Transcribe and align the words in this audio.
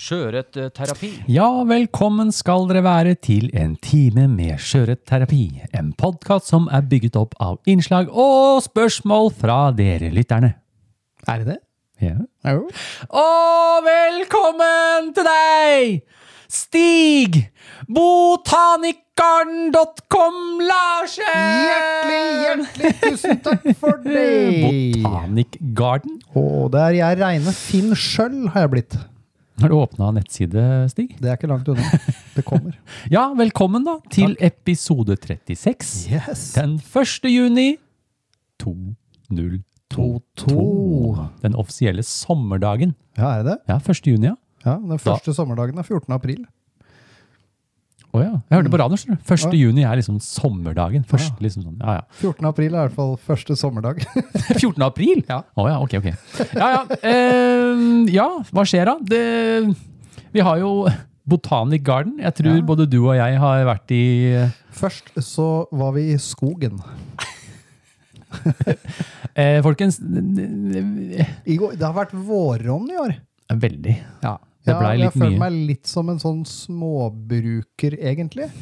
Sjøørretterapi. 0.00 1.10
Ja, 1.28 1.44
velkommen 1.68 2.30
skal 2.32 2.62
dere 2.70 2.80
være 2.86 3.10
til 3.20 3.50
en 3.52 3.74
time 3.84 4.22
med 4.32 4.56
sjøørretterapi. 4.64 5.60
En 5.76 5.90
podkast 5.92 6.48
som 6.48 6.70
er 6.72 6.80
bygget 6.88 7.18
opp 7.20 7.34
av 7.44 7.58
innslag 7.68 8.08
og 8.08 8.62
spørsmål 8.64 9.28
fra 9.36 9.58
dere 9.76 10.08
lytterne. 10.14 10.54
Er 11.28 11.42
det 11.42 11.46
det? 11.50 11.58
Ja. 12.00 12.14
Jo. 12.48 12.64
Og 13.12 13.84
velkommen 13.84 15.12
til 15.18 15.24
deg, 15.28 16.00
Stig! 16.50 17.36
Botanikeren.com 17.86 20.34
Larsen! 20.64 21.68
Hjertelig, 21.68 22.24
hjertelig 22.40 22.96
tusen 23.04 23.36
takk 23.44 23.68
for 23.78 24.00
det! 24.08 24.64
Botanikgarden. 24.64 26.16
Å, 26.32 26.40
Og 26.64 26.72
det 26.72 26.80
er 26.88 26.96
jeg 27.04 27.20
reine 27.20 27.52
Finn 27.54 27.92
sjøl 27.92 28.48
har 28.56 28.64
jeg 28.64 28.72
blitt. 28.78 28.96
Har 29.60 29.68
du 29.68 29.74
åpna 29.76 30.06
nettside, 30.16 30.62
Stig? 30.90 31.16
Det 31.20 31.28
er 31.28 31.34
ikke 31.36 31.48
langt 31.50 31.68
unna. 31.68 31.82
Det 32.36 32.44
kommer. 32.46 32.72
Ja, 33.12 33.26
velkommen 33.36 33.84
da 33.84 33.98
til 34.12 34.36
episode 34.40 35.16
36. 35.20 36.08
Yes. 36.14 36.52
Den 36.56 36.78
1. 36.80 37.24
juni 37.28 37.76
2022. 38.62 41.26
Den 41.42 41.54
offisielle 41.58 42.02
sommerdagen. 42.06 42.94
Ja, 43.18 43.34
er 43.34 43.42
det 43.44 43.52
det? 43.52 43.58
Ja, 43.68 43.76
1. 43.82 44.06
juni, 44.06 44.26
ja. 44.30 44.34
Ja, 44.64 44.74
Den 44.76 44.98
første 45.00 45.32
sommerdagen 45.36 45.78
er 45.80 45.84
14. 45.88 46.12
april. 46.14 46.44
Å 48.10 48.18
ja. 48.24 48.30
Jeg 48.50 48.56
hørte 48.58 48.70
på 48.72 48.78
radioen, 48.80 48.98
skjønner 48.98 49.18
du. 49.20 49.34
1. 49.34 49.44
Ja. 49.44 49.58
juni 49.60 49.84
er 49.86 49.98
liksom 50.00 50.16
sommerdagen. 50.24 51.04
Første, 51.06 51.36
Ja. 51.38 51.44
liksom 51.46 51.62
sånn, 51.62 51.76
ja, 51.78 51.92
ja. 52.00 52.04
14. 52.18 52.48
april 52.48 52.74
er 52.74 52.78
i 52.78 52.88
hvert 52.88 52.96
fall 52.96 53.12
første 53.22 53.54
sommerdag. 53.56 54.00
14. 54.58 54.82
april? 54.82 55.22
Ja. 55.28 55.42
Å 55.54 55.68
ja, 55.70 55.76
ok, 55.84 55.94
ok. 56.00 56.08
Ja, 56.58 56.70
ja. 56.74 56.82
Eh, 57.06 57.84
ja, 58.16 58.26
hva 58.50 58.64
skjer 58.66 58.90
da? 58.90 58.96
Det, 59.12 59.22
vi 60.34 60.40
har 60.42 60.58
jo 60.58 60.72
Botanic 61.30 61.84
Garden. 61.86 62.16
Jeg 62.18 62.34
tror 62.40 62.56
Ja. 62.58 62.66
både 62.66 62.88
du 62.90 62.98
og 63.04 63.14
jeg 63.14 63.38
har 63.38 63.64
vært 63.68 63.94
i 63.94 64.02
Først 64.74 65.14
så 65.22 65.66
var 65.70 65.92
vi 65.94 66.08
i 66.14 66.18
skogen. 66.18 66.80
eh, 69.34 69.58
Folkens, 69.62 69.98
I 70.00 71.56
går, 71.58 71.74
det 71.78 71.84
har 71.86 71.94
vært 71.96 72.14
våronn 72.14 72.90
i 72.90 72.98
år. 73.00 73.14
veldig. 73.50 73.96
Ja. 74.22 74.36
Det 74.66 74.74
ble 74.76 74.88
jeg 75.00 75.12
føler 75.14 75.38
meg 75.40 75.54
litt 75.70 75.86
som 75.88 76.10
en 76.12 76.18
sånn 76.20 76.42
småbruker, 76.48 77.96
egentlig. 78.00 78.50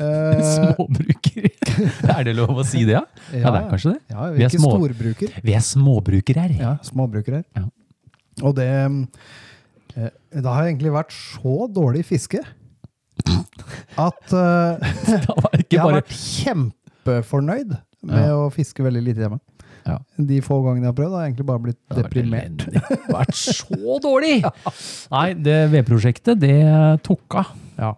Eh, 0.00 0.38
Småbruker. 0.40 1.48
er 2.14 2.22
det 2.24 2.32
lov 2.38 2.56
å 2.62 2.64
si 2.64 2.86
det, 2.88 2.94
ja? 2.94 3.02
Ja, 3.34 3.50
det 3.52 3.58
er 3.58 3.66
kanskje 3.68 3.90
det. 3.92 3.98
Ja, 4.14 4.28
Vi 4.32 4.44
er 4.46 4.48
ikke 4.48 4.60
små- 4.62 4.70
storbruker. 4.78 5.34
Vi 5.44 5.52
er 5.58 5.64
småbrukere 5.66 6.44
her. 6.46 6.54
Ja, 6.56 6.70
småbrukere. 6.86 7.40
Ja. 7.58 7.64
Og 8.48 8.54
det 8.56 8.68
eh, 8.70 10.08
Det 10.32 10.46
har 10.46 10.62
egentlig 10.70 10.94
vært 10.94 11.12
så 11.12 11.66
dårlig 11.68 12.06
fiske 12.08 12.40
at 14.00 14.22
Da 14.32 15.50
ikke 15.58 15.76
jeg 15.76 15.82
har 15.82 15.98
vært 15.98 16.14
kjempefornøyd 16.16 17.74
med 18.06 18.24
Ja. 18.24 18.38
å 18.40 18.48
fiske 18.54 18.80
veldig 18.86 19.02
lite 19.10 19.26
hjemme. 19.26 19.40
Ja. 19.86 19.96
De 20.30 20.40
få 20.44 20.60
gangene 20.64 20.86
jeg 20.88 20.92
har 20.92 20.98
prøvd, 20.98 21.14
har 21.16 21.24
jeg 21.24 21.32
egentlig 21.32 21.46
bare 21.48 21.64
blitt 21.66 21.78
Det 21.88 22.02
deprimert. 22.04 22.64
Det 22.72 22.82
har 22.86 23.04
vært 23.16 23.36
så 23.38 23.98
dårlig! 24.06 24.36
Nei, 25.14 25.26
det 25.48 25.58
vedprosjektet, 25.74 26.40
det 26.42 26.56
tok 27.06 27.40
av. 27.42 27.52
Ja. 27.80 27.92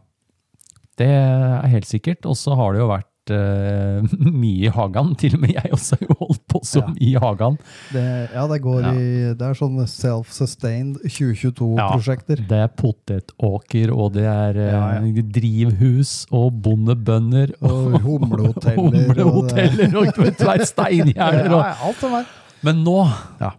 Det 1.00 1.09
er 1.09 1.71
helt 1.72 1.88
sikkert. 1.88 2.26
Og 2.28 2.37
så 2.38 2.54
har 2.59 2.75
det 2.75 2.82
jo 2.84 2.91
vært 2.92 3.09
eh, 3.31 4.03
mye 4.43 4.66
i 4.66 4.72
hagen. 4.72 5.15
Til 5.21 5.34
og 5.37 5.41
med 5.44 5.53
jeg 5.55 5.71
også 5.72 5.97
har 6.00 6.16
holdt 6.19 6.43
på 6.50 6.60
som 6.66 6.97
Ja. 6.99 7.06
i 7.06 7.12
hagen. 7.22 7.59
Det, 7.93 8.05
ja, 8.34 8.47
det 8.50 8.60
går 8.62 8.81
Ja. 8.83 8.93
i 8.93 9.34
Det 9.38 9.47
er 9.49 9.55
sånne 9.55 9.87
self-sustained 9.87 10.99
2022-prosjekter. 11.06 12.43
Ja, 12.43 12.49
Det 12.49 12.59
er 12.65 12.69
potetåker, 12.83 13.93
og 13.94 14.12
det 14.15 14.25
er 14.27 14.59
uh, 15.03 15.22
drivhus 15.33 16.27
og 16.33 16.53
bondebønder. 16.62 17.55
Og 17.62 17.99
humlehoteller. 18.06 18.78
og 18.78 18.93
humlehoteller 18.93 19.97
og 19.97 20.06
og, 20.06 20.15
du 20.16 20.44
hva, 20.44 20.56
steingjerder. 20.65 21.47
Ja, 21.53 21.56
og- 21.56 21.66
ja, 21.66 21.75
alt 21.87 22.00
det 22.00 22.10
der. 22.10 22.25
Men 22.62 22.84
nå, 22.84 22.99
Ja. 23.41 23.50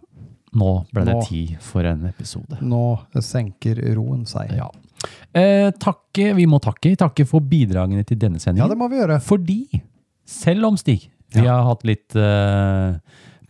Nå 0.53 0.69
ble 0.93 1.03
det 1.07 1.15
Nå. 1.17 1.21
tid 1.27 1.55
for 1.65 1.85
en 1.89 2.05
episode. 2.09 2.59
Nå 2.61 2.83
senker 3.23 3.79
roen 3.97 4.25
seg. 4.29 4.51
Ja. 4.57 4.69
Eh, 5.33 5.71
takke, 5.81 6.29
vi 6.37 6.45
må 6.49 6.59
takke, 6.63 6.93
takke 6.99 7.25
for 7.27 7.41
bidragene 7.41 8.05
til 8.07 8.19
denne 8.21 8.39
Ja, 8.39 8.67
det 8.69 8.77
må 8.77 8.87
vi 8.91 8.99
gjøre. 9.01 9.19
Fordi, 9.21 9.81
selv 10.25 10.69
om 10.69 10.77
Stig, 10.77 11.09
vi 11.33 11.41
Ja. 11.43 11.57
har 11.57 11.63
hatt 11.73 11.83
litt 11.83 12.15
eh, 12.15 12.99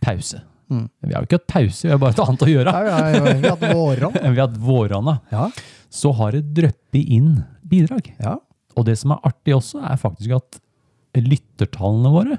pause. 0.00 0.40
Mm. 0.70 0.88
Vi 1.04 1.12
har 1.12 1.20
jo 1.22 1.26
ikke 1.28 1.38
hatt 1.42 1.46
pause, 1.52 1.82
vi 1.84 1.90
har 1.92 1.98
bare 2.00 2.14
hatt 2.16 2.24
annet 2.28 2.42
å 2.42 2.50
gjøre. 2.50 2.72
Ja, 2.72 2.82
ja, 2.88 3.08
ja, 3.12 3.34
vi 3.36 3.48
har 3.48 3.56
hatt 3.56 3.74
våran. 3.76 4.12
Vi 4.34 4.40
har 4.40 4.48
hatt 4.48 4.58
våronna. 4.58 5.20
Ja. 5.30 5.50
Så 5.90 6.12
har 6.16 6.32
det 6.32 6.54
drøppet 6.56 7.04
inn 7.04 7.44
bidrag. 7.62 8.12
ja. 8.18 8.38
Og 8.74 8.86
det 8.88 8.96
som 8.98 9.12
er 9.14 9.20
artig 9.22 9.54
også, 9.54 9.78
er 9.86 9.94
faktisk 10.00 10.32
at 10.34 10.56
lyttertallene 11.14 12.10
våre, 12.10 12.38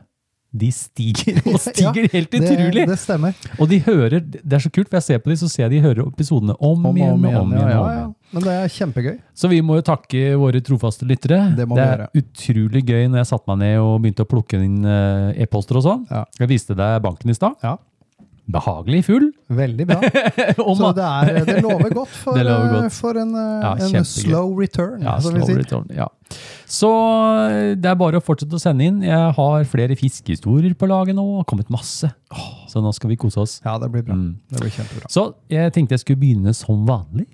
de 0.55 0.69
stiger 0.71 1.39
og 1.51 1.57
stiger 1.61 2.07
helt 2.13 2.33
utrolig. 2.37 2.83
Det, 2.85 2.89
det 2.93 2.99
stemmer. 3.01 3.35
Og 3.59 3.69
de 3.71 3.79
hører, 3.85 4.19
det 4.23 4.55
er 4.57 4.63
så 4.63 4.71
kult, 4.71 4.87
for 4.91 4.99
jeg 5.01 5.07
ser 5.09 5.23
på 5.23 5.31
dem, 5.33 5.39
så 5.41 5.49
ser 5.51 5.65
jeg 5.67 5.73
de 5.77 5.81
hører 5.85 6.05
episodene 6.07 6.55
om, 6.59 6.85
Om 6.91 6.99
igjen 7.01 7.15
om 7.17 7.25
igjen. 7.27 7.41
om 7.41 7.55
igjen. 7.55 7.73
ja, 7.73 7.81
ja. 7.99 8.05
Men 8.35 8.43
det 8.43 8.53
er 8.57 8.71
kjempegøy. 8.73 9.13
Så 9.37 9.47
vi 9.51 9.59
må 9.63 9.77
jo 9.77 9.83
takke 9.85 10.21
våre 10.41 10.59
trofaste 10.65 11.05
lyttere. 11.07 11.37
Det 11.55 11.67
må 11.69 11.77
vi 11.77 11.83
er 11.85 12.01
utrolig 12.19 12.81
gøy 12.87 13.05
når 13.11 13.21
jeg 13.21 13.29
satte 13.29 13.51
meg 13.51 13.61
ned 13.61 13.75
og 13.83 13.93
begynte 14.03 14.25
å 14.25 14.29
plukke 14.31 14.59
inn 14.65 14.79
eh, 14.83 15.43
e-poster 15.45 15.77
og 15.79 15.85
sånn. 15.85 16.01
Ja. 16.11 16.23
Jeg 16.41 16.49
viste 16.51 16.75
deg 16.75 16.97
banken 17.05 17.31
i 17.31 17.37
stad. 17.37 17.55
Behagelig 18.45 18.99
full. 19.07 19.31
Veldig 19.49 19.85
bra. 19.89 19.97
Så 20.77 20.89
det, 20.93 21.05
er, 21.05 21.45
det 21.47 21.55
lover 21.65 21.89
godt 21.95 22.11
for, 22.23 22.37
lover 22.37 22.67
godt. 22.75 22.83
eh, 22.85 22.91
for 22.93 23.17
en, 23.17 23.31
eh, 23.33 23.63
Ja, 23.65 23.71
en 23.97 24.05
slow 24.05 24.51
return, 24.59 25.01
ja, 25.01 25.15
slow 25.23 25.47
si. 25.47 25.55
return, 25.57 25.87
ja. 25.97 26.05
Så 26.69 26.89
eh, 27.49 27.71
det 27.79 27.89
er 27.89 27.97
bare 27.97 28.19
å 28.21 28.23
fortsette 28.25 28.53
å 28.53 28.61
sende 28.61 28.85
inn. 28.85 28.99
Jeg 29.05 29.31
har 29.37 29.65
flere 29.71 29.97
fiskehistorier 29.97 30.75
på 30.77 30.89
laget 30.91 31.17
nå. 31.17 31.25
Har 31.39 31.47
kommet 31.49 31.71
masse. 31.73 32.11
Så 32.69 32.83
nå 32.85 32.91
skal 32.93 33.09
vi 33.13 33.17
kose 33.21 33.41
oss. 33.41 33.55
Ja, 33.65 33.79
det 33.81 33.89
blir 33.95 34.05
bra. 34.05 34.13
Mm. 34.19 34.35
Det 34.53 34.61
blir 34.61 34.75
kjempebra. 34.77 35.09
Så 35.13 35.25
jeg 35.49 35.73
tenkte 35.73 35.97
jeg 35.97 36.05
skulle 36.05 36.21
begynne 36.21 36.53
som 36.57 36.85
vanlig 36.85 37.25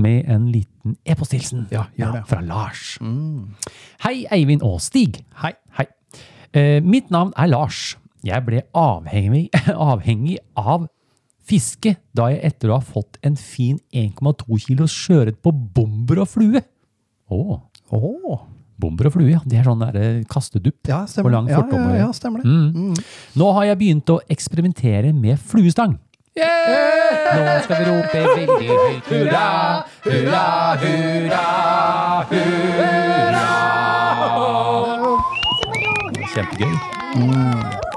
med 0.00 0.28
en 0.30 0.44
liten 0.52 0.94
e-posthilsen 1.08 1.64
Ja, 1.72 1.86
ja, 1.98 2.12
fra 2.28 2.38
Lars. 2.44 2.98
Mm. 3.02 3.56
Hei, 4.04 4.22
Eivind 4.32 4.62
og 4.64 4.76
Stig. 4.84 5.22
Hei. 5.42 5.54
Hei. 5.80 5.88
Eh, 6.52 6.78
mitt 6.84 7.08
navn 7.14 7.32
er 7.38 7.50
Lars. 7.50 7.96
Jeg 8.26 8.44
ble 8.44 8.62
avhengig, 8.76 9.48
avhengig 9.92 10.38
av 10.58 10.86
fiske 11.50 11.96
da 12.14 12.28
jeg 12.30 12.42
etter 12.50 12.70
å 12.70 12.78
ha 12.78 12.84
fått 12.84 13.16
en 13.26 13.36
fin 13.40 13.78
1,2 13.96 14.58
kilos 14.66 14.92
sjøørret 14.94 15.40
på 15.42 15.52
bomber 15.52 16.20
og 16.24 16.28
flue. 16.30 16.60
Å, 17.30 17.60
Åh. 17.96 18.40
bomber 18.80 19.08
og 19.08 19.16
flue, 19.16 19.30
ja. 19.32 19.40
Det 19.46 19.58
er 19.60 19.66
sånn 19.66 19.82
der, 19.82 19.96
eh, 19.98 20.20
kastedupp. 20.30 20.78
Ja, 20.88 21.04
På 21.06 21.30
lang 21.32 21.48
lang 21.48 21.72
Ja, 21.72 21.80
ja, 21.88 21.96
ja, 22.04 22.12
stemmer 22.16 22.42
det. 22.42 22.46
Mm. 22.50 22.94
Nå 23.40 23.52
har 23.56 23.64
jeg 23.70 23.80
begynt 23.80 24.12
å 24.12 24.20
eksperimentere 24.30 25.12
med 25.16 25.38
fluestang. 25.40 25.98
Yeah! 26.38 27.34
Nå 27.34 27.56
skal 27.64 27.80
vi 27.80 27.84
rope 27.90 28.20
veldig 28.36 28.68
høyt 28.70 29.10
hurra, 29.10 29.48
hurra, 30.06 30.46
hurra, 30.84 31.44
hurra. 32.30 33.46
Kjempegøy. 36.30 37.89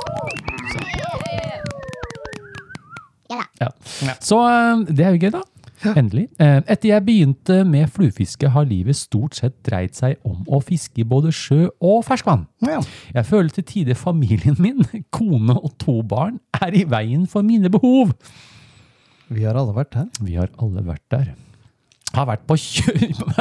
Ja. 4.04 4.16
Så 4.24 4.40
eh, 4.48 4.86
det 4.90 5.06
er 5.08 5.16
jo 5.18 5.24
gøy, 5.26 5.34
da. 5.40 5.44
Endelig. 5.92 6.28
Eh, 6.40 6.62
Etter 6.72 6.90
jeg 6.94 7.04
begynte 7.04 7.60
med 7.68 7.90
fluefiske, 7.92 8.48
har 8.54 8.68
livet 8.70 8.96
stort 8.96 9.36
sett 9.36 9.56
dreid 9.68 9.96
seg 9.98 10.16
om 10.28 10.46
å 10.48 10.62
fiske 10.64 11.04
i 11.04 11.08
både 11.08 11.34
sjø 11.36 11.66
og 11.84 12.04
ferskvann. 12.08 12.46
Ja. 12.64 12.80
Jeg 13.18 13.28
føler 13.28 13.52
til 13.58 13.68
tider 13.68 14.00
familien 14.00 14.56
min, 14.64 14.84
kone 15.16 15.58
og 15.60 15.74
to 15.84 16.00
barn, 16.08 16.40
er 16.62 16.76
i 16.80 16.86
veien 16.88 17.26
for 17.30 17.44
mine 17.46 17.72
behov. 17.74 18.14
Vi 19.34 19.44
har 19.48 19.58
alle 19.60 19.74
vært 19.76 19.98
her. 19.98 20.08
Vi 20.24 20.38
har 20.40 20.52
alle 20.62 20.84
vært 20.86 21.06
der. 21.12 21.34
Har 22.14 22.28
vært 22.30 22.44
på, 22.46 22.56
kjø 22.62 22.94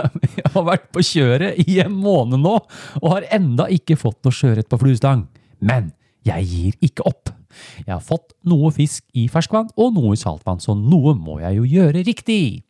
har 0.54 0.64
vært 0.64 0.86
på 0.94 1.02
kjøret 1.04 1.58
i 1.68 1.78
en 1.84 1.92
måned 1.92 2.40
nå, 2.40 2.54
og 3.02 3.10
har 3.12 3.26
enda 3.36 3.66
ikke 3.70 3.98
fått 4.00 4.22
noe 4.24 4.32
sjøørret 4.34 4.70
på 4.72 4.78
fluestang. 4.80 5.26
Men 5.62 5.90
jeg 6.26 6.46
gir 6.48 6.76
ikke 6.88 7.06
opp. 7.08 7.32
Jeg 7.84 7.92
har 7.92 8.04
fått 8.04 8.32
noe 8.48 8.70
fisk 8.74 9.04
i 9.18 9.26
ferskvann 9.30 9.70
og 9.76 9.94
noe 9.96 10.14
i 10.16 10.20
saltvann, 10.20 10.60
så 10.62 10.76
noe 10.78 11.14
må 11.18 11.40
jeg 11.42 11.58
jo 11.58 11.66
gjøre 11.68 12.04
riktig. 12.06 12.62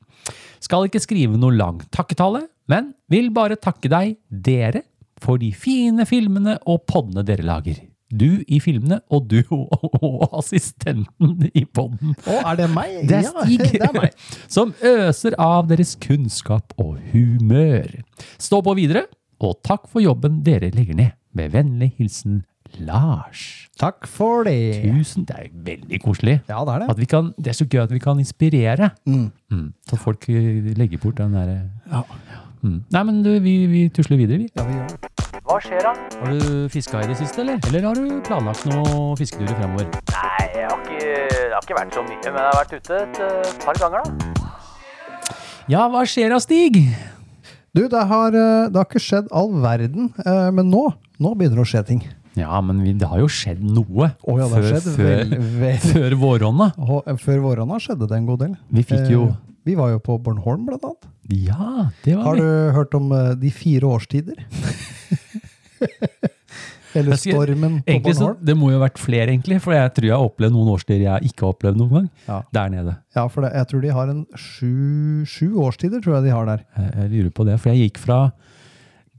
Skal 0.63 0.87
ikke 0.89 1.03
skrive 1.03 1.39
noe 1.41 1.55
lang 1.55 1.81
takketale, 1.95 2.47
men 2.71 2.93
vil 3.11 3.31
bare 3.35 3.59
takke 3.61 3.91
deg, 3.91 4.17
dere, 4.31 4.85
for 5.23 5.39
de 5.39 5.53
fine 5.55 6.07
filmene 6.09 6.57
og 6.67 6.85
poddene 6.91 7.25
dere 7.27 7.45
lager. 7.47 7.79
Du 8.13 8.43
i 8.45 8.59
filmene, 8.61 8.99
og 9.09 9.25
du 9.31 9.39
og 9.57 10.35
assistenten 10.37 11.47
i 11.57 11.63
podden. 11.65 12.13
Å, 12.29 12.39
er 12.51 12.59
det 12.61 12.69
meg? 12.75 12.99
Det 13.09 13.23
er 13.23 13.29
Ja, 13.31 13.47
det 13.73 13.81
er 13.87 13.97
meg. 13.97 14.19
som 14.53 14.75
øser 14.85 15.37
av 15.41 15.71
deres 15.71 15.95
kunnskap 16.03 16.75
og 16.77 16.99
humør. 17.15 17.89
Stå 18.37 18.61
på 18.67 18.75
videre, 18.77 19.07
og 19.43 19.57
takk 19.67 19.89
for 19.91 20.05
jobben 20.05 20.43
dere 20.47 20.71
legger 20.75 20.99
ned. 20.99 21.17
Med 21.33 21.55
vennlig 21.55 21.95
hilsen 21.97 22.43
Lars. 22.81 23.69
Takk 23.81 24.07
for 24.07 24.45
det. 24.47 24.83
Tusen, 24.85 25.25
det 25.29 25.37
er 25.39 25.49
veldig 25.67 26.01
koselig. 26.05 26.39
Ja, 26.49 26.61
det 26.65 26.75
er 26.75 26.85
det. 26.85 26.91
At 26.95 27.01
vi 27.01 27.09
kan, 27.11 27.33
det 27.39 27.53
er 27.53 27.59
så 27.59 27.67
gøy 27.67 27.83
at 27.83 27.93
vi 27.93 27.99
kan 28.03 28.19
inspirere. 28.23 28.91
Mm. 29.07 29.31
Mm, 29.53 29.67
så 29.89 29.97
folk 30.01 30.29
eh, 30.31 30.73
legger 30.79 30.99
bort 31.03 31.19
den 31.19 31.35
derre 31.37 31.59
Ja. 31.91 32.03
mm. 32.63 32.79
Nei, 32.95 33.03
men 33.09 33.23
du, 33.27 33.33
vi, 33.45 33.57
vi 33.67 33.83
tusler 33.95 34.17
videre, 34.21 34.39
vi. 34.45 34.49
Ja, 34.57 34.65
vi 34.69 34.79
gjør 34.79 34.93
det. 34.95 35.13
Hva 35.43 35.57
skjer 35.61 35.83
da? 35.83 35.93
Har 36.23 36.37
du 36.39 36.69
fiska 36.71 37.01
i 37.03 37.09
det 37.11 37.17
siste, 37.19 37.43
eller? 37.43 37.59
Eller 37.69 37.89
har 37.89 37.99
du 37.99 38.21
planlagt 38.25 38.65
noen 38.71 39.17
fisketurer 39.19 39.57
fremover? 39.59 39.89
Nei, 40.13 40.45
jeg 40.55 40.69
har 40.71 40.79
ikke, 40.85 41.01
det 41.03 41.49
har 41.57 41.65
ikke 41.67 41.79
vært 41.81 41.97
så 41.99 42.05
mye, 42.07 42.21
men 42.29 42.39
jeg 42.39 42.47
har 42.47 42.61
vært 42.61 42.77
ute 42.79 43.01
et 43.03 43.23
eh, 43.27 43.57
par 43.65 43.81
ganger 43.83 44.07
da. 44.07 44.47
Ja, 45.71 45.87
hva 45.91 46.05
skjer 46.09 46.33
da, 46.35 46.39
Stig? 46.43 46.79
Du, 47.73 47.87
det 47.89 48.03
har, 48.11 48.35
eh, 48.37 48.67
det 48.71 48.77
har 48.79 48.87
ikke 48.89 49.01
skjedd 49.03 49.31
all 49.35 49.51
verden, 49.63 50.13
eh, 50.25 50.49
men 50.55 50.69
nå, 50.71 50.87
nå 51.23 51.35
begynner 51.39 51.63
det 51.63 51.67
å 51.67 51.71
skje 51.73 51.83
ting. 51.91 52.03
Ja, 52.39 52.61
men 52.65 52.79
vi, 52.81 52.95
det 52.97 53.09
har 53.11 53.21
jo 53.21 53.29
skjedd 53.29 53.61
noe 53.61 54.07
oh, 54.25 54.39
ja, 54.41 54.47
før, 54.49 54.69
skjedd 54.71 54.87
før, 54.97 55.33
vel, 55.61 55.79
før 55.93 56.15
våronna. 56.23 56.71
Eh, 57.05 57.17
Før 57.21 57.43
våronna 57.45 57.77
skjedde 57.83 58.09
det 58.09 58.17
en 58.23 58.29
god 58.31 58.41
del. 58.47 58.55
Vi 58.73 58.85
fikk 58.89 59.11
jo 59.13 59.27
Eh, 59.33 59.41
Vi 59.69 59.75
var 59.79 59.93
jo 59.93 59.99
på 60.03 60.17
Bornholm, 60.19 60.65
blant 60.67 60.83
annet. 60.89 61.05
Ja, 61.31 61.91
det 62.03 62.17
var 62.17 62.25
Har 62.25 62.35
vi. 62.35 62.41
du 62.43 62.73
hørt 62.75 62.95
om 62.99 63.13
uh, 63.15 63.35
de 63.39 63.51
fire 63.55 63.87
årstider? 63.87 64.41
Eller 66.95 67.17
stormen 67.17 67.79
på 67.83 67.89
Egentlig 67.93 68.15
så, 68.17 68.27
Bornholm? 68.27 68.41
Det 68.49 68.57
må 68.59 68.69
jo 68.73 68.77
ha 68.81 68.83
vært 68.85 68.99
flere, 69.01 69.31
egentlig. 69.33 69.61
For 69.65 69.73
jeg 69.77 69.93
tror 69.97 70.09
jeg 70.09 70.17
har 70.19 70.27
opplevd 70.27 70.53
noen 70.57 70.73
årstider 70.75 71.05
jeg 71.07 71.31
ikke 71.31 71.47
har 71.47 71.55
opplevd 71.55 71.79
noen 71.81 71.95
gang. 71.95 72.09
Ja. 72.27 72.41
Der 72.59 72.73
nede. 72.75 72.97
Ja, 73.17 73.25
for 73.33 73.47
det, 73.47 73.53
jeg 73.57 73.71
tror 73.71 73.85
de 73.87 73.95
har 73.97 74.13
en 74.13 74.21
sju, 74.35 74.73
sju 75.31 75.47
årstider, 75.63 76.03
tror 76.05 76.19
jeg 76.19 76.27
de 76.27 76.35
har 76.35 76.51
der. 76.51 76.67
Jeg, 76.77 76.91
jeg 76.99 77.13
lurer 77.15 77.33
på 77.39 77.47
det. 77.49 77.57
For 77.63 77.73
jeg 77.73 77.87
gikk 77.87 78.03
fra 78.03 78.19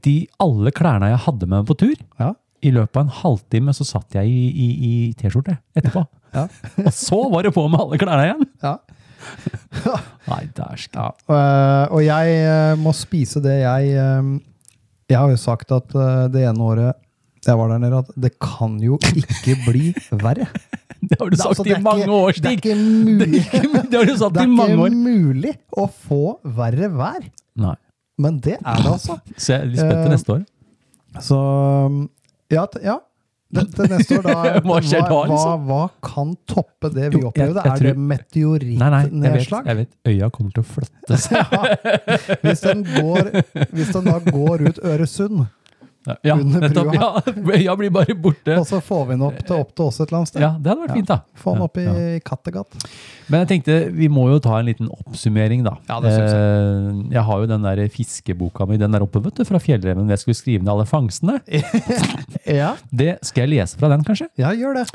de 0.04 0.16
alle 0.44 0.70
klærne 0.76 1.08
jeg 1.14 1.22
hadde 1.24 1.48
med 1.48 1.56
meg 1.64 1.68
på 1.72 1.78
tur. 1.86 1.96
Ja. 2.20 2.34
I 2.64 2.70
løpet 2.72 2.96
av 2.96 3.04
en 3.06 3.14
halvtime 3.20 3.74
så 3.76 3.84
satt 3.84 4.16
jeg 4.16 4.30
i, 4.30 4.44
i, 4.48 4.68
i 4.88 4.92
T-skjorte 5.18 5.58
etterpå. 5.76 6.04
Ja. 6.34 6.46
Og 6.86 6.92
så 6.96 7.18
var 7.32 7.44
det 7.46 7.52
på 7.54 7.66
med 7.68 7.80
alle 7.84 7.98
klærne 8.00 8.24
igjen! 8.30 8.46
Ja. 8.64 8.74
Nei, 10.30 10.42
dæsken. 10.56 10.98
Ja, 11.00 11.10
øh, 11.32 11.92
og 11.96 12.02
jeg 12.04 12.34
øh, 12.44 12.78
må 12.82 12.92
spise 12.96 13.40
det 13.44 13.54
jeg 13.62 13.94
øh, 13.96 14.34
Jeg 15.08 15.18
har 15.18 15.30
jo 15.32 15.36
sagt 15.40 15.72
at 15.72 15.94
det 16.34 16.42
ene 16.48 16.60
året 16.64 16.92
jeg 17.44 17.58
var 17.60 17.68
der 17.68 17.78
nede, 17.82 17.98
at 18.00 18.10
det 18.24 18.30
kan 18.40 18.78
jo 18.80 18.96
ikke 19.12 19.54
bli 19.68 19.90
verre. 20.16 20.46
Det 21.04 21.18
har 21.20 21.28
du 21.28 21.36
sagt 21.36 21.48
Altså, 21.50 21.64
i 21.68 21.74
er 21.76 21.80
mange 21.84 22.04
ikke- 22.06 22.12
år, 22.16 22.30
Det 22.32 22.46
er 22.46 22.56
ikke 22.56 22.76
mulig, 22.76 23.42
Det 23.90 23.98
har 23.98 24.04
du 24.08 24.16
sagt 24.16 24.34
det 24.38 24.46
i 24.48 24.48
er 24.48 24.78
år. 24.80 24.86
ikke 24.88 25.02
mulig 25.04 25.52
å 25.76 25.84
få 25.92 26.20
verre 26.56 26.88
vær. 26.96 27.26
Nei. 27.60 27.74
Men 28.18 28.38
det 28.40 28.56
er 28.64 28.76
det, 28.80 28.86
altså. 28.94 29.18
Så 29.36 29.52
jeg 29.52 29.60
er 29.60 29.66
litt 29.72 29.80
spent 29.82 29.92
til 29.92 30.08
Eh, 30.08 30.14
neste 30.14 30.32
år. 30.38 30.44
Så 31.20 31.38
ja, 32.52 32.66
ja. 32.84 32.98
Det, 33.54 33.62
til 33.76 33.86
neste 33.86 34.16
år, 34.18 34.24
da 34.26 34.60
Hva 34.66 34.76
skjer 34.82 35.04
da, 35.06 35.18
liksom? 35.30 35.66
hva 35.68 35.82
kan 36.02 36.30
toppe 36.50 36.88
det 36.90 37.10
vi 37.14 37.20
opplevde? 37.28 37.60
er 37.60 37.76
det 37.78 37.92
tror- 37.94 38.00
Nei, 38.80 38.88
nei, 38.90 39.02
jeg 39.28 39.34
vet, 39.36 39.44
jeg 39.68 39.76
vet. 39.76 39.92
Øya 40.10 40.30
kommer 40.34 40.50
til 40.56 40.64
å 40.64 40.68
flytte 40.72 41.18
seg. 41.24 41.36
Ja. 41.38 42.38
Hvis, 42.42 42.64
den 42.64 42.82
går, 42.88 43.30
hvis 43.70 43.92
den 43.94 44.04
da 44.10 44.16
går 44.26 44.66
ut 44.70 44.80
Øresund, 44.82 45.44
Ja, 46.24 46.34
Under 46.36 46.60
nettopp. 46.60 46.90
brua. 46.92 47.22
Ja, 47.24 47.32
øya 47.56 47.74
blir 47.80 47.90
bare 47.90 48.14
borte. 48.14 48.58
og 48.60 48.66
så 48.68 48.80
får 48.84 49.06
vi 49.08 49.14
den 49.14 49.22
opp 49.24 49.38
til, 49.46 49.56
opp 49.56 49.70
til 49.74 49.84
oss 49.86 50.00
et 50.00 50.08
eller 50.10 50.18
annet 50.20 50.28
sted. 50.28 50.42
Ja, 50.44 50.50
det 50.60 50.68
hadde 50.72 50.82
vært 50.84 50.96
fint, 50.98 51.08
da. 51.08 51.16
Få 51.40 51.54
den 51.54 51.62
opp 51.64 51.78
i 51.80 51.84
Ja. 51.86 51.94
Kattegat. 52.24 52.76
Men 53.32 53.40
jeg 53.40 53.48
tenkte, 53.54 53.76
vi 53.96 54.08
må 54.12 54.26
jo 54.28 54.38
ta 54.44 54.58
en 54.58 54.66
liten 54.68 54.90
oppsummering, 54.92 55.62
da. 55.64 55.76
Ja, 55.88 55.96
det 56.04 56.12
synes 56.12 56.34
jeg. 56.34 56.42
Eh, 56.44 57.14
jeg 57.16 57.22
har 57.24 57.40
jo 57.40 57.46
den 57.54 57.62
der 57.64 57.80
fiskeboka 57.88 58.66
mi, 58.68 58.76
den 58.76 58.92
der 58.92 59.00
oppe, 59.06 59.22
vet 59.24 59.34
du, 59.40 59.44
fra 59.48 59.56
Fjellreven. 59.64 60.10
Jeg 60.12 60.20
skulle 60.20 60.36
skrive 60.36 60.60
ned 60.66 60.72
alle 60.74 60.84
fangstene. 60.90 61.40
Ja, 62.44 62.74
Det 62.92 63.14
skal 63.24 63.46
jeg 63.46 63.54
lese 63.54 63.78
fra 63.80 63.88
den, 63.88 64.02
kanskje? 64.04 64.26
ja 64.36 64.50
gjør 64.52 64.74
det. 64.82 64.86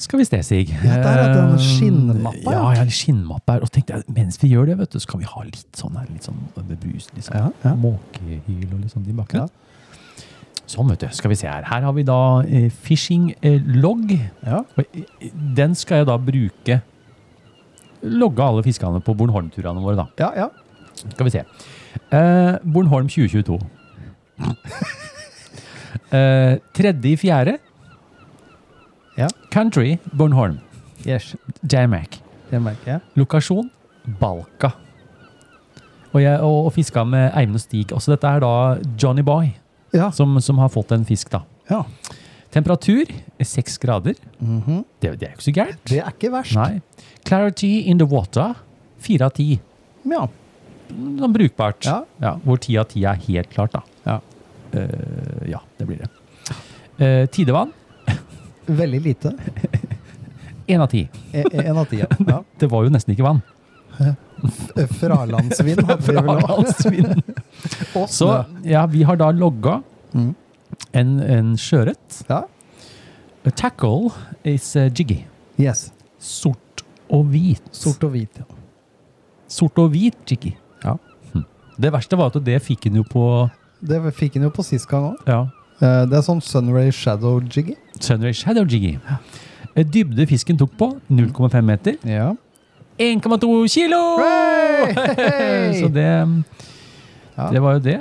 Skal 0.00 0.18
vi 0.18 0.24
se, 0.24 0.38
Sig. 0.42 0.70
Ja, 0.82 0.96
der 1.04 1.18
er 1.20 1.34
den 1.34 1.52
Eh, 1.54 1.60
skinnmappa, 1.60 2.52
Ja, 2.52 2.62
ja. 2.80 2.84
skinnmappe 2.88 3.52
her. 3.52 3.60
Og 3.62 3.70
tenkte 3.70 3.94
jeg, 3.98 4.04
mens 4.16 4.38
vi 4.42 4.48
gjør 4.54 4.66
det, 4.72 4.78
vet 4.78 4.90
du, 4.96 4.98
så 4.98 5.06
kan 5.12 5.20
vi 5.20 5.26
ha 5.28 5.42
litt 5.44 5.76
sånn 5.76 5.94
her, 5.98 6.06
litt 6.10 6.24
sånn 6.24 6.40
bebus, 6.56 7.10
litt 7.14 7.24
sånn 7.28 7.36
Ja, 7.36 7.50
ja. 7.64 7.74
måkehyl 7.76 8.72
og 8.72 8.80
litt 8.80 8.92
sånn 8.96 9.04
i 9.08 9.12
bakgrunnen. 9.12 9.48
Ja. 9.52 9.60
Sånn, 10.70 10.88
vet 10.88 11.04
du. 11.04 11.08
Skal 11.12 11.32
vi 11.32 11.36
se 11.38 11.48
her. 11.48 11.66
Her 11.68 11.84
har 11.84 11.94
vi 11.96 12.04
da 12.08 12.18
eh, 12.44 12.70
fishing 12.72 13.30
eh, 13.44 13.60
log. 13.82 14.10
Ja. 14.44 14.62
Eh, 14.80 15.30
Den 15.56 15.76
skal 15.76 16.02
jeg 16.02 16.10
da 16.10 16.18
bruke 16.20 16.80
Logge 18.04 18.44
alle 18.44 18.60
fiskene 18.60 19.00
på 19.00 19.14
Bornholm-turene 19.16 19.80
våre, 19.80 19.96
da. 19.96 20.04
Ja, 20.20 20.26
ja. 20.36 20.50
Skal 21.00 21.24
vi 21.24 21.32
se. 21.32 21.44
Eh, 22.12 22.56
Bornholm 22.68 23.08
2022. 23.08 23.56
eh, 26.18 26.58
tredje 26.76 27.14
i 27.14 27.16
fjerde. 27.16 27.56
Ja. 29.16 29.30
Country 29.50 29.96
Bornholm. 30.12 30.58
Yes. 31.06 31.34
Jamac. 31.72 32.20
Det 32.50 32.60
ja. 32.86 32.98
Lokasjon 33.16 33.70
Balka. 34.20 34.70
Og, 36.12 36.22
jeg, 36.22 36.40
og, 36.40 36.66
og 36.66 36.72
fiska 36.72 37.04
med 37.04 37.32
Eivind 37.34 37.58
og 37.58 37.60
Stig. 37.60 37.92
Også 37.92 38.12
dette 38.14 38.28
er 38.28 38.42
da 38.44 38.52
Johnny 39.02 39.24
Boy, 39.26 39.48
Ja. 39.94 40.10
som, 40.12 40.36
som 40.42 40.58
har 40.58 40.68
fått 40.74 40.92
en 40.96 41.04
fisk, 41.08 41.30
da. 41.34 41.44
ja. 41.70 41.84
Temperatur 42.54 43.08
er 43.10 43.46
seks 43.50 43.78
grader. 43.82 44.14
Mhm. 44.38 44.84
Det, 45.02 45.08
det 45.18 45.26
er 45.26 45.32
jo 45.32 45.38
ikke 45.40 45.46
så 45.48 45.54
gærent. 45.56 45.80
Det 45.90 45.96
er 45.98 46.12
ikke 46.12 46.28
verst. 46.30 46.54
Nei. 46.54 47.08
Clarity 47.26 47.70
in 47.90 47.98
the 47.98 48.06
water. 48.06 48.54
Fire 49.02 49.26
av 49.26 49.32
ti. 49.34 49.56
Ja. 50.06 50.20
Sånn 50.92 51.34
brukbart. 51.34 51.88
Ja. 52.22 52.36
hvor 52.44 52.60
ti 52.62 52.76
av 52.78 52.86
ti 52.92 53.02
er 53.10 53.18
helt 53.26 53.50
klart, 53.50 53.74
da. 53.74 53.82
Ja. 54.06 54.20
uh, 54.76 55.42
ja, 55.50 55.58
det 55.80 55.88
blir 55.88 56.04
det. 56.04 56.10
Uh, 57.00 57.26
tidevann. 57.34 57.72
Veldig 58.70 59.00
lite. 59.02 59.34
Én 60.70 60.80
av 60.80 60.86
ti. 60.94 61.08
E- 61.34 61.42
e- 61.50 61.64
En 61.66 61.76
av 61.82 61.90
ti, 61.90 61.98
ja. 62.04 62.06
ja. 62.36 62.38
Det 62.60 62.70
var 62.70 62.86
jo 62.86 62.94
nesten 62.94 63.16
ikke 63.16 63.26
vann. 63.26 63.42
Fralandsvind 64.98 65.84
hadde 65.88 66.06
vi 66.06 66.14
vel 66.16 66.30
òg. 66.34 66.50
Og 67.96 68.08
Så 68.18 68.28
ja, 68.66 68.84
vi 68.90 69.02
har 69.08 69.16
da 69.20 69.30
logga 69.34 69.80
Mm. 70.14 70.28
en, 70.94 71.08
en 71.20 71.48
sjøørret. 71.58 72.20
Ja. 72.28 72.42
A 73.44 73.50
tackle 73.50 74.12
is 74.46 74.68
a 74.78 74.84
jiggy. 74.88 75.24
Yes. 75.58 75.88
Sort 76.22 76.84
og 77.10 77.24
hvit. 77.32 77.64
Sort 77.74 78.04
og 78.06 78.12
hvit. 78.14 78.38
Ja. 78.38 78.44
Sort 79.50 79.78
og 79.82 79.90
hvit 79.90 80.14
jiggy. 80.30 80.52
Ja. 80.84 80.94
Hm. 81.32 81.42
Det 81.82 81.90
verste 81.96 82.16
var 82.20 82.30
at 82.30 82.38
det 82.46 82.60
fikk 82.62 82.86
han 82.86 83.00
jo 83.00 83.02
på 83.10 83.24
Det 83.82 83.98
fikk 84.14 84.38
han 84.38 84.46
jo 84.46 84.52
på 84.54 84.62
sist 84.64 84.86
gang 84.88 85.10
òg. 85.10 85.26
ja, 85.26 85.40
Det 86.06 86.14
er 86.20 86.22
sånn 86.22 86.40
Sunray 86.40 86.92
Shadow 86.94 87.40
Jiggy. 87.42 87.74
Sunray 88.00 88.32
Shadow 88.32 88.62
jiggy. 88.64 88.94
Eh, 89.74 89.82
Dybde 89.84 90.28
fisken 90.30 90.56
tok 90.56 90.76
på 90.78 90.92
0,5 91.10 91.60
meter. 91.66 91.98
Ja. 92.06 92.30
1,2 92.98 93.68
kilo! 93.68 94.02
Hey! 94.94 95.80
Så 95.80 95.88
det, 95.88 96.04
Ja. 97.36 97.48
det 97.50 97.60
var 97.62 97.72
jo 97.78 97.80
det. 97.82 97.98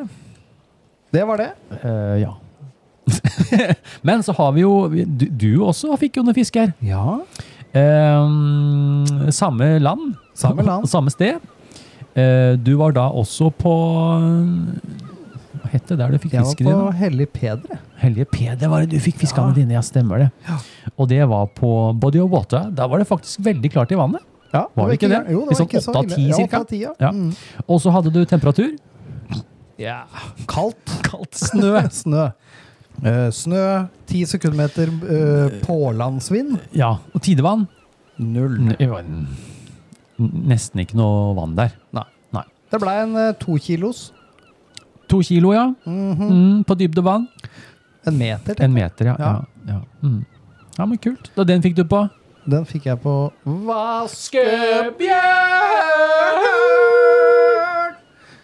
Det 1.13 1.23
var 1.27 1.37
det. 1.37 1.51
Uh, 1.85 2.19
ja. 2.21 2.33
Men 4.01 4.23
så 4.23 4.33
har 4.37 4.51
vi 4.55 4.61
jo 4.63 4.87
Du, 4.89 5.25
du 5.29 5.49
også 5.65 5.95
fikk 6.01 6.17
jo 6.17 6.23
noe 6.27 6.33
fisk 6.37 6.55
her. 6.59 6.73
Ja. 6.85 7.19
Uh, 7.73 9.29
samme 9.33 9.77
land. 9.81 10.13
Samme 10.37 10.65
land. 10.69 10.85
Samme 10.89 11.13
sted. 11.13 11.39
Uh, 12.17 12.53
du 12.61 12.75
var 12.77 12.93
da 12.93 13.07
også 13.09 13.49
på 13.57 13.73
Hva 15.63 15.71
het 15.71 15.87
det 15.89 15.97
der 15.97 16.13
du 16.13 16.19
fikk 16.21 16.35
Jeg 16.37 16.45
var 16.45 16.53
på 16.59 16.67
Hellige 16.67 16.99
Hellig 16.99 17.29
Pedre. 17.33 17.79
Hellige 18.03 18.29
Pedre 18.33 18.69
var 18.69 18.83
det 18.83 18.91
du 18.93 18.99
fikk 19.01 19.17
fiskene 19.23 19.49
Ja. 19.53 19.57
dine, 19.57 19.73
ja, 19.77 19.81
stemmer 19.85 20.25
det. 20.25 20.29
Og 20.97 21.07
det 21.09 21.23
var 21.29 21.47
på 21.57 21.71
Body 21.97 22.21
of 22.21 22.29
Water. 22.33 22.69
Da 22.69 22.85
var 22.91 23.01
det 23.01 23.07
faktisk 23.09 23.41
veldig 23.45 23.71
klart 23.73 23.91
i 23.95 23.97
vannet. 23.97 24.21
Ja, 24.53 24.67
Var 24.75 24.87
det 24.89 24.97
ikke 24.99 25.09
det? 25.09 25.19
Jo, 25.33 25.39
det 25.49 25.57
var 25.57 25.65
ikke 25.65 25.81
så 25.81 25.93
ille. 26.03 26.17
Ja, 26.29 26.35
cirka? 26.37 26.59
åtte 26.59 26.59
av 26.61 26.65
ti, 26.69 26.79
ja. 26.83 26.91
Ja. 27.01 27.09
Mm. 27.11 27.31
Og 27.67 27.79
så 27.81 27.91
hadde 27.95 28.11
du 28.13 28.19
temperatur. 28.29 28.69
Ja. 29.81 30.03
Kaldt. 30.47 30.93
Kaldt 31.07 31.35
snø. 31.41 31.71
Snø. 32.03 32.27
Uh, 33.03 33.29
snø, 33.33 33.61
ti 34.05 34.21
sekundmeter 34.29 34.91
uh, 34.93 35.55
pålandsvind. 35.65 36.59
Ja, 36.77 36.91
og 37.13 37.23
tidevann. 37.25 37.65
Null. 38.21 38.59
N- 38.77 39.25
Nesten 40.21 40.83
ikke 40.83 40.95
noe 40.99 41.33
vann 41.35 41.55
der. 41.57 41.73
Nei. 41.97 42.05
Nei. 42.37 42.43
Det 42.69 42.79
ble 42.83 42.93
en 43.07 43.15
uh, 43.17 43.31
to 43.41 43.57
kilos. 43.57 44.11
To 45.09 45.19
kilo, 45.25 45.55
ja. 45.57 45.65
Mhm. 45.89 46.29
Mm, 46.29 46.59
på 46.69 46.77
dybdevann. 46.79 47.25
En 48.05 48.17
meter. 48.21 48.61
En 48.63 48.73
meter, 48.77 49.09
ja. 49.09 49.15
Ja, 49.19 49.31
Ja. 49.65 49.73
ja. 49.73 49.81
Mm. 50.05 50.21
ja 50.77 50.85
men 50.85 50.97
kult. 51.01 51.31
Og 51.37 51.47
den 51.49 51.61
fikk 51.65 51.75
du 51.81 51.83
på? 51.89 52.05
Den 52.49 52.65
fikk 52.67 52.85
jeg 52.89 52.99
på 53.03 53.13
Vaskebjørn! 53.47 55.13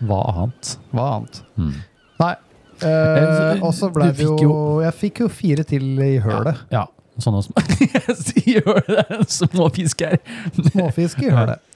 Hva 0.08 0.20
annet? 0.32 0.78
Hva 0.96 1.08
annet? 1.18 1.42
Mm. 1.60 1.74
Nei, 2.22 2.36
Eh, 2.80 3.60
og 3.60 3.74
så 3.76 3.90
ble 3.92 4.06
det 4.16 4.24
jo, 4.24 4.38
jo, 4.40 4.52
Jeg 4.80 4.96
fikk 4.96 5.18
jo 5.26 5.28
fire 5.28 5.66
til 5.68 5.84
i 6.00 6.14
hølet. 6.24 6.62
Ja, 6.72 6.86
sånne 7.20 7.42
som 7.44 7.58
Gjør 8.54 8.80
det, 8.88 9.04
små 9.28 9.68
fisker. 9.76 10.16
Småfisk 10.56 11.26
i 11.28 11.34
hølet. 11.34 11.60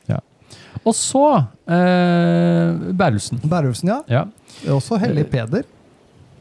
Og 0.88 0.96
så 0.98 1.26
eh, 1.70 2.88
Bærelsen. 2.98 3.44
Bærumsen, 3.48 3.92
ja. 3.92 4.00
Ja. 4.10 4.24
Også 4.74 4.98
Hellig 5.00 5.28
Peder. 5.32 5.68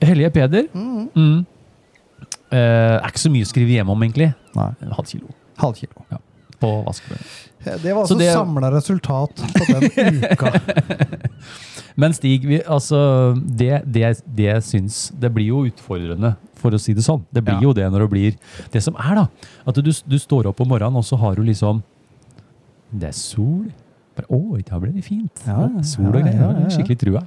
Hellige 0.02 0.30
Peder. 0.34 0.70
Mm. 0.72 1.10
Mm. 1.14 1.44
Eh, 2.50 2.96
er 2.96 3.10
ikke 3.10 3.22
så 3.22 3.30
mye 3.34 3.46
å 3.46 3.50
skrive 3.50 3.76
hjemme 3.76 3.94
om, 3.94 4.02
egentlig. 4.06 4.32
Nei, 4.56 4.70
En 4.82 4.94
halv 4.96 5.10
kilo 5.10 5.30
halv 5.62 5.78
kilo. 5.80 6.06
på 6.62 6.68
vaskebjørn. 6.86 7.24
Det 7.82 7.90
var 7.94 8.02
altså 8.04 8.16
det- 8.18 8.32
samla 8.34 8.68
resultat 8.74 9.40
på 9.56 9.64
den 9.66 10.22
uka. 10.32 10.52
Men 11.98 12.14
Stig, 12.16 12.44
vi, 12.48 12.60
altså, 12.64 13.34
det, 13.36 13.82
det, 13.84 14.22
det 14.24 14.54
syns 14.64 15.10
Det 15.20 15.28
blir 15.34 15.50
jo 15.50 15.64
utfordrende, 15.68 16.30
for 16.56 16.72
å 16.72 16.78
si 16.80 16.94
det 16.96 17.04
sånn. 17.04 17.24
Det 17.34 17.42
blir 17.44 17.58
Ja. 17.58 17.66
jo 17.66 17.72
det 17.76 17.88
når 17.92 18.06
det 18.06 18.10
blir 18.14 18.38
Det 18.72 18.82
som 18.82 18.96
er, 18.96 19.14
da, 19.20 19.26
at 19.66 19.74
du, 19.82 19.90
du 19.92 20.18
står 20.18 20.46
opp 20.48 20.60
om 20.64 20.68
morgenen, 20.72 20.96
og 20.96 21.04
så 21.04 21.18
har 21.20 21.34
du 21.36 21.42
liksom 21.44 21.82
Det 22.92 23.10
er 23.10 23.16
sol. 23.18 23.66
Bare, 24.16 24.26
Å, 24.30 24.40
i 24.58 24.62
dag 24.62 24.80
ble 24.82 24.92
det 24.94 25.04
fint. 25.04 25.44
Ja, 25.46 25.66
sol 25.82 26.10
og 26.10 26.18
greier. 26.22 26.36
ja, 26.38 26.48
ja, 26.52 26.64
ja. 26.66 26.72
Skikkelig 26.76 26.98
trua. 27.00 27.22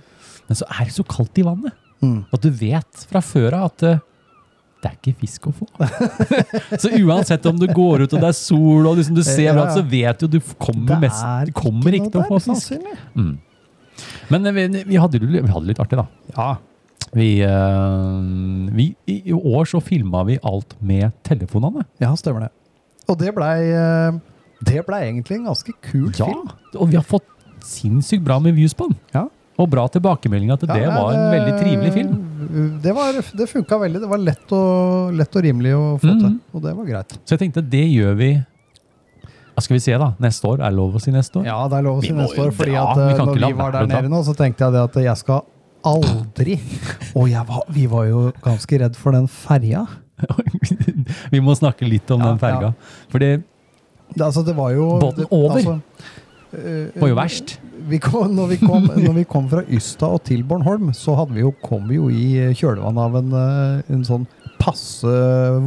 Men 0.47 0.55
så 0.59 0.65
er 0.69 0.85
det 0.85 0.93
så 0.93 1.03
kaldt 1.09 1.39
i 1.41 1.45
vannet. 1.45 1.73
Mm. 2.03 2.19
At 2.33 2.41
du 2.43 2.51
vet 2.53 3.05
fra 3.09 3.21
før 3.25 3.55
av 3.57 3.71
at 3.71 3.83
eh, 3.89 3.99
det 4.85 4.91
er 4.91 4.97
ikke 4.99 5.15
fisk 5.23 5.47
å 5.49 5.53
få. 5.57 5.65
så 6.83 6.91
uansett 7.01 7.45
om 7.49 7.57
du 7.57 7.65
går 7.73 8.05
ut 8.05 8.13
og 8.13 8.21
det 8.21 8.29
er 8.29 8.37
sol 8.37 8.85
og 8.85 8.99
liksom 8.99 9.17
du 9.17 9.23
ser 9.25 9.57
at 9.57 9.73
så 9.73 9.81
vet 9.81 10.21
du 10.21 10.37
du 10.37 10.39
kommer, 10.61 10.99
mest, 11.01 11.25
du 11.49 11.53
kommer 11.57 11.97
ikke 11.97 12.11
til 12.13 12.21
å 12.21 12.27
få 12.29 12.39
fisk. 12.45 12.75
Mm. 13.17 13.33
Men 14.29 14.45
eh, 14.51 14.55
vi, 14.55 14.67
vi, 14.91 14.99
hadde, 15.01 15.21
vi 15.23 15.41
hadde 15.41 15.63
det 15.65 15.71
litt 15.73 15.81
artig, 15.81 15.97
da. 15.97 16.05
Ja. 16.35 16.49
Vi, 17.15 17.29
eh, 17.47 18.71
vi, 18.75 18.89
I 19.07 19.17
i 19.31 19.35
år 19.35 19.67
så 19.71 19.79
filma 19.83 20.23
vi 20.27 20.37
alt 20.45 20.75
med 20.83 21.13
telefonene. 21.25 21.85
ja, 22.03 22.11
stemmer 22.19 22.47
det. 22.47 22.51
Og 23.09 23.17
det 23.21 23.31
blei 23.37 23.69
eh, 23.69 24.15
Det 24.65 24.81
ble 24.87 24.97
egentlig 25.05 25.37
en 25.37 25.47
ganske 25.51 25.73
kul 25.85 26.09
Ja, 26.17 26.25
film. 26.25 26.49
og 26.75 26.89
vi 26.89 26.97
har 26.97 27.05
fått 27.05 27.27
sinnssykt 27.65 28.25
bra 28.25 28.39
med 28.41 28.57
views 28.57 28.73
på 28.77 28.89
den. 28.89 28.97
Ja. 29.13 29.25
Og 29.55 29.69
bra 29.71 29.85
tilbakemelding 29.87 30.51
at 30.51 30.65
det 30.67 30.81
var 30.83 31.13
en 31.15 31.29
veldig 31.31 31.53
trivelig 31.61 31.91
film. 31.95 32.15
Det, 32.83 32.91
var, 32.95 33.15
det 33.39 33.47
funka 33.47 33.77
veldig. 33.79 34.01
Det 34.03 34.09
var 34.11 34.19
lett 34.19 34.51
og, 34.55 35.13
lett 35.15 35.37
og 35.37 35.45
rimelig 35.45 35.71
å 35.77 35.85
få 36.01 36.11
mm. 36.11 36.19
til. 36.19 36.35
Og 36.51 36.65
det 36.65 36.75
var 36.75 36.89
greit. 36.89 37.15
Så 37.23 37.35
jeg 37.35 37.45
tenkte 37.45 37.63
det 37.63 37.85
gjør 37.87 38.19
vi 38.19 38.29
Hva 39.55 39.63
skal 39.63 39.77
vi 39.77 39.81
se, 39.85 39.95
da? 40.01 40.11
Neste 40.23 40.49
år? 40.51 40.59
Er 40.59 40.73
det 40.73 40.79
lov 40.81 40.97
å 40.99 41.01
si 41.03 41.13
neste 41.15 41.39
år? 41.39 41.47
Ja, 41.47 41.57
det 41.71 41.79
er 41.79 41.87
lov 41.87 42.01
å 42.01 42.03
si 42.03 42.11
neste 42.15 42.43
år. 42.43 42.51
Fordi 42.57 42.75
at 42.81 42.99
Vi 42.99 43.07
eh, 43.07 43.21
når 43.23 43.39
vi 43.45 43.51
var 43.61 43.75
der 43.77 43.91
nede 43.93 44.11
nå, 44.11 44.21
så 44.27 44.35
tenkte 44.35 44.67
jeg 44.67 44.75
det 44.75 44.83
at 44.89 44.99
jeg 45.07 45.23
skal 45.23 45.45
aldri 45.85 46.57
Og 47.15 47.29
jeg 47.31 47.47
var, 47.47 47.63
vi 47.71 47.85
var 47.87 48.09
jo 48.09 48.25
ganske 48.43 48.81
redd 48.81 48.99
for 48.99 49.15
den 49.15 49.29
ferja. 49.31 49.85
vi 51.33 51.43
må 51.43 51.55
snakke 51.55 51.87
litt 51.87 52.11
om 52.11 52.23
Ja, 52.23 52.33
den 52.33 52.41
ferga. 52.43 52.73
Ja. 52.73 53.07
Fordi 53.13 53.31
Det, 53.39 54.21
altså, 54.21 54.43
det 54.43 54.55
var 54.57 54.75
jo 54.75 54.89
Båten 54.99 55.23
det, 55.23 55.31
over? 55.31 55.55
Altså, 55.55 55.79
eh, 56.59 56.99
var 56.99 57.13
jo 57.13 57.17
verst. 57.23 57.55
Vi 57.85 57.99
kom, 58.01 58.31
når, 58.35 58.47
vi 58.55 58.57
kom, 58.63 58.89
når 59.05 59.15
vi 59.19 59.25
kom 59.29 59.47
fra 59.51 59.63
Ystad 59.69 60.17
og 60.17 60.23
til 60.27 60.43
Bornholm, 60.47 60.91
så 60.97 61.17
vi 61.31 61.43
jo, 61.43 61.53
kom 61.63 61.87
vi 61.89 61.99
jo 61.99 62.09
i 62.09 62.53
kjølvannet 62.57 63.01
av 63.05 63.17
en, 63.21 63.33
eh, 63.41 63.93
en 63.95 64.05
sånn 64.07 64.27
passe 64.61 65.15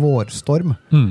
vårstorm. 0.00 0.74
Mm. 0.94 1.10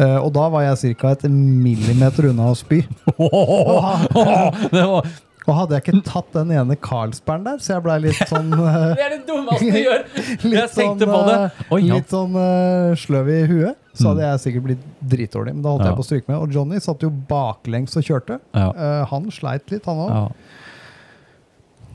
Uh, 0.00 0.18
og 0.24 0.30
da 0.34 0.46
var 0.50 0.64
jeg 0.64 0.96
ca. 0.98 1.12
et 1.12 1.26
millimeter 1.28 2.30
unna 2.30 2.48
å 2.50 2.56
spy. 2.56 2.80
det, 4.72 4.84
var, 4.88 5.10
Og 5.48 5.56
hadde 5.58 5.74
jeg 5.74 5.82
ikke 5.82 6.02
tatt 6.06 6.28
den 6.36 6.50
ene 6.54 6.76
Carlsbergen 6.78 7.44
der, 7.48 7.56
så 7.58 7.72
jeg 7.74 7.82
blei 7.82 7.96
litt 8.04 8.20
sånn 8.30 8.52
eh, 8.54 8.76
det 8.98 9.04
er 9.06 9.14
det 9.16 9.20
dummeste 9.26 9.70
du 9.74 9.78
gjør! 9.80 10.04
Litt 10.46 10.58
Jeg 10.60 10.70
tenkte 10.76 11.08
på 11.10 11.20
det. 11.26 11.38
eh, 11.48 11.72
Oi, 11.74 11.80
ja. 11.88 11.96
Litt 11.98 12.12
sånn 12.14 12.36
uh, 12.38 12.92
sløv 13.02 13.30
i 13.34 13.40
huet. 13.50 13.78
Så 13.92 14.06
Mm. 14.06 14.08
hadde 14.12 14.22
jeg 14.24 14.40
sikkert 14.40 14.64
blitt 14.64 14.84
dritdårlig. 15.12 15.52
Men 15.52 15.62
da 15.66 15.68
holdt 15.74 15.82
Ja. 15.84 15.90
jeg 15.90 15.98
på 15.98 16.04
å 16.04 16.06
stryke 16.06 16.28
med. 16.30 16.36
Og 16.40 16.54
Johnny 16.54 16.78
satt 16.80 17.02
jo 17.04 17.10
baklengs 17.10 17.96
og 18.00 18.06
kjørte. 18.06 18.38
Ja. 18.56 18.68
Uh, 18.72 19.04
han 19.10 19.26
sleit 19.34 19.68
litt, 19.74 19.84
han 19.84 19.98
òg. 20.06 20.30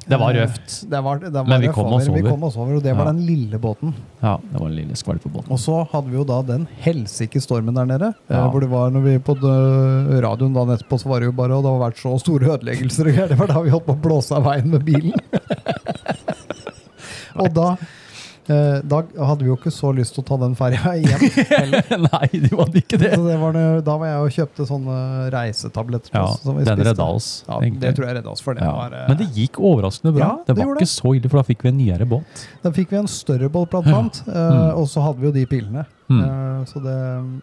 Det 0.07 0.17
var 0.19 0.33
røft. 0.37 0.89
Det 0.89 0.99
var, 1.03 1.17
det 1.19 1.31
var 1.33 1.47
Men 1.51 1.61
vi 1.61 1.67
kom 1.75 1.91
oss 1.93 2.07
Vi 2.07 2.21
kom 2.23 2.43
oss 2.47 2.55
over, 2.55 2.77
og 2.77 2.83
det 2.83 2.93
var 2.95 3.05
Ja. 3.05 3.11
den 3.11 3.25
lille 3.27 3.59
båten. 3.59 3.93
Ja, 4.21 4.37
det 4.39 4.59
var 4.61 4.67
den 4.69 4.77
lille 4.77 4.95
skvalpebåten. 4.95 5.51
Og 5.51 5.59
så 5.59 5.81
hadde 5.91 6.07
vi 6.09 6.15
jo 6.15 6.23
da 6.23 6.41
den 6.47 6.67
helsike 6.79 7.41
stormen 7.43 7.75
der 7.75 7.85
nede. 7.85 8.13
eh, 8.29 8.35
Ja. 8.37 8.47
Hvor 8.49 8.59
det 8.61 8.69
var 8.71 8.89
når 8.89 9.03
vi 9.03 9.17
på 9.19 9.35
radioen 10.21 10.53
dagen 10.55 10.69
etterpå, 10.77 10.99
så 10.99 11.09
var 11.09 11.19
det 11.19 11.25
jo 11.27 11.31
bare 11.33 11.53
Og 11.57 11.63
det 11.63 11.71
har 11.71 11.83
vært 11.91 11.99
så 12.01 12.17
store 12.19 12.55
ødeleggelser 12.57 13.07
og 13.07 13.13
greier. 13.13 13.27
Det 13.29 13.37
var 13.39 13.47
da 13.47 13.61
vi 13.61 13.69
holdt 13.69 13.85
på 13.85 13.95
å 13.97 14.01
blåse 14.01 14.31
av 14.35 14.43
veien 14.47 14.69
med 14.71 14.85
bilen. 14.85 15.13
og 17.41 17.53
da 17.53 17.75
eh, 18.49 18.79
Da 18.87 19.01
hadde 19.27 19.43
vi 19.45 19.49
jo 19.51 19.55
ikke 19.57 19.71
så 19.73 19.91
lyst 19.95 20.13
til 20.15 20.23
å 20.23 20.27
ta 20.27 20.37
den 20.41 20.55
ferja 20.59 20.93
hjem. 21.03 21.25
Nei, 22.07 22.27
du 22.43 22.49
hadde 22.57 22.81
ikke 22.81 22.99
det. 23.01 23.11
Så 23.15 23.23
det 23.27 23.37
var 23.41 23.55
noe, 23.55 23.81
da 23.85 23.95
var 24.01 24.07
jeg 24.11 24.23
og 24.25 24.35
kjøpte 24.37 24.67
sånne 24.69 24.97
reisetabletter. 25.33 26.13
Ja, 26.15 26.23
oss, 26.29 26.41
som 26.43 26.57
vi 26.59 26.65
den 26.67 26.83
redda 26.87 27.07
oss. 27.17 27.29
Ja, 27.47 27.59
egentlig. 27.61 27.81
det 27.85 27.93
tror 27.97 28.07
jeg 28.09 28.17
redda 28.19 28.33
oss, 28.35 28.43
for 28.45 28.57
det 28.57 28.63
Ja. 28.67 28.71
var 28.77 28.93
eh, 28.97 29.05
Men 29.11 29.17
det 29.21 29.29
gikk 29.35 29.59
overraskende 29.59 30.13
bra. 30.15 30.25
Ja, 30.25 30.35
det 30.47 30.55
det 30.55 30.65
var 30.65 30.73
ikke 30.75 30.85
ikke 30.87 30.93
så 30.93 31.15
ille, 31.17 31.29
for 31.29 31.41
da 31.41 31.47
fikk 31.51 31.63
vi 31.67 31.69
en 31.73 31.77
nyere 31.81 32.05
båt. 32.09 32.45
Da 32.63 32.71
fikk 32.75 32.91
vi 32.93 32.97
en 33.01 33.07
større 33.11 33.49
båt, 33.49 33.69
blant 33.73 33.87
annet. 33.91 34.23
eh, 34.27 34.33
Mm. 34.47 34.77
Og 34.79 34.87
så 34.89 35.01
hadde 35.03 35.19
vi 35.19 35.27
jo 35.27 35.31
de 35.35 35.45
pilene. 35.45 35.85
Mm. 36.09 36.21
Eh, 36.23 36.65
så 36.71 36.79
det 36.83 36.97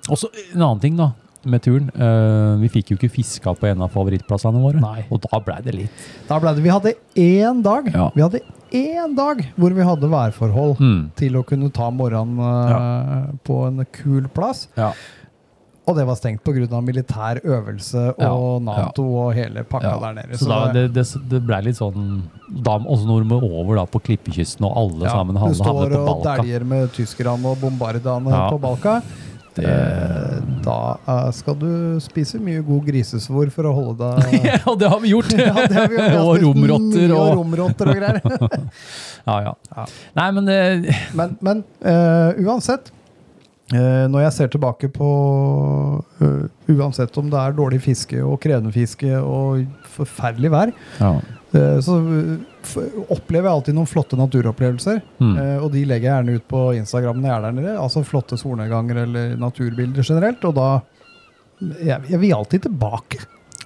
Og 0.08 0.16
så 0.18 0.28
en 0.54 0.62
annen 0.62 0.80
ting, 0.80 0.96
da. 0.96 1.12
Med 1.44 1.62
turen. 1.64 1.90
Uh, 1.94 2.56
vi 2.62 2.70
fikk 2.72 2.92
jo 2.92 2.98
ikke 2.98 3.12
fiska 3.12 3.54
på 3.58 3.68
en 3.70 3.84
av 3.84 3.92
favorittplassene 3.94 4.60
våre. 4.62 4.80
Nei. 4.82 5.06
Og 5.12 5.22
da 5.26 5.40
blei 5.44 5.60
det 5.64 5.74
litt 5.76 6.06
Da 6.28 6.38
ble 6.42 6.54
det 6.56 6.64
Vi 6.64 6.72
hadde 6.72 6.94
én 7.20 7.62
dag 7.64 7.90
Ja. 7.92 8.10
Vi 8.14 8.24
hadde 8.24 8.40
én 8.74 9.12
dag 9.14 9.42
hvor 9.54 9.74
vi 9.76 9.84
hadde 9.86 10.08
værforhold 10.10 10.80
mm. 10.80 11.02
til 11.18 11.36
å 11.38 11.44
kunne 11.46 11.70
ta 11.74 11.90
morgenen 11.94 12.40
eh, 12.42 13.28
på 13.46 13.60
en 13.68 13.84
kul 13.94 14.26
plass. 14.34 14.66
Ja. 14.74 14.90
Og 15.84 15.98
det 15.98 16.06
var 16.08 16.16
stengt 16.16 16.40
pga. 16.44 16.80
militær 16.80 17.40
øvelse 17.44 18.14
Ja, 18.18 18.30
og 18.32 18.62
Nato 18.64 19.04
og 19.04 19.34
hele 19.36 19.64
pakka 19.68 19.92
Ja. 19.92 19.98
der 20.00 20.14
nede. 20.22 20.38
Så 20.40 20.48
da, 20.48 20.72
det, 20.72 20.94
det, 20.94 21.04
det 21.28 21.42
blei 21.44 21.60
litt 21.66 21.76
sånn 21.76 22.24
da, 22.48 22.78
Også 22.78 23.04
når 23.06 23.28
vi 23.28 23.40
over 23.50 23.76
da 23.76 23.84
på 23.84 24.00
klippekysten, 24.00 24.64
og 24.64 24.72
alle 24.76 25.04
ja, 25.04 25.12
sammen 25.12 25.36
havner 25.36 25.54
på 25.54 25.64
Balka. 25.64 25.88
Du 25.88 25.94
står 25.94 26.14
og 26.14 26.24
dæljer 26.24 26.64
med 26.64 26.92
tyskerne 26.96 27.52
og 27.52 27.60
bombardene 27.60 28.32
Ja. 28.32 28.48
på 28.50 28.58
Balka. 28.58 29.02
Det- 29.54 29.64
Eh, 29.64 30.38
da 30.64 30.76
eh, 31.06 31.28
skal 31.36 31.54
du 31.60 31.68
spise 32.02 32.40
mye 32.42 32.62
god 32.66 32.86
grisesvor 32.88 33.50
for 33.54 33.68
å 33.68 33.74
holde 33.76 34.08
deg 34.16 34.46
Ja, 34.50 34.74
det 34.80 34.88
har 34.90 34.98
vi 35.04 35.12
gjort! 35.12 35.30
Ja, 35.38 35.54
det 35.68 35.76
har 35.76 35.88
vi 35.92 35.98
gjort. 36.00 36.16
Og 36.24 36.42
romrotter 36.42 37.14
og 37.14 37.30
romrotter 37.38 37.90
og 37.92 38.00
greier. 38.00 38.20
Ja, 39.28 39.36
ja. 39.46 39.52
Ja. 39.76 39.84
Nei, 40.18 40.26
men 40.36 40.48
det, 40.50 40.58
Men, 41.16 41.36
men 41.44 41.62
uh, 41.84 42.34
uansett 42.44 42.90
uh, 43.72 44.04
Når 44.10 44.24
jeg 44.26 44.34
ser 44.36 44.50
tilbake 44.52 44.90
på 44.92 45.08
uh, 46.20 46.74
Uansett 46.74 47.16
om 47.20 47.30
det 47.32 47.40
er 47.40 47.54
dårlig 47.56 47.80
fiske 47.84 48.20
og 48.24 48.36
krevende 48.42 48.72
fiske 48.74 49.14
og 49.20 49.64
forferdelig 49.94 50.50
vær, 50.52 50.72
ja. 51.00 51.14
Eh, 51.58 51.78
så 51.84 51.98
eh, 52.00 52.96
opplever 53.14 53.48
jeg 53.48 53.52
alltid 53.58 53.76
noen 53.78 53.88
flotte 53.90 54.18
naturopplevelser. 54.18 55.00
Mm. 55.20 55.34
Eh, 55.38 55.56
og 55.64 55.70
de 55.74 55.84
legger 55.88 56.08
jeg 56.10 56.16
gjerne 56.18 56.34
ut 56.40 56.48
på 56.50 56.62
Instagram 56.80 57.20
når 57.22 57.30
jeg 57.30 57.36
er 57.38 57.46
der 57.46 57.56
nede. 57.60 57.76
Altså 57.80 58.02
flotte 58.06 58.38
solnedganger 58.40 59.02
eller 59.04 59.36
naturbilder 59.40 60.02
generelt. 60.06 60.44
Og 60.50 60.54
da 60.58 60.68
Jeg, 61.80 62.00
jeg 62.10 62.18
vil 62.20 62.32
alltid 62.34 62.64
tilbake. 62.66 63.20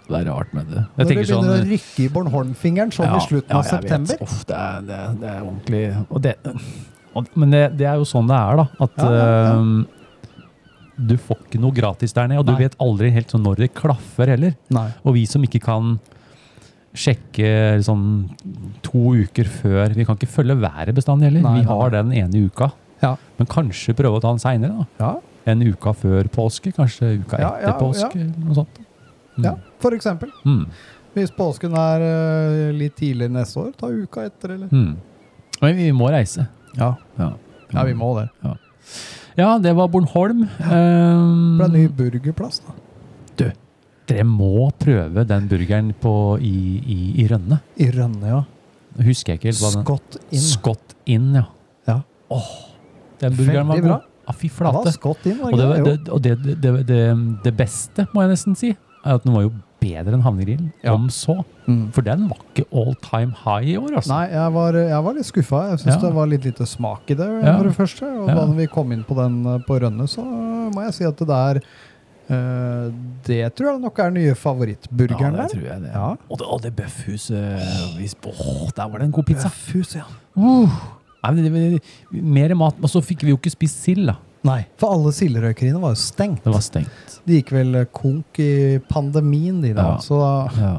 Det 0.09 0.17
er 0.19 0.27
rart 0.29 0.53
med 0.55 0.67
det. 0.69 0.83
Når 0.83 0.99
Jeg 1.01 1.07
det 1.07 1.07
tenker 1.09 1.25
begynner 1.25 1.49
sånn 1.49 1.63
å 1.67 1.69
rykke 1.73 2.03
i 2.05 2.09
Bornholm-fingeren 2.15 2.93
sånn 2.95 3.15
i 3.17 3.21
slutten 3.25 3.57
av 3.57 3.65
vet. 3.65 3.71
september. 3.73 4.21
Uff, 4.25 4.37
det, 4.49 4.57
er, 4.57 4.83
det, 4.89 4.99
er- 5.05 5.17
det 5.21 5.29
er 5.33 5.41
ordentlig 5.45 5.81
og 6.09 6.23
det, 6.25 6.35
og, 7.17 7.27
Men 7.35 7.51
det, 7.57 7.87
er 7.89 7.97
jo 8.01 8.05
sånn 8.09 8.29
det 8.29 8.37
er, 8.37 8.61
da. 8.61 8.67
At 8.87 9.01
Ja, 9.03 9.09
ja, 9.13 9.25
ja. 9.25 9.55
øhm, 9.57 9.87
du 11.09 11.15
får 11.17 11.41
ikke 11.47 11.61
noe 11.63 11.73
gratis 11.77 12.13
der 12.17 12.27
nede, 12.29 12.41
og 12.41 12.47
du 12.49 12.55
vet 12.59 12.77
aldri 12.83 13.11
helt 13.15 13.31
sånn 13.31 13.45
når 13.47 13.61
det 13.65 13.69
klaffer 13.77 14.33
heller. 14.33 14.55
Nei. 14.75 14.89
Og 15.05 15.15
vi 15.15 15.27
som 15.31 15.45
ikke 15.47 15.61
kan 15.63 15.99
sjekke 16.99 17.49
liksom, 17.79 18.03
to 18.85 19.15
uker 19.23 19.49
før 19.61 19.95
Vi 19.97 20.05
kan 20.09 20.19
ikke 20.19 20.31
følge 20.31 20.59
været 20.61 20.95
bestandig 20.97 21.31
heller. 21.31 21.45
Nei, 21.47 21.61
vi 21.61 21.71
har 21.71 21.95
den 21.95 22.13
ene 22.19 22.45
uka. 22.49 22.71
Ja. 23.03 23.15
Men 23.39 23.49
kanskje 23.51 23.95
prøve 23.99 24.19
å 24.19 24.23
ta 24.23 24.35
den 24.35 24.43
seinere. 24.43 24.87
Ja, 25.01 25.17
En 25.49 25.63
uka 25.65 25.95
før 25.97 26.29
påske, 26.29 26.75
kanskje 26.77 27.15
uka 27.23 27.39
Ja, 27.41 27.53
etter 27.57 27.71
ja, 27.71 27.79
påske. 27.81 28.25
Noe 28.43 28.57
sånt. 28.59 28.81
Mm. 29.39 29.45
ja, 29.47 29.55
for 29.81 29.95
eksempel. 29.97 30.33
Mm. 30.45 30.65
Hvis 31.15 31.31
påsken 31.35 31.77
er 31.79 32.03
eh, 32.05 32.73
litt 32.77 32.97
tidligere 32.99 33.33
neste 33.33 33.63
år, 33.63 33.71
ta 33.79 33.89
uka 33.89 34.27
etter, 34.29 34.57
eller? 34.57 34.69
Mm. 34.75 34.97
Men 35.63 35.79
vi 35.79 35.87
må 35.97 36.11
reise. 36.13 36.45
Ja. 36.77 36.93
Ja. 37.19 37.31
ja, 37.73 37.85
vi 37.87 37.95
må 37.97 38.13
det. 38.19 38.29
Ja, 39.39 39.55
det 39.63 39.73
var 39.79 39.89
Bornholm. 39.91 40.45
Um, 40.59 41.59
Det 41.59 41.63
ble 41.63 41.69
ny 41.75 41.87
burgerplass, 42.01 42.61
da. 42.67 42.75
Dere 44.09 44.25
må 44.29 44.71
prøve 44.81 45.25
den 45.29 45.49
burgeren 45.51 45.93
på, 46.01 46.13
i, 46.41 46.55
i, 46.81 46.99
i 47.23 47.27
Rønne. 47.31 47.61
I 47.77 47.91
Rønne, 47.95 48.33
ja. 48.33 48.43
Husker 49.05 49.35
jeg 49.35 49.41
ikke 49.43 49.51
helt 49.53 49.61
hva 49.63 49.71
den 49.77 49.85
Scott 49.85 50.19
Inn. 50.33 50.43
Scott 50.49 50.95
Inn, 51.07 51.29
ja. 51.39 51.45
Ja. 51.87 51.99
Åh, 52.35 52.51
den 53.23 53.37
burgeren 53.39 53.69
var 53.71 53.85
god. 53.85 54.09
Ja, 54.29 54.35
fy 54.37 54.51
flate. 54.53 54.93
Var 55.01 55.53
Og, 55.53 55.57
det, 55.57 55.69
det, 55.87 55.97
og 56.13 56.21
det, 56.25 56.35
det, 56.45 56.57
det, 56.65 56.75
det, 56.89 57.01
det 57.47 57.55
beste, 57.57 58.05
må 58.13 58.25
jeg 58.27 58.35
nesten 58.35 58.57
si, 58.59 58.75
er 59.05 59.17
at 59.17 59.25
den 59.25 59.33
var 59.37 59.47
jo 59.47 59.53
bedre 59.79 60.17
enn 60.17 60.25
Havnegrillen, 60.25 60.73
Ja. 60.83 60.93
om 60.97 61.07
så. 61.13 61.37
For 61.95 62.03
den 62.03 62.25
var 62.29 62.41
ikke 62.49 62.65
all 62.75 62.97
time 63.05 63.31
high 63.45 63.69
i 63.71 63.77
år, 63.79 63.93
altså. 64.01 64.11
Nei, 64.11 64.25
jeg 64.33 64.53
var, 64.57 64.79
jeg 64.81 65.05
var 65.07 65.15
litt 65.21 65.29
skuffa. 65.29 65.61
Jeg 65.71 65.79
syns 65.85 65.95
Ja. 65.95 66.01
det 66.09 66.11
var 66.17 66.27
litt 66.33 66.45
lite 66.49 66.67
smak 66.67 67.13
i 67.13 67.15
det, 67.15 67.29
for 67.45 67.69
det 67.69 67.77
første. 67.77 68.09
Og 68.25 68.27
da 68.35 68.47
vi 68.59 68.67
kom 68.73 68.93
inn 68.97 69.05
på 69.07 69.15
den 69.21 69.39
eh, 69.47 69.59
på 69.69 69.79
Rønne, 69.85 70.09
så 70.11 70.25
må 70.25 70.83
jeg 70.89 70.95
si 70.99 71.05
at 71.07 71.17
det 71.23 71.29
der 71.31 71.61
Det 72.29 73.41
tror 73.57 73.71
jeg 73.71 73.81
nok 73.81 73.99
er 73.99 74.11
den 74.13 74.19
nye 74.21 74.37
favorittburgeren 74.37 75.37
ja, 75.39 75.47
det 75.47 75.55
tror 75.55 75.65
jeg 75.65 75.83
det. 75.87 75.93
Ja. 75.95 76.09
Og 76.29 76.41
det, 76.41 76.47
og 76.47 76.63
det 76.65 76.75
bøffhuset 76.77 77.97
vi 77.97 78.09
der 78.13 78.85
var 78.85 78.99
det 78.99 79.09
en 79.09 79.15
god 79.17 79.29
pizza. 79.31 79.49
Bøffhus, 79.49 79.97
ja. 79.97 80.05
Uh. 80.37 80.79
Nei, 81.25 81.33
men 81.35 81.45
det, 81.45 81.53
det, 81.53 82.23
mer 82.23 82.55
mat, 82.59 82.77
og 82.79 82.91
så 82.93 83.03
fikk 83.03 83.25
vi 83.27 83.33
jo 83.33 83.39
ikke 83.41 83.53
spist 83.53 83.81
sild, 83.83 84.07
da. 84.11 84.19
Nei, 84.47 84.61
for 84.79 84.95
alle 84.95 85.11
silderøykeriene 85.17 85.81
var 85.83 85.97
jo 85.97 86.01
stengt. 86.01 86.45
Det 86.45 86.53
var 86.55 86.63
stengt. 86.63 87.17
De 87.27 87.41
gikk 87.41 87.51
vel 87.57 87.81
eh, 87.81 87.89
konk 87.91 88.39
i 88.43 88.79
pandemien, 88.91 89.59
de 89.65 89.73
da. 89.75 89.95
Ja. 89.95 90.05
Så 90.05 90.21
da 90.23 90.35
Ja. 90.59 90.77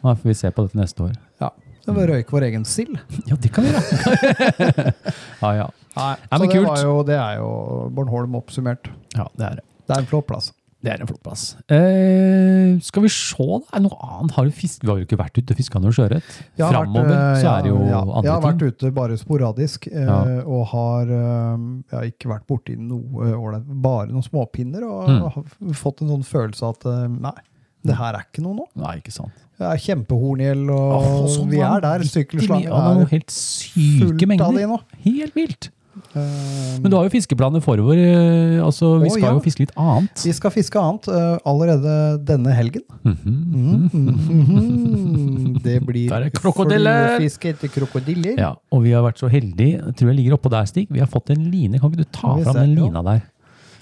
Nå 0.00 0.14
får 0.16 0.30
vi 0.30 0.34
se 0.38 0.48
på 0.56 0.64
dette 0.64 0.78
neste 0.80 1.02
år. 1.04 1.16
ja, 1.42 1.50
Det 1.84 1.94
vi 1.94 2.06
røyk 2.08 2.30
vår 2.32 2.46
egen 2.48 2.64
sild. 2.64 2.96
Ja, 3.28 3.36
det 3.36 3.52
kan 3.52 3.66
vi 3.66 3.74
gjøre. 3.74 4.94
ja, 5.42 5.50
ja. 5.58 5.66
Nei, 5.96 6.14
så 6.16 6.38
det, 6.40 6.48
kult. 6.54 6.68
var 6.68 6.80
jo, 6.86 6.94
det 7.04 7.18
er 7.18 7.36
jo 7.42 7.50
Bornholm 7.92 8.38
oppsummert. 8.38 8.88
ja, 9.16 9.26
det 9.36 9.44
er 9.44 9.60
det. 9.60 9.66
Det 9.84 9.96
er 9.96 10.04
en 10.04 10.08
flott 10.08 10.26
plass. 10.30 10.52
Det 10.80 10.88
er 10.94 11.02
en 11.02 11.06
flott 11.10 11.20
plass. 11.22 11.42
Eh, 11.68 12.78
skal 12.80 13.02
vi 13.04 13.10
se, 13.12 13.36
da? 13.36 13.58
Er 13.76 13.82
det 13.82 13.82
noe 13.84 13.98
annet? 14.06 14.32
Har 14.32 14.46
du 14.48 14.54
fisk? 14.56 14.80
Vi 14.80 14.88
har 14.88 14.96
jo 15.02 15.04
ikke 15.04 15.18
vært 15.20 15.36
ute 15.36 15.52
og 15.52 15.58
fiska 15.58 15.80
noe 15.82 15.92
sjøørret. 15.92 16.22
Vært, 16.56 16.70
Framover 16.72 17.10
eh, 17.12 17.40
så 17.42 17.50
er 17.52 17.66
det 17.66 17.72
jo 17.72 17.80
ja, 17.84 17.98
andre 18.00 18.22
Jeg 18.24 18.32
har 18.32 18.44
vært 18.46 18.58
ting. 18.62 18.72
ute 18.80 18.92
bare 18.96 19.18
sporadisk, 19.20 19.88
eh, 19.92 20.06
Ja. 20.08 20.16
og 20.46 20.62
har 20.72 21.02
eh, 21.12 21.66
jeg 21.90 21.98
har 21.98 22.08
ikke 22.08 22.30
vært 22.32 22.46
borti 22.48 22.78
noe 22.80 23.28
ålreit. 23.36 23.66
Bare 23.84 24.08
noen 24.08 24.24
småpinner, 24.24 24.86
og 24.88 25.08
Mm. 25.10 25.20
har 25.34 25.74
fått 25.74 26.00
en 26.02 26.08
sånn 26.14 26.24
følelse 26.24 26.62
av 26.64 26.76
at 26.80 26.86
eh, 26.86 27.08
nei, 27.08 27.36
det 27.84 27.96
her 27.96 28.14
er 28.14 28.24
ikke 28.24 28.42
noe 28.42 28.54
nå. 28.56 28.66
Nei, 28.76 28.96
ikke 29.02 29.12
sant. 29.12 29.32
Det 29.60 29.66
er 29.68 29.76
kjempehorngjell, 29.84 30.64
og 30.72 30.92
Åh, 30.96 31.28
sånn, 31.28 31.50
vi 31.52 31.60
er 31.60 31.80
der. 31.84 32.00
Sykkelslange. 32.08 32.72
Er 32.72 33.04
helt 33.12 33.30
syke 33.30 34.00
fullt 34.00 34.12
av 34.12 34.16
de 34.16 34.26
mengder. 34.32 34.66
nå. 34.68 34.80
Helt 35.04 35.34
vilt. 35.36 35.68
Eh, 36.14 36.78
Men 36.82 36.90
du 36.90 36.96
har 36.96 37.04
jo 37.08 37.10
fiskeplaner 37.10 37.60
forover. 37.60 37.98
eh, 37.98 38.62
Altså, 38.64 39.00
vi 39.02 39.10
skal 39.10 39.22
ja. 39.26 39.32
jo 39.34 39.40
fiske 39.42 39.60
litt 39.64 39.72
annet. 39.76 40.22
vi 40.24 40.32
skal 40.32 40.50
fiske 40.54 40.78
annet 40.78 41.08
eh, 41.08 41.38
allerede 41.44 41.94
denne 42.24 42.54
helgen. 42.54 42.82
Mhm. 43.02 43.90
Mhm. 43.92 45.58
Det 45.62 45.78
blir 45.86 46.08
Der 46.08 46.26
er 46.28 46.30
krokodiller! 46.34 47.16
fluefiske 47.18 47.52
etter 47.54 47.68
krokodiller. 47.74 48.38
Ja, 48.38 48.54
og 48.72 48.82
vi 48.84 48.92
har 48.94 49.02
vært 49.04 49.18
så 49.20 49.28
heldige, 49.30 49.80
jeg 49.82 49.96
tror 49.98 50.08
jeg 50.12 50.16
ligger 50.20 50.36
oppå 50.38 50.50
der, 50.52 50.64
Stig. 50.70 50.86
Vi 50.90 51.00
har 51.02 51.06
fått 51.10 51.30
en 51.34 51.44
line. 51.50 51.78
Kan 51.80 51.90
ikke 51.92 52.04
du 52.04 52.10
ta 52.12 52.34
fram 52.44 52.54
den 52.60 52.74
lina 52.78 53.02
der? 53.02 53.22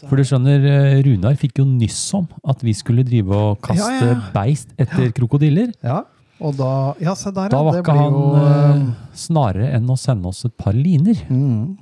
For 0.09 0.15
du 0.17 0.23
skjønner, 0.23 0.63
eh, 0.65 1.03
Runar 1.03 1.35
fikk 1.37 1.59
jo 1.59 1.65
nyss 1.67 2.15
om 2.15 2.29
at 2.47 2.61
vi 2.63 2.73
skulle 2.73 3.03
drive 3.05 3.35
og 3.35 3.61
kaste 3.61 4.07
Ja, 4.07 4.21
beist 4.33 4.69
etter 4.79 5.11
krokodiller. 5.13 5.73
Ja, 5.83 6.05
og 6.41 6.57
da 6.57 6.95
Ja, 7.01 7.15
se 7.15 7.31
der, 7.33 7.49
Da 7.51 7.63
var 7.63 7.81
ikke 7.83 7.97
han 7.97 8.13
jo 8.13 8.95
snarere 9.13 9.73
enn 9.75 9.87
å 9.91 9.99
sende 9.99 10.27
oss 10.31 10.45
et 10.47 10.57
par 10.57 10.73
liner. 10.73 11.17
Mm. 11.29 11.77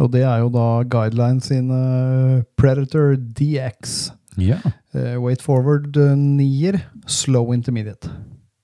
Og 0.00 0.10
det 0.14 0.22
er 0.24 0.40
jo 0.40 0.48
da 0.52 0.66
Guidelines 0.88 1.50
sine 1.50 2.44
Predator 2.56 3.16
DX. 3.16 4.12
Ja, 4.40 4.60
Uh, 4.92 5.16
Wait 5.24 5.40
forward 5.40 5.96
eh, 5.96 6.10
nier, 6.20 6.76
slow 7.08 7.54
intermediate. 7.54 8.10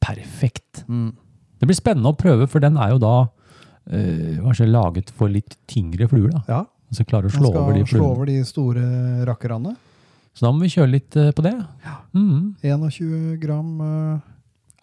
perfekt. 0.04 0.82
Det 0.84 1.66
blir 1.66 1.76
spennende 1.76 2.12
å 2.12 2.16
prøve, 2.16 2.46
for 2.46 2.60
den 2.60 2.76
er 2.76 2.90
jo 2.92 2.98
da 3.00 3.14
uh, 3.24 4.64
laget 4.68 5.08
for 5.16 5.32
litt 5.32 5.56
tyngre 5.66 6.08
fluer. 6.08 6.30
da. 6.30 6.42
Ja, 6.48 6.60
Så 6.92 7.04
klarer 7.08 7.28
å 7.28 7.32
slå 7.32 7.52
over 7.56 7.72
de 7.72 7.86
slå 7.88 8.10
over 8.12 8.26
de 8.28 8.44
store 8.44 8.84
rakkerne. 9.24 9.72
Så 10.36 10.44
da 10.44 10.52
må 10.52 10.60
vi 10.62 10.70
kjøre 10.70 10.92
litt 10.92 11.16
eh, 11.16 11.32
på 11.32 11.42
det. 11.42 11.54
Mm. 12.12 12.54
21 12.62 13.40
gram 13.40 13.80
Uh, 13.80 14.20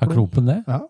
Er 0.01 0.09
klumpen 0.11 0.49
det? 0.49 0.63
Ja. 0.67 0.81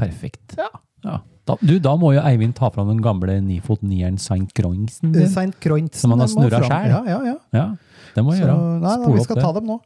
Perfekt. 0.00 0.56
Ja. 0.58 0.72
Da, 1.02 1.56
du, 1.58 1.74
da 1.82 1.96
må 1.98 2.12
jo 2.14 2.22
Eivind 2.22 2.54
ta 2.54 2.68
fram 2.70 2.86
den 2.92 3.00
gamle 3.02 3.40
nifot-nieren 3.42 4.18
Saint 4.22 4.52
Groingsen. 4.54 5.10
din. 5.14 5.26
Saint 5.30 5.56
Crointsen. 5.60 5.98
Som 6.04 6.14
han 6.14 6.22
har 6.22 6.30
snurra 6.30 6.60
fram. 6.62 6.86
Ja, 6.86 7.00
ja, 7.08 7.18
ja. 7.32 7.34
Ja, 7.56 7.64
det 8.14 8.22
må 8.22 8.36
jeg 8.36 8.44
gjøre. 8.44 8.54
nei, 8.84 8.94
nei, 9.02 9.12
vi 9.16 9.24
skal 9.26 9.40
det. 9.40 9.44
ta 9.48 9.52
dem 9.58 9.66
nå. 9.72 9.80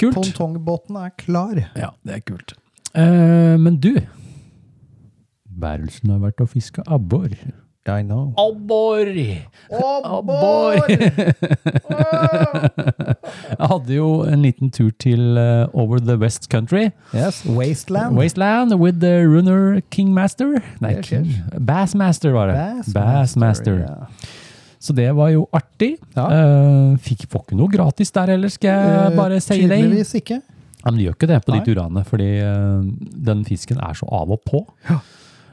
Kult. 0.00 0.16
Pontongbåten 0.16 0.96
er 0.96 1.12
klar. 1.20 1.60
Ja, 1.76 1.92
det 2.08 2.16
er 2.16 2.24
kult. 2.24 2.56
Eh, 2.96 3.56
men 3.60 3.76
du, 3.84 3.92
Bærelsen 5.62 6.10
har 6.14 6.22
vært 6.24 6.40
og 6.40 6.48
fiska 6.54 6.82
abbor. 6.88 7.28
I 7.88 8.02
know. 8.02 8.32
Abbor! 8.38 9.08
Abbor! 10.04 10.76
Jeg 13.58 13.68
hadde 13.72 13.94
jo 13.96 14.08
en 14.28 14.42
liten 14.44 14.70
tur 14.74 14.90
til 15.02 15.36
uh, 15.38 15.66
Over 15.74 15.98
the 15.98 16.16
West 16.20 16.48
Country. 16.52 16.90
Yes, 17.14 17.42
Wasteland. 17.46 18.16
Wasteland 18.18 18.74
with 18.78 19.00
the 19.02 19.26
runner 19.26 19.80
Kingmaster. 19.90 20.60
Nei, 20.80 20.94
Yes, 20.98 21.08
King. 21.08 21.26
Bassmaster 21.66 22.30
var 22.36 22.46
det. 22.52 22.92
Bassmaster. 22.94 23.78
ja. 23.82 24.06
Så 24.82 24.92
det 24.98 25.12
var 25.14 25.28
jo 25.30 25.44
artig. 25.54 25.92
Ja. 26.16 26.24
Uh, 26.26 26.96
fikk 26.98 27.28
får 27.30 27.44
ikke 27.46 27.58
noe 27.60 27.70
gratis 27.70 28.10
der 28.10 28.32
heller, 28.34 28.50
skal 28.50 28.70
jeg 28.72 29.12
Eh, 29.12 29.16
bare 29.16 29.36
si 29.40 29.60
deg. 29.60 29.70
Tydeligvis 29.78 30.14
ikke. 30.18 30.40
Ja, 30.82 30.90
men 30.90 30.96
det 30.98 31.04
gjør 31.06 31.14
ikke 31.18 31.28
det 31.30 31.36
på 31.46 31.52
Nei. 31.54 31.58
de 31.60 31.66
turene, 31.70 32.02
fordi 32.08 32.30
uh, 32.42 32.82
den 33.30 33.44
fisken 33.46 33.78
er 33.78 33.94
så 33.94 34.08
av 34.10 34.30
og 34.34 34.40
på. 34.48 34.64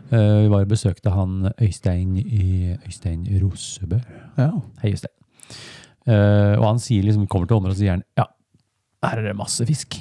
Eh, 0.09 0.35
vi 0.43 0.49
var 0.49 0.65
og 0.65 0.71
besøkte 0.71 1.13
han 1.13 1.51
Øystein, 1.61 2.15
i, 2.17 2.75
Øystein 2.87 3.27
Rosebø. 3.43 3.99
Ja. 4.37 4.51
Hei, 4.81 4.93
Øystein. 4.95 5.15
Uh, 6.09 6.55
og 6.57 6.63
han 6.63 6.79
sier 6.81 7.03
liksom, 7.05 7.27
kommer 7.29 7.45
til 7.45 7.59
området 7.59 7.75
og 7.75 7.81
sier 7.83 7.91
han, 7.93 8.01
ja, 8.17 8.23
her 9.05 9.19
er 9.19 9.27
det 9.27 9.35
masse 9.37 9.65
fisk. 9.67 9.99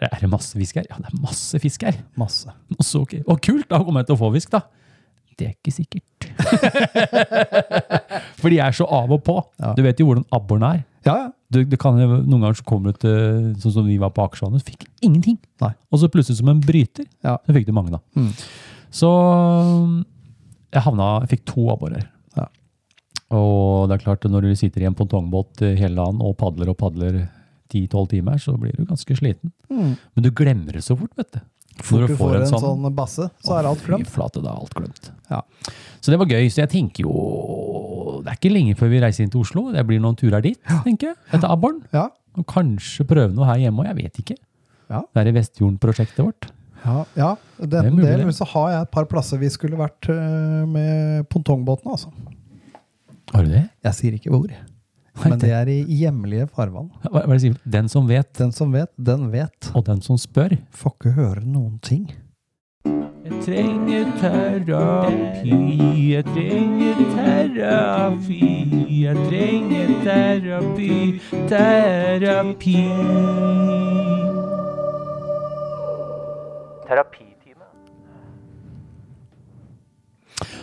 Er 0.00 0.20
det 0.20 0.30
masse 0.30 0.58
fisk 0.58 0.78
her? 0.78 0.84
Ja, 0.88 1.00
det 1.00 1.10
er 1.10 1.16
masse 1.24 1.58
fisk 1.58 1.82
her. 1.82 1.96
Masse. 2.20 2.52
Og 2.76 2.84
så, 2.86 3.02
ok. 3.02 3.16
Og 3.26 3.40
kult, 3.42 3.66
da 3.70 3.80
kommer 3.82 4.04
jeg 4.04 4.12
til 4.12 4.16
å 4.16 4.20
få 4.20 4.30
fisk 4.36 4.52
da. 4.54 4.62
Det 5.40 5.48
er 5.48 5.56
ikke 5.56 5.74
sikkert. 5.74 6.28
For 8.40 8.52
de 8.52 8.60
er 8.62 8.76
så 8.76 8.86
av 8.86 9.10
og 9.12 9.24
på. 9.26 9.36
Ja. 9.58 9.74
Du 9.76 9.82
vet 9.84 10.00
jo 10.00 10.06
hvordan 10.08 10.26
abboren 10.36 10.66
er. 10.68 10.82
Ja, 11.08 11.16
ja. 11.24 11.28
Det, 11.50 11.64
det 11.72 11.78
kan 11.82 11.96
noen 11.98 12.28
ganger 12.38 12.58
så 12.60 12.66
kommer 12.68 12.92
du 12.94 13.00
til, 13.02 13.48
sånn 13.62 13.74
som 13.80 13.86
vi 13.88 13.96
var 13.98 14.12
på 14.14 14.22
Akersvannet, 14.22 14.62
fikk 14.66 14.84
ingenting. 15.02 15.38
Nei. 15.64 15.72
Og 15.90 15.98
så 16.02 16.10
plutselig 16.12 16.38
som 16.38 16.50
en 16.52 16.60
bryter, 16.62 17.08
Ja. 17.26 17.38
så 17.46 17.56
fikk 17.56 17.66
du 17.66 17.72
mange 17.74 17.90
da. 17.96 17.98
Mm. 18.14 18.30
Så 18.94 19.10
jeg 20.70 20.84
havna, 20.86 21.08
jeg 21.24 21.32
fikk 21.34 21.44
to 21.50 21.66
abborer. 21.72 22.06
Ja. 22.38 22.46
Og 23.34 23.88
det 23.90 23.98
er 23.98 24.04
klart, 24.04 24.26
når 24.30 24.46
du 24.46 24.54
sitter 24.58 24.84
i 24.84 24.88
en 24.90 24.94
pontongbåt 24.98 25.62
eh, 25.66 25.76
hele 25.80 25.98
dagen 25.98 26.22
og 26.22 26.36
padler 26.38 26.70
og 26.70 26.78
padler 26.78 27.24
10-12 27.70 28.08
timer, 28.14 28.38
så 28.42 28.54
blir 28.58 28.74
du 28.76 28.84
ganske 28.86 29.16
sliten. 29.18 29.52
Mm. 29.70 29.96
Men 29.98 30.26
du 30.26 30.30
glemmer 30.34 30.78
det 30.78 30.84
så 30.86 30.96
fort, 30.98 31.14
vet 31.18 31.32
du. 31.34 31.40
Fort 31.80 32.10
du 32.10 32.16
får 32.18 32.34
en 32.42 32.50
sånn, 32.50 32.88
basse, 32.94 33.26
så 33.42 33.56
er 33.56 33.68
alt 33.70 33.82
glemt. 33.86 34.10
Flate, 34.10 34.42
da 34.44 34.52
er 34.52 34.62
alt 34.62 34.74
glemt. 34.76 35.10
Ja. 35.30 35.40
Så 36.02 36.12
det 36.12 36.18
var 36.20 36.28
gøy. 36.28 36.50
Så 36.52 36.60
jeg 36.64 36.70
tenker 36.74 37.06
jo 37.06 37.14
Det 38.24 38.32
er 38.32 38.38
ikke 38.38 38.52
lenge 38.52 38.76
før 38.78 38.92
vi 38.92 39.00
reiser 39.02 39.24
inn 39.26 39.32
til 39.32 39.42
Oslo. 39.42 39.66
Det 39.74 39.84
blir 39.88 40.00
noen 40.02 40.16
turer 40.18 40.44
dit, 40.44 40.58
tenker 40.86 41.12
jeg. 41.12 41.18
Etter 41.32 41.50
abboren. 41.50 41.82
Ja. 41.94 42.08
Og 42.38 42.46
kanskje 42.50 43.06
prøve 43.08 43.34
noe 43.34 43.48
her 43.48 43.60
hjemme 43.64 43.82
òg. 43.82 43.90
Jeg 43.90 43.98
vet 44.04 44.22
ikke. 44.24 44.38
Ja. 44.90 45.04
Det 45.06 45.22
er 45.22 45.30
i 45.30 45.36
Vestfjorden-prosjektet 45.38 46.24
vårt. 46.24 46.50
Ja, 46.80 47.04
ja. 47.18 47.30
Det 47.60 47.78
er 47.82 47.90
mulig, 47.92 48.08
det. 48.24 48.34
så 48.38 48.46
har 48.54 48.70
jeg 48.72 48.86
et 48.86 48.92
par 48.94 49.06
plasser 49.10 49.40
vi 49.40 49.50
skulle 49.52 49.76
vært 49.78 50.08
øh, 50.08 50.62
med 50.68 51.26
pontongbåtene, 51.32 51.92
altså. 51.92 52.12
Har 53.34 53.44
du 53.46 53.52
det? 53.52 53.66
Jeg 53.84 53.98
sier 53.98 54.16
ikke 54.16 54.32
hvor. 54.32 54.48
Men 55.20 55.36
det 55.42 55.50
er 55.52 55.68
i 55.68 55.82
hjemlige 56.00 56.46
farvann. 56.54 56.88
Hva, 57.04 57.20
hva 57.20 57.26
er 57.26 57.36
det 57.36 57.42
sier? 57.44 57.58
Den 57.76 57.90
som 57.92 58.08
vet, 58.08 58.30
Den 58.38 58.54
som 58.56 58.72
vet, 58.72 58.90
den 58.96 59.28
vet. 59.34 59.70
og 59.74 59.84
den 59.86 60.00
som 60.04 60.18
spør. 60.18 60.56
Får 60.72 60.96
ikke 60.96 61.12
høre 61.18 61.44
noen 61.44 61.76
ting. 61.84 62.08
Jeg 62.84 63.32
trenger 63.44 64.06
terapi, 64.20 65.56
jeg 66.10 66.24
trenger 66.24 67.00
terapi, 67.14 68.46
jeg 69.02 69.16
trenger 69.28 69.90
terapi, 70.04 71.20
terapi. 71.48 72.76
Terapitime. 76.88 77.68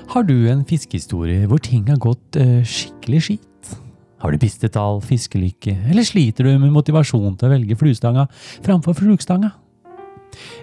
Har 0.07 0.23
du 0.23 0.47
en 0.49 0.65
fiskehistorie 0.65 1.45
hvor 1.45 1.61
ting 1.61 1.85
har 1.89 2.01
gått 2.01 2.35
eh, 2.35 2.65
skikkelig 2.65 3.21
skit? 3.29 3.77
Har 4.17 4.33
du 4.33 4.41
pistet 4.41 4.75
all 4.75 4.99
fiskelykke, 5.05 5.77
eller 5.91 6.03
sliter 6.03 6.49
du 6.49 6.57
med 6.57 6.73
motivasjon 6.73 7.37
til 7.37 7.47
å 7.47 7.53
velge 7.53 7.77
fluestanga 7.77 8.25
framfor 8.65 8.97
flugstanga? 8.97 9.53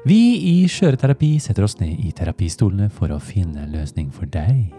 Vi 0.06 0.18
i 0.50 0.54
Skjøreterapi 0.70 1.38
setter 1.42 1.64
oss 1.66 1.78
ned 1.80 1.98
i 2.04 2.12
terapistolene 2.16 2.90
for 2.92 3.08
å 3.14 3.20
finne 3.22 3.64
en 3.64 3.72
løsning 3.72 4.10
for 4.12 4.26
deg. 4.26 4.72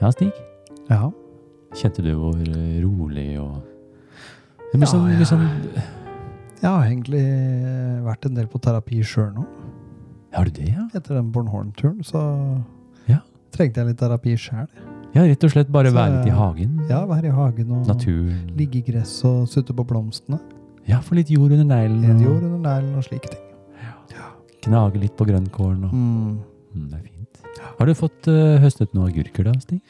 Ja, 0.00 0.10
Stig? 0.14 0.32
Ja. 0.90 1.10
Kjente 1.76 2.02
du 2.02 2.10
hvor 2.18 2.34
eh, 2.40 2.80
rolig 2.82 3.38
og 3.40 3.60
Det 4.72 4.78
blir 4.78 4.86
Ja, 4.86 4.90
sånn, 4.90 5.10
ja. 5.12 5.26
Sånn 5.28 5.44
Jeg 6.60 6.66
har 6.68 6.84
egentlig 6.88 7.22
vært 8.04 8.26
en 8.26 8.34
del 8.34 8.48
på 8.50 8.58
terapi 8.62 9.02
sjøl 9.06 9.30
nå. 9.36 9.44
Har 10.34 10.46
du 10.46 10.50
det, 10.54 10.68
ja? 10.70 10.84
Etter 10.94 11.16
den 11.18 11.30
Bornholm-turen, 11.34 12.02
så 12.06 12.20
Ja. 13.08 13.20
trengte 13.54 13.80
jeg 13.82 13.86
litt 13.92 13.98
terapi 13.98 14.34
sjæl. 14.38 14.66
Ja, 15.14 15.22
rett 15.26 15.42
og 15.42 15.50
slett 15.50 15.70
bare 15.74 15.90
Så, 15.90 15.94
være 15.96 16.18
litt 16.20 16.26
i 16.30 16.36
hagen. 16.36 16.76
Ja, 16.88 17.04
være 17.06 17.26
i 17.26 17.34
hagen 17.34 17.70
og 17.74 17.86
Naturen. 17.88 18.50
ligge 18.56 18.78
i 18.78 18.82
gress 18.92 19.24
og 19.24 19.48
sutte 19.48 19.74
på 19.74 19.84
blomstene. 19.86 20.38
Ja, 20.86 21.00
få 21.00 21.14
litt 21.18 21.30
jord 21.30 21.50
under 21.52 21.64
neglen. 21.66 22.04
En 22.04 22.20
jord 22.22 22.42
under 22.42 22.58
neglen 22.58 22.94
og 22.96 23.02
slike 23.04 23.28
ting. 23.30 23.42
Gnage 24.64 25.00
litt 25.02 25.16
på 25.18 25.26
grønnkålen. 25.28 25.86
Og... 25.88 25.94
Mm. 25.94 26.38
Mm, 26.70 26.86
det 26.90 26.98
er 26.98 27.06
fint. 27.06 27.40
Har 27.78 27.88
du 27.88 27.94
fått 27.98 28.28
uh, 28.30 28.58
høstet 28.62 28.92
noen 28.94 29.10
agurker 29.10 29.48
da, 29.48 29.54
Stig? 29.62 29.80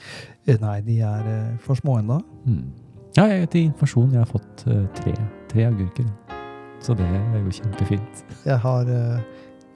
Eh, 0.46 0.56
Nei, 0.62 0.78
de 0.86 1.00
er 1.04 1.26
uh, 1.26 1.56
for 1.64 1.78
små 1.78 1.98
ennå. 2.00 2.20
Mm. 2.46 2.62
Ja, 3.18 3.26
jeg, 3.26 3.48
til 3.52 3.66
informasjon, 3.68 4.12
jeg 4.14 4.22
har 4.22 4.30
fått 4.30 4.64
uh, 4.70 4.84
tre, 5.00 5.14
tre 5.50 5.66
agurker. 5.68 6.06
Så 6.80 6.96
det 6.96 7.04
er 7.04 7.34
jo 7.36 7.52
kjempefint. 7.52 8.22
Jeg 8.46 8.56
har 8.62 8.88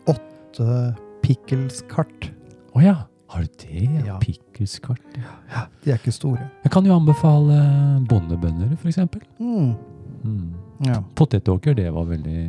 åtte 0.08 0.76
pickelskart. 1.20 2.30
Å 2.72 2.80
ja, 2.80 2.94
har 3.34 3.44
du 3.44 3.58
det? 3.60 3.88
Ja. 4.06 4.16
Pickelskart. 4.22 5.18
Ja. 5.18 5.66
De 5.84 5.92
er 5.92 6.00
ikke 6.00 6.14
store. 6.14 6.46
Jeg 6.64 6.72
kan 6.72 6.86
jo 6.88 6.94
anbefale 6.96 7.58
bondebønner, 8.08 8.72
for 8.78 8.88
eksempel. 8.88 9.20
Mm. 9.36 9.74
Mm. 10.24 10.54
Ja. 10.88 11.02
Potetåker, 11.18 11.76
det 11.76 11.90
var 11.92 12.08
veldig 12.08 12.46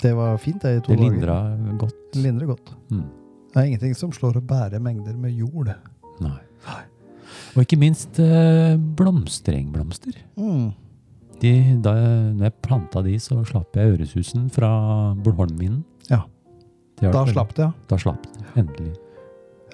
Det 0.00 0.12
var 0.16 0.36
fint, 0.40 0.62
det, 0.62 0.76
i 0.76 0.80
to 0.80 0.92
Det 0.94 0.98
dager. 0.98 1.10
lindra 1.10 1.76
godt. 1.78 1.96
Det 2.14 2.22
lindrer 2.24 2.46
godt. 2.54 2.70
Mm. 2.90 3.02
Det 3.52 3.56
er 3.60 3.66
ingenting 3.68 3.94
som 3.98 4.12
slår 4.14 4.38
å 4.40 4.44
bære 4.46 4.80
mengder 4.80 5.16
med 5.18 5.34
jord. 5.36 5.72
Nei. 6.20 6.38
Og 7.56 7.62
ikke 7.64 7.78
minst 7.78 8.18
eh, 8.22 8.76
blomsterengblomster. 8.76 10.16
Mm. 10.38 10.70
De, 11.40 11.52
da 11.82 11.92
jeg, 11.96 12.52
planta 12.62 13.02
de, 13.02 13.14
så 13.22 13.38
slapp 13.48 13.76
jeg 13.78 13.94
øresusen 13.96 14.48
fra 14.52 14.70
Bornholmminen. 15.24 15.82
Ja. 16.10 16.22
Det 17.00 17.12
Da 17.14 17.22
slapp 17.30 17.54
det, 17.56 17.64
ja. 17.64 17.72
Da 17.88 17.96
slapp 17.98 18.22
det. 18.26 18.44
Endelig. 18.60 18.92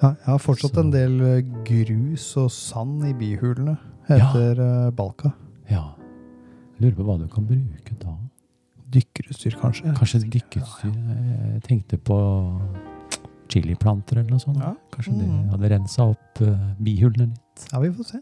ja. 0.01 0.13
Jeg 0.13 0.25
har 0.31 0.39
fortsatt 0.39 0.73
Så- 0.75 0.79
en 0.85 0.91
del 0.91 1.19
eh, 1.21 1.41
grus 1.67 2.29
og 2.37 2.49
sand 2.51 3.03
i 3.05 3.13
bihulene 3.13 3.77
etter 4.07 4.55
ja. 4.61 4.89
Balka. 4.91 5.33
Ja. 5.69 5.83
Jeg 6.79 6.85
lurer 6.93 6.95
på 6.95 7.03
hva 7.09 7.17
du 7.19 7.27
kan 7.27 7.45
bruke. 7.49 7.96
Dykkerutstyr, 8.93 9.55
kanskje. 9.59 9.91
Kanskje 9.97 10.21
dykkeutstyr. 10.31 10.93
Jeg 10.95 11.63
tenkte 11.65 11.97
på 11.99 12.17
chiliplanter 13.51 14.21
eller 14.21 14.31
noe 14.35 14.43
sånt. 14.43 14.59
Ja. 14.63 14.73
Kanskje 14.93 15.13
det 15.17 15.27
Mm. 15.27 15.49
hadde 15.51 15.69
rensa 15.73 16.05
opp 16.11 16.41
uh, 16.41 16.53
bihulene 16.79 17.29
litt. 17.33 17.67
Ja, 17.71 17.79
vi 17.83 17.89
får 17.91 18.05
se. 18.13 18.19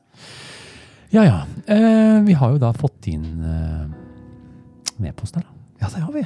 Ja 1.13 1.23
ja. 1.23 1.45
Eh, 1.67 2.21
vi 2.25 2.33
har 2.33 2.51
jo 2.51 2.57
da 2.61 2.71
fått 2.73 3.07
inn 3.07 3.25
uh, 3.43 3.85
en 4.99 5.05
her, 5.05 5.13
da. 5.13 5.43
Ja, 5.81 5.87
det 5.93 6.01
har 6.01 6.11
vi. 6.13 6.25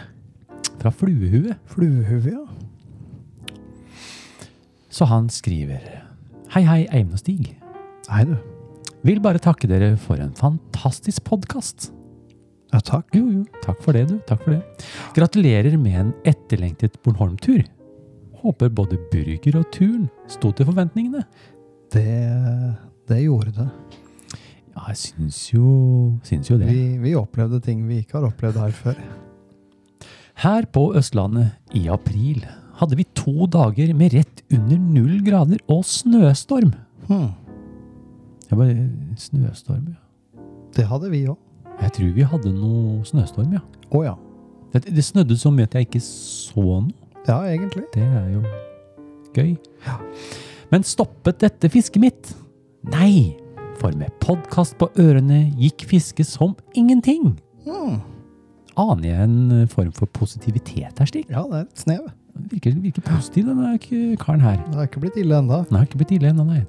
Fra 0.80 0.92
Fluehue. 0.92 1.56
Fluehue, 1.66 2.32
ja. 2.32 2.46
Så 4.90 5.06
han 5.06 5.28
skriver 5.30 5.80
Hei, 6.54 6.64
hei, 6.64 6.88
Eivind 6.90 7.14
og 7.14 7.20
Stig. 7.20 7.52
Hei, 8.10 8.24
du. 8.26 8.38
Vil 9.06 9.20
bare 9.22 9.40
takke 9.40 9.68
dere 9.70 9.96
for 9.98 10.16
en 10.20 10.34
fantastisk 10.34 11.24
podkast. 11.24 11.92
Ja, 12.70 12.80
takk. 12.86 13.08
Jo, 13.18 13.24
jo, 13.34 13.44
takk 13.64 13.80
for 13.82 13.98
det, 13.98 14.06
du. 14.12 14.18
Takk 14.30 14.44
for 14.46 14.54
det. 14.54 14.88
Gratulerer 15.18 15.78
med 15.82 15.96
en 16.04 16.12
etterlengtet 16.30 17.00
Bornholm-tur. 17.06 17.64
Håper 18.44 18.70
både 18.72 19.00
burger 19.12 19.58
og 19.60 19.72
turen 19.74 20.06
sto 20.32 20.52
til 20.56 20.70
forventningene. 20.70 21.24
Det, 21.90 22.06
det 23.10 23.24
gjorde 23.24 23.56
det. 23.58 23.68
Ja, 24.76 24.86
jeg 24.92 25.00
syns 25.02 25.40
jo, 25.52 25.72
syns 26.24 26.52
jo 26.52 26.60
det. 26.62 26.70
Vi, 26.70 26.84
vi 27.02 27.16
opplevde 27.18 27.60
ting 27.66 27.82
vi 27.90 28.04
ikke 28.04 28.20
har 28.20 28.30
opplevd 28.30 28.62
her 28.62 28.78
før. 28.78 29.02
Her 30.40 30.70
på 30.72 30.86
Østlandet 30.96 31.76
i 31.76 31.90
april 31.92 32.46
hadde 32.80 32.96
vi 32.96 33.10
to 33.18 33.50
dager 33.52 33.92
med 33.98 34.14
rett 34.16 34.46
under 34.56 34.80
null 34.80 35.18
grader 35.26 35.60
og 35.68 35.82
snøstorm. 35.90 36.72
Hmm. 37.10 37.34
Jeg 38.48 38.62
bare, 38.62 38.88
snøstorm, 39.20 39.90
ja. 39.90 40.00
Det 40.78 40.86
hadde 40.88 41.10
vi 41.12 41.26
òg. 41.28 41.38
Jeg 41.82 41.92
tror 41.96 42.12
vi 42.16 42.26
hadde 42.28 42.52
noe 42.54 43.04
snøstorm, 43.08 43.54
ja. 43.56 43.62
Å 43.96 44.02
ja. 44.06 44.16
Det, 44.74 44.84
det 44.94 45.04
snødde 45.06 45.38
så 45.40 45.52
mye 45.54 45.66
at 45.70 45.74
jeg 45.80 45.88
ikke 45.88 46.02
så 46.06 46.62
noe. 46.66 46.92
Ja, 47.28 47.40
egentlig. 47.50 47.84
Det 47.94 48.04
er 48.04 48.28
jo 48.34 48.44
gøy. 49.36 49.56
Ja. 49.86 49.98
Men 50.72 50.84
stoppet 50.86 51.40
dette 51.42 51.70
fisket 51.74 52.02
mitt? 52.04 52.32
Nei, 52.90 53.36
for 53.80 53.94
med 53.98 54.12
podkast 54.24 54.78
på 54.80 54.90
ørene 55.00 55.46
gikk 55.60 55.86
fisket 55.90 56.28
som 56.30 56.56
ingenting. 56.78 57.36
Hmm. 57.66 58.00
Aner 58.80 59.10
jeg 59.10 59.28
en 59.28 59.68
form 59.72 59.92
for 59.96 60.08
positivitet 60.16 61.00
her, 61.02 61.10
Stig? 61.10 61.26
Ja, 61.32 61.44
det 61.50 61.64
er 61.64 61.66
et 61.68 61.82
snev. 61.84 62.06
Virker, 62.50 62.76
virker 62.80 63.04
positiv, 63.04 63.50
denne 63.50 63.74
k- 63.84 64.16
karen 64.22 64.40
her. 64.46 64.60
Det 64.70 64.78
har 64.80 64.88
ikke 64.88 65.02
blitt 65.04 65.18
ille 65.20 65.36
enda. 65.42 65.64
Den 65.68 65.76
har 65.80 65.88
ikke 65.90 66.00
blitt 66.00 66.14
ille 66.16 66.30
ennå, 66.32 66.46
nei. 66.48 66.62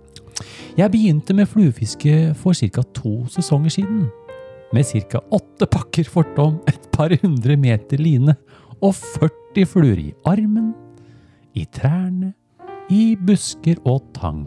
Jeg 0.79 0.90
begynte 0.90 1.35
med 1.37 1.46
fluefiske 1.51 2.33
for 2.40 2.57
ca. 2.57 2.83
to 2.96 3.12
sesonger 3.31 3.70
siden. 3.77 4.07
Med 4.72 4.87
ca. 4.87 5.20
åtte 5.30 5.66
pakker 5.66 6.04
fortom, 6.06 6.61
et 6.66 6.90
par 6.94 7.11
hundre 7.22 7.56
meter 7.59 7.98
line 7.98 8.37
og 8.80 8.94
40 8.94 9.66
fluer 9.66 9.98
i 9.98 10.11
armen, 10.30 10.70
i 11.59 11.64
trærne, 11.74 12.33
i 12.90 13.16
busker 13.18 13.80
og 13.85 14.04
tang. 14.14 14.44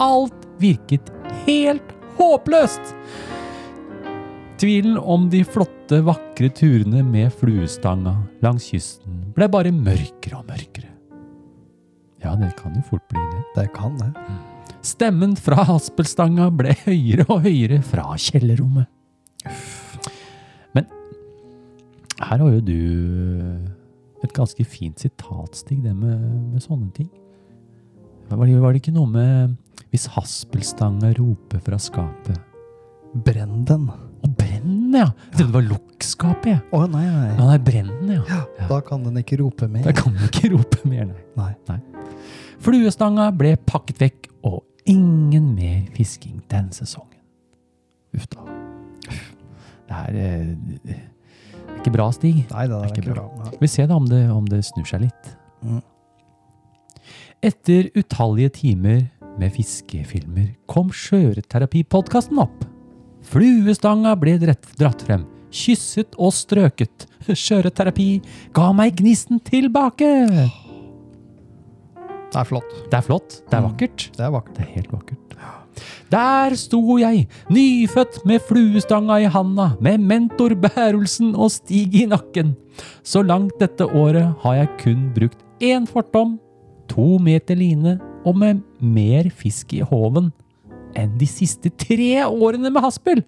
Alt 0.00 0.48
virket 0.60 1.12
helt 1.44 1.92
håpløst! 2.16 2.94
Tvilen 4.62 4.96
om 4.96 5.26
de 5.28 5.42
flotte, 5.44 5.98
vakre 6.06 6.48
turene 6.54 7.02
med 7.04 7.32
fluestanga 7.34 8.14
langs 8.44 8.68
kysten 8.70 9.18
ble 9.34 9.48
bare 9.50 9.72
mørkere 9.74 10.38
og 10.38 10.48
mørkere. 10.48 10.88
Ja, 12.22 12.36
det 12.38 12.52
kan 12.56 12.76
jo 12.78 12.84
fort 12.86 13.04
bli 13.10 13.20
det. 13.32 13.42
Det 13.56 13.68
kan 13.74 13.98
det. 13.98 14.12
Stemmen 14.86 15.34
fra 15.38 15.64
haspelstanga 15.66 16.48
ble 16.54 16.76
høyere 16.84 17.26
og 17.28 17.42
høyere 17.44 17.82
fra 17.84 18.14
kjellerrommet. 18.14 18.86
Men 20.76 20.86
her 22.20 22.38
har 22.38 22.48
jo 22.52 22.60
du 22.64 22.78
et 24.22 24.32
ganske 24.36 24.64
fint 24.64 25.02
sitatstig, 25.02 25.80
det 25.82 25.94
med, 25.96 26.22
med 26.52 26.62
sånne 26.62 26.92
ting. 26.94 27.10
Var 28.30 28.46
det, 28.46 28.60
var 28.62 28.72
det 28.72 28.80
ikke 28.80 28.94
noe 28.94 29.10
med 29.10 29.58
hvis 29.92 30.06
haspelstanga 30.14 31.10
roper 31.18 31.60
fra 31.64 31.76
skapet 31.80 32.38
Brenn 33.12 33.66
den. 33.68 33.90
Å, 33.92 34.28
brenn, 34.38 34.70
den, 34.88 34.94
ja! 34.96 35.10
Jeg 35.32 35.34
trodde 35.34 35.50
det 35.50 35.56
var 35.58 35.66
lukkskapet, 35.66 36.46
jeg. 36.54 36.62
Å 36.72 36.86
nei, 36.88 37.02
nei. 37.04 37.26
Ja, 37.34 37.48
nei, 37.50 37.58
brennen, 37.60 38.12
ja. 38.14 38.22
Ja. 38.30 38.68
Da 38.70 38.78
kan 38.86 39.04
den 39.04 39.20
ikke 39.20 39.36
rope 39.42 39.68
mer. 39.68 39.84
Da 39.84 39.92
kan 39.96 40.16
den 40.16 40.30
ikke 40.30 40.54
rope 40.54 40.80
mer, 40.88 41.10
nei. 41.36 41.50
Nei. 41.68 41.78
Fluestanga 42.62 43.28
ble 43.36 43.56
pakket 43.68 44.00
vekk, 44.06 44.32
og 44.48 44.62
ingen 44.88 45.52
mer 45.58 45.84
fisking 45.98 46.40
den 46.48 46.72
sesongen. 46.72 47.20
Uff 48.16 48.30
da. 48.32 48.61
Det 49.92 49.98
er, 50.00 50.16
eh, 50.16 50.52
det 50.86 50.96
er 50.96 51.80
ikke 51.82 51.92
bra, 51.92 52.06
Stig. 52.14 52.46
Nei, 52.50 52.66
det 52.70 52.76
er 52.78 52.88
ikke 52.88 53.02
ikke 53.02 53.14
bra. 53.16 53.24
bra. 53.36 53.50
Vi 53.60 53.68
ser 53.68 53.86
da 53.90 53.96
om 54.00 54.06
det, 54.08 54.22
om 54.32 54.44
det 54.48 54.62
snur 54.64 54.86
seg 54.88 55.02
litt. 55.04 55.32
Mm. 55.62 55.82
Etter 57.42 57.90
utallige 57.98 58.52
timer 58.60 59.02
med 59.40 59.52
fiskefilmer 59.56 60.52
kom 60.70 60.90
Skjøreterapipodkasten 60.94 62.38
opp. 62.42 62.64
Fluestanga 63.26 64.14
ble 64.18 64.36
dratt, 64.42 64.66
dratt 64.78 65.02
frem, 65.06 65.26
kysset 65.52 66.14
og 66.18 66.32
strøket. 66.34 67.06
Skjøreterapi 67.28 68.08
ga 68.56 68.70
meg 68.76 68.96
gnisten 68.98 69.40
tilbake! 69.46 70.08
Det 72.32 72.40
er 72.40 72.46
flott. 72.48 72.70
Det 72.88 72.96
er 72.96 73.04
flott, 73.04 73.42
det 73.50 73.58
er 73.58 73.60
Mm. 73.60 73.68
vakkert. 73.70 74.06
Det 74.16 74.24
er 74.24 74.30
vakkert. 74.32 74.54
Det 74.56 74.64
er 74.64 74.72
helt 74.78 74.92
vakkert. 74.92 75.18
Der 76.12 76.56
sto 76.58 76.98
jeg, 77.00 77.26
nyfødt 77.50 78.20
med 78.28 78.42
fluestanga 78.48 79.20
i 79.22 79.30
handa, 79.30 79.72
med 79.80 79.98
mentor 79.98 80.54
Bærulsen 80.54 81.34
og 81.34 81.50
Stig 81.54 81.94
i 82.02 82.06
nakken. 82.06 82.54
Så 83.02 83.22
langt 83.22 83.58
dette 83.60 83.86
året 83.86 84.34
har 84.44 84.54
jeg 84.60 84.72
kun 84.82 85.10
brukt 85.16 85.40
én 85.62 85.86
fortom, 85.88 86.38
to 86.88 87.18
meter 87.22 87.56
line 87.56 87.98
og 88.24 88.36
med 88.38 88.62
mer 88.80 89.30
fisk 89.30 89.72
i 89.74 89.80
håven 89.80 90.30
enn 90.98 91.14
de 91.16 91.26
siste 91.28 91.70
tre 91.80 92.26
årene 92.26 92.70
med 92.70 92.84
haspel. 92.84 93.22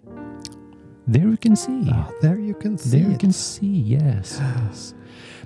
There 1.06 1.28
you 1.28 1.36
can 1.36 1.56
see. 1.56 1.84
Ah, 1.92 2.08
there 2.22 2.40
you 2.40 2.54
can 2.60 2.78
see 2.78 2.90
There 2.90 3.10
you 3.10 3.18
can 3.18 3.32
see, 3.32 3.96
yes. 3.96 4.38
yes. 4.40 4.94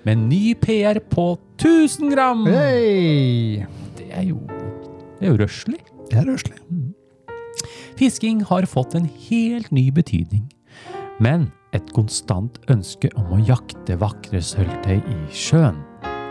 Med 0.04 0.16
ny 0.16 0.54
PR 0.54 1.00
på 1.10 1.38
1000 1.58 2.14
gram! 2.14 2.46
Hei! 2.46 3.64
Det 3.98 4.06
er 4.10 4.22
jo, 4.22 4.38
det 5.18 5.26
er 5.26 5.32
jo 5.32 5.38
røslig. 5.42 5.80
Det 6.10 6.20
er 6.20 6.30
røslig. 6.30 6.58
Fisking 7.98 8.44
har 8.44 8.62
fått 8.62 8.94
en 8.94 9.08
helt 9.28 9.70
ny 9.74 9.88
betydning, 9.90 10.44
men 11.18 11.48
et 11.74 11.88
konstant 11.96 12.60
ønske 12.70 13.10
om 13.18 13.32
å 13.34 13.38
jakte 13.42 13.96
vakre 13.98 14.38
sølvtøy 14.38 15.00
i 15.00 15.16
sjøen. 15.34 15.80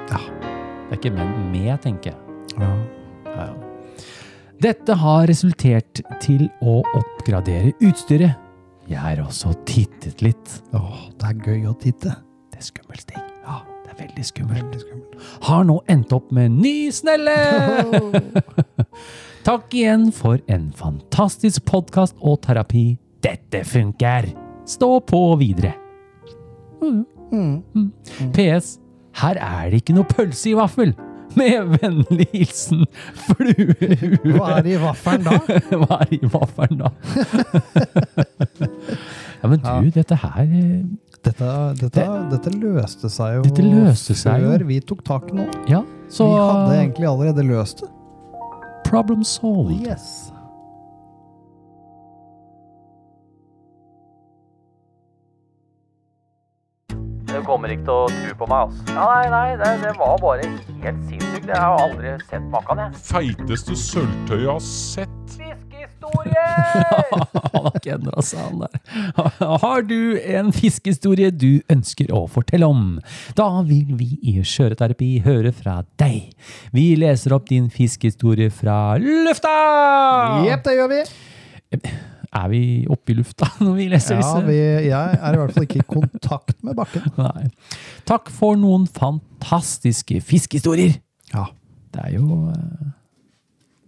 Ja, 0.08 0.21
det 0.47 0.95
er 0.95 0.95
ikke 1.01 1.12
menn 1.17 1.34
med, 1.51 1.73
tenker 1.84 2.13
jeg. 2.13 2.39
Ja. 2.56 2.71
Ja, 3.27 3.49
ja. 3.49 4.08
Dette 4.63 4.95
har 5.03 5.27
resultert 5.27 5.99
til 6.23 6.47
å 6.63 6.80
oppgradere 6.95 7.75
utstyret. 7.84 8.39
Jeg 8.88 9.03
har 9.03 9.19
også 9.27 9.51
tittet 9.67 10.23
litt. 10.23 10.60
Åh, 10.71 11.08
det 11.19 11.34
er 11.34 11.47
gøy 11.51 11.67
å 11.67 11.75
titte. 11.84 12.15
Det 12.47 12.63
er 12.63 12.69
skummelt, 12.71 13.03
Stig. 13.03 13.19
Ja, 13.43 13.60
det 13.84 13.91
er 13.91 14.06
veldig 14.06 14.30
skummelt. 14.32 14.63
Veldig 14.63 14.86
skummelt. 14.88 15.32
Har 15.51 15.67
nå 15.67 15.82
endt 15.91 16.15
opp 16.15 16.32
med 16.32 16.62
ny 16.63 16.77
snelle! 16.95 17.36
Takk 19.47 19.71
igjen 19.79 20.10
for 20.12 20.41
en 20.51 20.65
fantastisk 20.75 21.63
podkast 21.69 22.17
og 22.19 22.41
terapi. 22.43 22.97
Dette 23.23 23.62
funker! 23.63 24.27
Stå 24.67 24.89
på 25.07 25.21
videre. 25.39 25.71
Mm. 26.83 27.53
PS. 28.36 28.73
Her 29.21 29.39
er 29.39 29.71
det 29.71 29.79
ikke 29.79 29.95
noe 29.95 30.10
pølse 30.12 30.51
i 30.51 30.57
vaffel. 30.60 30.91
Med 31.39 31.71
vennlig 31.77 32.27
hilsen 32.33 32.83
Fluehue. 33.23 34.36
Hva 34.36 34.57
er 34.57 34.67
det 34.67 34.75
i 34.75 34.83
vaffelen 34.83 35.27
da? 35.29 35.39
Hva 35.86 36.01
er 36.03 36.13
i 36.17 36.19
vaffelen 36.36 36.83
da? 36.83 36.91
ja, 39.41 39.47
men 39.47 39.60
du, 39.63 39.67
Ja. 39.67 39.81
dette 40.01 40.21
her 40.27 40.47
dette, 40.47 41.51
Dette, 41.79 41.91
det, 41.99 42.07
dette 42.36 42.53
løste 42.55 43.12
seg 43.12 43.38
jo 43.39 43.45
Dette 43.47 43.63
løste 43.63 44.15
seg 44.15 44.43
jo. 44.43 44.55
vi 44.69 44.79
tok 44.83 45.03
tak 45.07 45.31
noe. 45.36 45.47
Ja, 45.71 45.86
så 46.12 46.27
Vi 46.27 46.39
hadde 46.39 46.81
egentlig 46.81 47.07
allerede 47.15 47.47
løst 47.47 47.83
det. 47.86 47.93
Problem 48.88 49.23
solved. 49.23 49.86
Yes. 49.86 50.32
Du 57.28 57.43
kommer 57.43 57.69
ikke 57.69 57.84
til 57.84 57.91
å 57.91 58.08
tro 58.08 58.36
på 58.39 58.47
meg, 58.50 58.69
altså. 58.69 58.95
Nei, 58.95 59.26
nei, 59.30 59.50
det, 59.60 59.73
det 59.84 59.91
var 60.00 60.15
bare 60.23 60.47
helt 60.47 61.04
sinnssykt. 61.10 61.52
Jeg 61.52 61.60
har 61.60 61.76
aldri 61.84 62.15
sett 62.30 62.47
maken, 62.54 62.80
jeg. 62.82 63.04
Feiteste 63.12 63.76
sølvtøyet 63.78 64.45
jeg 64.47 64.50
har 64.54 64.63
sett. 64.63 65.07
Han 67.54 67.65
har 67.67 67.78
ikke 67.78 67.93
endra 67.97 68.23
seg, 68.26 68.41
han 68.41 68.62
der. 68.63 69.60
Har 69.63 69.84
du 69.88 69.97
en 70.21 70.52
fiskehistorie 70.56 71.30
du 71.34 71.62
ønsker 71.73 72.12
å 72.15 72.23
fortelle 72.32 72.67
om? 72.69 72.97
Da 73.38 73.47
vil 73.67 73.93
vi 74.00 74.10
i 74.32 74.36
Skjøreterapi 74.45 75.10
høre 75.26 75.52
fra 75.56 75.80
deg. 76.02 76.32
Vi 76.76 76.89
leser 77.00 77.36
opp 77.38 77.47
din 77.52 77.69
fiskehistorie 77.73 78.52
fra 78.54 78.97
lufta! 79.02 79.56
Jepp, 80.47 80.63
det 80.67 80.78
gjør 80.80 80.91
vi. 80.93 81.02
Er 82.38 82.50
vi 82.52 82.62
oppe 82.91 83.13
i 83.13 83.17
lufta 83.17 83.47
når 83.63 83.73
vi 83.80 83.88
leser 83.93 84.17
Ja, 84.17 84.21
disse? 84.21 84.43
vi, 84.50 84.58
jeg 84.89 84.91
er 85.21 85.38
i 85.38 85.41
hvert 85.41 85.56
fall 85.56 85.67
ikke 85.67 85.82
i 85.84 85.88
kontakt 85.93 86.58
med 86.67 86.78
bakken. 86.80 87.08
Nei. 87.21 87.47
Takk 88.10 88.30
for 88.34 88.60
noen 88.60 88.86
fantastiske 88.91 90.19
fiskehistorier. 90.26 91.00
Ja. 91.34 91.47
Det 91.95 92.04
er 92.04 92.17
jo 92.17 92.41
eh, 92.52 92.88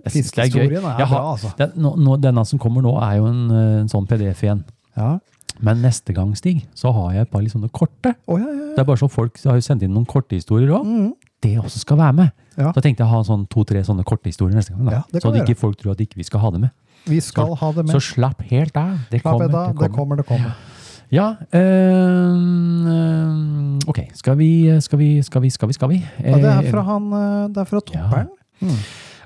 jeg 0.06 0.12
synes 0.12 0.32
det 0.32 0.44
er 0.46 0.50
gøy. 0.58 0.76
Er 0.78 1.06
har- 1.06 1.08
bra, 1.08 1.32
altså. 1.36 1.50
Den, 1.58 1.72
nå, 1.76 1.96
nå, 1.98 2.18
denne 2.22 2.46
som 2.46 2.60
kommer 2.60 2.82
nå, 2.82 2.96
er 3.02 3.18
jo 3.18 3.26
en, 3.26 3.52
eh, 3.52 3.80
en 3.82 3.88
sånn 3.92 4.08
PDF 4.08 4.42
igjen. 4.44 4.64
Ja. 4.98 5.18
Men 5.62 5.82
neste 5.82 6.14
gang, 6.16 6.36
Stig, 6.38 6.66
så 6.76 6.92
har 6.94 7.12
jeg 7.14 7.22
et 7.22 7.32
par 7.32 7.42
litt 7.42 7.52
sånne 7.52 7.70
korte. 7.72 8.16
Oh, 8.28 8.38
ja, 8.40 8.46
ja, 8.48 8.54
Det 8.76 8.80
er 8.80 8.84
bare 8.88 8.98
sånn 8.98 9.10
folk 9.12 9.38
har 9.44 9.56
jo 9.60 9.62
sendt 9.62 9.82
inn 9.84 9.94
noen 9.94 10.06
korte 10.08 10.36
historier 10.38 10.70
òg. 10.72 10.86
Mm. 10.86 11.14
Det 11.42 11.58
også 11.60 11.80
skal 11.80 11.98
være 11.98 12.14
med. 12.14 12.32
Så 12.60 12.82
tenkte 12.84 12.98
jeg 13.04 13.08
å 13.08 13.12
ha 13.12 13.22
sånn 13.24 13.48
to-tre 13.48 13.82
sånne 13.84 14.04
korte 14.04 14.26
historier 14.28 14.56
neste 14.56 14.74
gang. 14.76 14.86
Da. 14.90 15.04
Så 15.20 15.30
at 15.32 15.36
ikke 15.48 15.56
folk 15.58 15.78
tror 15.80 15.92
at 15.92 15.98
ikke 16.04 16.16
vi 16.20 16.24
skal 16.24 16.40
ha 16.40 16.50
det 16.52 16.60
med. 16.62 16.70
Vi 17.08 17.20
skal 17.24 17.56
ha 17.56 17.72
det 17.72 17.88
Så 17.90 18.00
slapp 18.04 18.42
helt 18.50 18.76
av. 18.78 18.98
Det 19.10 19.22
Slapp 19.22 19.34
kommer. 19.40 19.52
da, 19.52 19.68
det 19.68 19.76
kommer. 19.76 19.88
Det 19.88 19.96
kommer. 19.96 20.16
det 20.18 20.26
kommer. 20.26 20.52
Ja 21.12 21.36
øh, 21.58 22.38
Ok, 23.88 24.00
skal 24.14 24.38
vi 24.38 24.80
Skal 24.82 25.00
vi, 25.00 25.22
skal 25.22 25.42
vi, 25.42 25.50
skal 25.50 25.68
vi? 25.68 25.74
Skal 25.74 25.90
vi? 25.90 26.06
Ja, 26.24 26.36
det 26.38 26.46
er 26.46 26.72
fra 26.72 26.82
han 26.86 27.10
Det 27.54 27.58
er 27.58 27.64
fra 27.66 27.80
topperen. 27.80 28.28
Mm. 28.62 28.76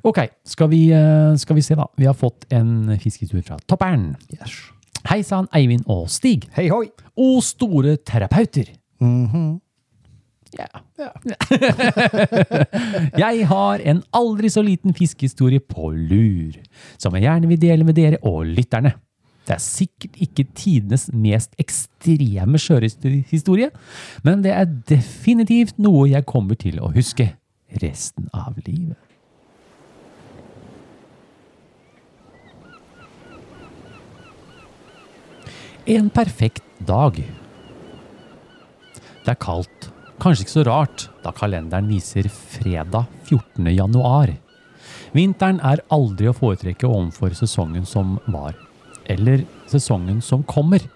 Ok, 0.04 0.20
skal 0.44 0.68
vi, 0.68 0.92
eh, 0.92 1.36
skal 1.40 1.56
vi 1.56 1.64
se 1.64 1.76
da. 1.80 1.88
Vi 1.96 2.06
har 2.06 2.14
fått 2.14 2.44
en 2.52 2.92
fiskehistorie 3.00 3.44
fra 3.44 3.56
Topperen. 3.68 4.16
Yes. 4.36 4.58
Hei 5.08 5.22
sann, 5.24 5.48
Eivind 5.56 5.88
og 5.88 6.10
Stig. 6.12 6.50
Hei 6.58 6.68
hoi! 6.72 6.90
Og 7.20 7.44
store 7.44 7.96
terapeuter. 7.98 8.74
Mhm. 9.00 9.60
Ja. 10.54 10.68
jeg 13.24 13.48
har 13.50 13.82
en 13.90 14.04
aldri 14.14 14.52
så 14.54 14.62
liten 14.62 14.94
fiskehistorie 14.94 15.60
på 15.60 15.90
lur, 15.96 16.60
som 17.02 17.16
jeg 17.18 17.26
gjerne 17.26 17.50
vil 17.50 17.62
dele 17.62 17.88
med 17.88 17.98
dere 17.98 18.20
og 18.22 18.44
lytterne. 18.46 18.94
Det 19.48 19.58
er 19.58 19.64
sikkert 19.64 20.20
ikke 20.24 20.46
tidenes 20.56 21.08
mest 21.12 21.56
ekstreme 21.60 22.60
sjørøverhistorie, 22.62 23.72
men 24.24 24.44
det 24.46 24.54
er 24.56 24.70
definitivt 24.92 25.80
noe 25.82 26.06
jeg 26.12 26.28
kommer 26.30 26.60
til 26.60 26.80
å 26.80 26.92
huske 26.94 27.34
resten 27.82 28.30
av 28.32 28.60
livet. 28.68 29.00
En 35.84 36.06
perfekt 36.10 36.64
dag. 36.80 37.18
Det 39.24 39.32
er 39.34 39.36
kaldt. 39.36 39.90
Kanskje 40.24 40.46
ikke 40.46 40.54
så 40.54 40.64
rart, 40.64 41.04
da 41.26 41.34
kalenderen 41.36 41.90
viser 41.92 42.30
fredag 42.32 43.10
14. 43.28 43.68
januar. 43.68 44.32
Vinteren 45.12 45.60
er 45.60 45.84
aldri 45.92 46.30
å 46.32 46.36
foretrekke 46.38 46.88
overfor 46.88 47.36
sesongen 47.36 47.84
som 47.84 48.16
var, 48.32 48.56
eller 49.12 49.44
sesongen 49.68 50.24
som 50.24 50.48
kommer. 50.48 50.88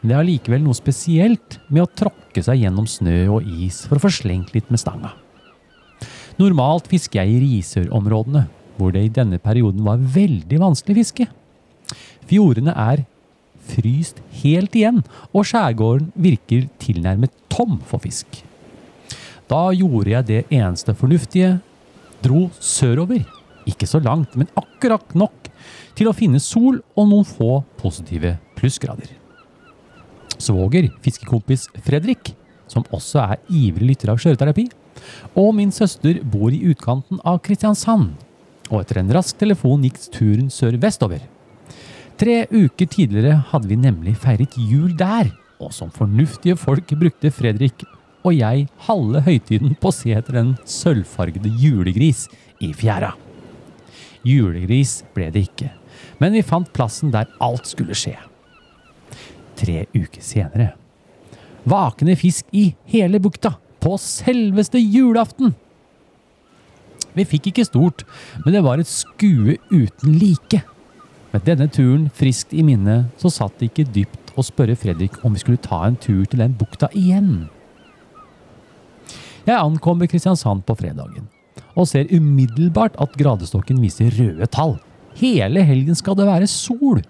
Men 0.00 0.08
det 0.08 0.16
er 0.16 0.22
allikevel 0.22 0.64
noe 0.64 0.80
spesielt 0.80 1.60
med 1.68 1.84
å 1.84 1.92
tråkke 1.92 2.40
seg 2.40 2.64
gjennom 2.64 2.88
snø 2.88 3.26
og 3.36 3.52
is 3.68 3.84
for 3.84 4.00
å 4.00 4.06
få 4.06 4.14
slengt 4.16 4.56
litt 4.56 4.72
med 4.72 4.80
stanga. 4.80 5.12
Normalt 6.40 6.88
fisker 6.88 7.20
jeg 7.20 7.36
i 7.36 7.44
Risør-områdene, 7.44 8.46
hvor 8.80 8.96
det 8.96 9.04
i 9.04 9.12
denne 9.12 9.36
perioden 9.36 9.84
var 9.84 10.00
veldig 10.00 10.64
vanskelig 10.64 11.02
fiske. 11.02 11.28
Fjordene 12.24 12.72
er 12.72 13.04
fryst 13.68 14.20
helt 14.42 14.74
igjen, 14.78 15.02
og 15.32 15.46
skjærgården 15.48 16.10
virker 16.14 16.66
tilnærmet 16.82 17.34
tom 17.52 17.78
for 17.86 18.02
fisk. 18.02 18.42
Da 19.50 19.68
gjorde 19.76 20.14
jeg 20.14 20.28
det 20.28 20.42
eneste 20.50 20.94
fornuftige, 20.96 21.56
dro 22.24 22.46
sørover. 22.60 23.24
Ikke 23.68 23.86
så 23.86 24.00
langt, 24.02 24.34
men 24.36 24.50
akkurat 24.58 25.14
nok 25.14 25.50
til 25.98 26.08
å 26.08 26.16
finne 26.16 26.40
sol 26.42 26.80
og 26.96 27.08
noen 27.10 27.26
få 27.28 27.60
positive 27.78 28.36
plussgrader. 28.58 29.10
Svoger, 30.42 30.88
fiskekompis 31.04 31.68
Fredrik, 31.84 32.32
som 32.70 32.86
også 32.90 33.20
er 33.22 33.42
ivrig 33.52 33.92
lytter 33.92 34.10
av 34.10 34.18
skjøreterapi, 34.22 34.66
og 35.38 35.52
min 35.56 35.72
søster 35.74 36.18
bor 36.24 36.50
i 36.54 36.62
utkanten 36.72 37.20
av 37.26 37.40
Kristiansand, 37.44 38.14
og 38.70 38.80
etter 38.80 39.02
en 39.02 39.12
rask 39.14 39.36
telefon 39.38 39.84
gikk 39.84 40.00
turen 40.14 40.48
sør-vestover. 40.52 41.22
Tre 42.22 42.44
uker 42.54 42.86
tidligere 42.86 43.40
hadde 43.50 43.66
vi 43.66 43.74
nemlig 43.82 44.12
feiret 44.22 44.54
jul 44.54 44.92
der, 44.94 45.32
og 45.58 45.72
som 45.74 45.88
fornuftige 45.90 46.54
folk 46.54 46.92
brukte 46.94 47.32
Fredrik 47.34 47.82
og 48.22 48.36
jeg 48.36 48.68
halve 48.86 49.24
høytiden 49.26 49.74
på 49.82 49.90
å 49.90 49.94
se 49.96 50.12
etter 50.14 50.38
den 50.38 50.52
sølvfargede 50.62 51.50
julegris 51.58 52.28
i 52.62 52.70
fjæra. 52.78 53.16
Julegris 54.22 55.00
ble 55.16 55.32
det 55.34 55.48
ikke, 55.48 55.72
men 56.22 56.38
vi 56.38 56.44
fant 56.46 56.70
plassen 56.70 57.10
der 57.10 57.26
alt 57.42 57.66
skulle 57.66 57.98
skje. 57.98 58.14
Tre 59.58 59.82
uker 59.90 60.22
senere. 60.22 60.76
vakne 61.66 62.14
fisk 62.14 62.46
i 62.54 62.68
hele 62.86 63.18
bukta, 63.18 63.56
på 63.82 63.98
selveste 63.98 64.78
julaften! 64.78 65.56
Vi 67.18 67.26
fikk 67.26 67.50
ikke 67.50 67.66
stort, 67.66 68.06
men 68.44 68.54
det 68.54 68.62
var 68.62 68.78
et 68.78 68.86
skue 68.86 69.58
uten 69.74 70.14
like. 70.22 70.62
Med 71.32 71.46
denne 71.48 71.64
turen 71.72 72.10
friskt 72.12 72.52
i 72.52 72.60
minne, 72.66 73.06
så 73.16 73.30
satt 73.32 73.56
det 73.56 73.70
ikke 73.70 73.88
dypt 73.88 74.34
å 74.36 74.44
spørre 74.44 74.76
Fredrik 74.76 75.14
om 75.24 75.32
vi 75.32 75.40
skulle 75.40 75.60
ta 75.64 75.80
en 75.86 75.96
tur 75.96 76.26
til 76.28 76.42
den 76.42 76.56
bukta 76.58 76.90
igjen. 76.92 77.46
Jeg 79.46 79.56
ankommer 79.56 80.10
Kristiansand 80.10 80.66
på 80.68 80.76
fredagen, 80.78 81.24
og 81.72 81.88
ser 81.88 82.10
umiddelbart 82.12 82.98
at 83.00 83.16
gradestokken 83.18 83.80
viser 83.82 84.12
røde 84.18 84.46
tall. 84.52 84.76
Hele 85.18 85.64
helgen 85.66 85.96
skal 85.96 86.16
det 86.16 86.28
være 86.28 86.48
sol, 86.48 87.00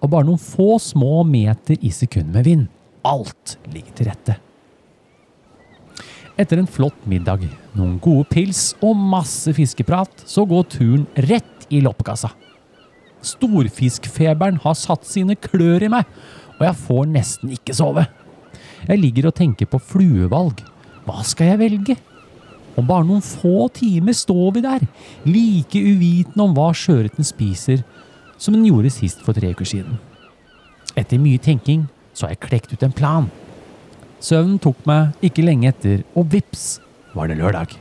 og 0.00 0.12
bare 0.12 0.28
noen 0.28 0.40
få 0.40 0.76
små 0.80 1.24
meter 1.28 1.80
i 1.80 1.92
sekund 1.92 2.30
med 2.36 2.46
vind. 2.46 2.68
Alt 3.04 3.56
ligger 3.72 3.96
til 3.96 4.10
rette. 4.12 4.36
Etter 6.40 6.60
en 6.60 6.68
flott 6.68 7.00
middag, 7.08 7.48
noen 7.76 7.96
gode 8.00 8.28
pils 8.30 8.74
og 8.84 8.92
masse 8.96 9.52
fiskeprat, 9.56 10.22
så 10.28 10.44
går 10.48 10.68
turen 10.76 11.08
rett 11.28 11.66
i 11.72 11.82
loppekassa. 11.84 12.30
Storfiskfeberen 13.26 14.60
har 14.64 14.76
satt 14.78 15.04
sine 15.08 15.36
klør 15.36 15.84
i 15.86 15.90
meg, 15.92 16.08
og 16.58 16.66
jeg 16.66 16.78
får 16.86 17.08
nesten 17.12 17.52
ikke 17.56 17.76
sove. 17.76 18.06
Jeg 18.88 19.00
ligger 19.00 19.28
og 19.28 19.36
tenker 19.36 19.68
på 19.68 19.80
fluevalg. 19.80 20.62
Hva 21.06 21.24
skal 21.26 21.52
jeg 21.52 21.60
velge? 21.60 21.96
Om 22.78 22.86
bare 22.88 23.04
noen 23.04 23.24
få 23.24 23.68
timer 23.76 24.16
står 24.16 24.54
vi 24.56 24.62
der, 24.64 24.86
like 25.26 25.80
uvitende 25.80 26.46
om 26.46 26.54
hva 26.56 26.70
sjøørreten 26.76 27.26
spiser, 27.26 27.82
som 28.40 28.56
den 28.56 28.64
gjorde 28.68 28.92
sist 28.94 29.20
for 29.24 29.36
tre 29.36 29.52
uker 29.52 29.68
siden. 29.68 29.98
Etter 30.96 31.20
mye 31.20 31.40
tenking 31.42 31.88
så 32.14 32.26
har 32.26 32.34
jeg 32.34 32.44
klekt 32.46 32.72
ut 32.72 32.86
en 32.86 32.94
plan. 32.96 33.28
Søvnen 34.20 34.58
tok 34.60 34.80
meg 34.88 35.16
ikke 35.24 35.44
lenge 35.44 35.70
etter, 35.72 36.02
og 36.16 36.28
vips 36.32 36.78
var 37.16 37.30
det 37.30 37.40
lørdag. 37.40 37.76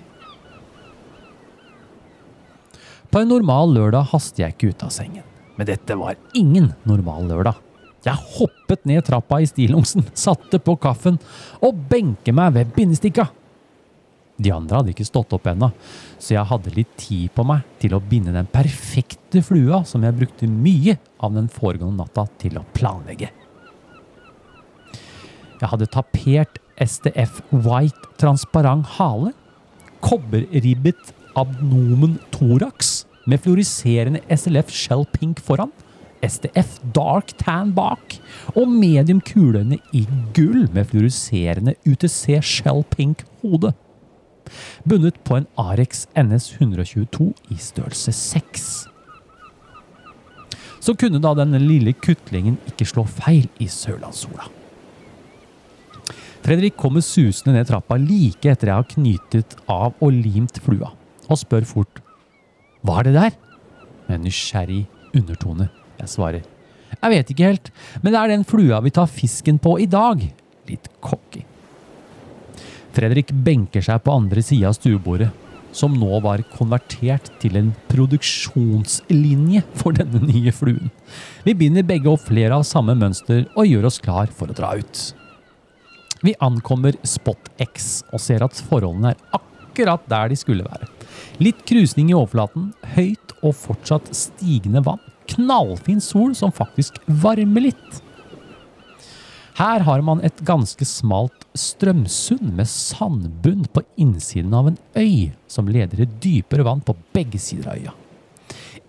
På 3.10 3.24
en 3.24 3.32
normal 3.32 3.74
lørdag 3.74 4.12
haster 4.12 4.45
jeg 4.45 4.56
ikke 4.56 4.69
ut 4.74 4.86
av 4.86 4.93
sengen. 4.93 5.26
Men 5.58 5.67
dette 5.67 5.98
var 5.98 6.19
ingen 6.38 6.69
normal 6.88 7.26
lørdag. 7.32 7.58
Jeg 8.06 8.15
hoppet 8.38 8.86
ned 8.88 9.04
trappa 9.08 9.41
i 9.41 9.50
stillongsen, 9.50 10.06
satte 10.28 10.62
på 10.62 10.78
kaffen 10.80 11.19
og 11.65 11.82
benket 11.89 12.36
meg 12.38 12.54
ved 12.56 12.72
bindestikka. 12.78 13.28
De 14.39 14.54
andre 14.56 14.80
hadde 14.80 14.93
ikke 14.93 15.08
stått 15.08 15.34
opp 15.36 15.50
ennå, 15.52 15.67
så 16.15 16.38
jeg 16.38 16.48
hadde 16.48 16.72
litt 16.78 16.93
tid 17.02 17.28
på 17.36 17.43
meg 17.43 17.65
til 17.82 17.98
å 17.98 18.00
binde 18.00 18.32
den 18.32 18.48
perfekte 18.48 19.41
flua 19.43 19.82
som 19.88 20.06
jeg 20.08 20.15
brukte 20.15 20.48
mye 20.48 20.95
av 21.19 21.36
den 21.36 21.50
foregående 21.52 22.06
natta 22.06 22.24
til 22.39 22.56
å 22.62 22.63
planlegge. 22.78 23.34
Jeg 25.60 25.72
hadde 25.74 25.89
tapert 25.91 26.62
STF 26.80 27.41
white 27.52 28.13
transparent 28.22 28.88
hale, 28.95 29.34
kobberribbet 30.00 31.12
abnomen 31.39 32.17
thorax 32.34 33.06
med 33.30 33.41
fluoriserende 33.43 34.21
SLF 34.34 34.71
shell 34.73 35.06
pink 35.13 35.39
foran, 35.43 35.71
STF 36.19 36.80
dark 36.95 37.32
tan 37.39 37.71
bak 37.75 38.17
og 38.52 38.67
medium 38.67 39.21
kulene 39.23 39.78
i 39.95 40.04
gull 40.36 40.65
med 40.75 40.89
fluoriserende 40.89 41.78
UTC 41.88 42.41
shell 42.43 42.84
pink 42.91 43.23
hode. 43.43 43.71
Bundet 44.84 45.19
på 45.23 45.38
en 45.38 45.47
Arex 45.62 46.08
NS 46.17 46.52
122 46.58 47.32
i 47.54 47.60
størrelse 47.62 48.12
6. 48.12 48.69
Så 50.80 50.95
kunne 50.95 51.21
da 51.23 51.36
den 51.38 51.56
lille 51.67 51.93
kutlingen 51.93 52.58
ikke 52.67 52.88
slå 52.88 53.06
feil 53.06 53.47
i 53.62 53.67
sørlandssola. 53.71 54.47
Fredrik 56.39 56.78
kommer 56.80 57.04
susende 57.04 57.54
ned 57.54 57.67
trappa 57.69 57.97
like 57.99 58.47
etter 58.49 58.71
jeg 58.71 58.82
har 58.82 58.88
knyttet 58.95 59.58
av 59.69 59.93
og 59.99 60.15
limt 60.15 60.58
flua, 60.63 60.93
og 61.29 61.39
spør 61.39 61.67
fort 61.67 62.01
Hva 62.85 62.99
er 62.99 63.09
det 63.09 63.15
der? 63.17 63.35
Med 64.07 64.19
en 64.19 64.25
nysgjerrig 64.27 64.83
undertone. 65.13 65.69
Jeg 65.99 66.09
svarer 66.09 66.41
Jeg 66.95 67.13
vet 67.13 67.31
ikke 67.31 67.51
helt, 67.51 67.69
men 68.01 68.13
det 68.13 68.21
er 68.21 68.33
den 68.33 68.47
flua 68.47 68.81
vi 68.81 68.93
tar 68.93 69.09
fisken 69.11 69.59
på 69.61 69.77
i 69.79 69.87
dag. 69.89 70.23
Litt 70.69 70.89
cocky. 71.05 71.45
Fredrik 72.95 73.31
benker 73.45 73.83
seg 73.85 74.01
på 74.03 74.15
andre 74.17 74.41
sida 74.43 74.71
av 74.71 74.75
stuebordet, 74.75 75.29
som 75.71 75.93
nå 75.93 76.17
var 76.25 76.41
konvertert 76.55 77.29
til 77.41 77.59
en 77.59 77.69
produksjonslinje 77.91 79.61
for 79.77 79.95
denne 79.95 80.23
nye 80.25 80.53
fluen. 80.55 80.89
Vi 81.45 81.53
binder 81.57 81.85
begge 81.85 82.09
opp 82.09 82.25
flere 82.25 82.57
av 82.57 82.65
samme 82.67 82.97
mønster 82.97 83.45
og 83.53 83.69
gjør 83.69 83.87
oss 83.91 84.01
klar 84.01 84.33
for 84.33 84.49
å 84.49 84.57
dra 84.57 84.73
ut. 84.81 85.03
Vi 86.25 86.33
ankommer 86.43 86.97
Spot 87.07 87.51
X 87.63 88.01
og 88.09 88.19
ser 88.23 88.43
at 88.43 88.57
forholdene 88.67 89.13
er 89.13 89.37
akkurat 89.37 90.03
der 90.09 90.33
de 90.33 90.39
skulle 90.39 90.65
være. 90.65 90.89
Litt 91.39 91.63
krusning 91.69 92.12
i 92.12 92.17
overflaten, 92.17 92.73
høyt 92.95 93.34
og 93.39 93.55
fortsatt 93.55 94.12
stigende 94.15 94.84
vann. 94.86 95.01
Knallfin 95.29 96.01
sol 96.01 96.34
som 96.38 96.53
faktisk 96.55 96.97
varmer 97.21 97.69
litt. 97.69 98.01
Her 99.60 99.84
har 99.84 100.03
man 100.08 100.21
et 100.23 100.38
ganske 100.47 100.86
smalt 100.88 101.43
strømsund 101.58 102.53
med 102.55 102.69
sandbunn 102.71 103.65
på 103.73 103.84
innsiden 103.99 104.53
av 104.55 104.69
en 104.69 104.77
øy 104.95 105.34
som 105.51 105.67
leder 105.67 105.99
til 105.99 106.13
dypere 106.23 106.63
vann 106.63 106.84
på 106.86 106.95
begge 107.15 107.41
sider 107.43 107.73
av 107.73 107.82
øya. 107.82 107.95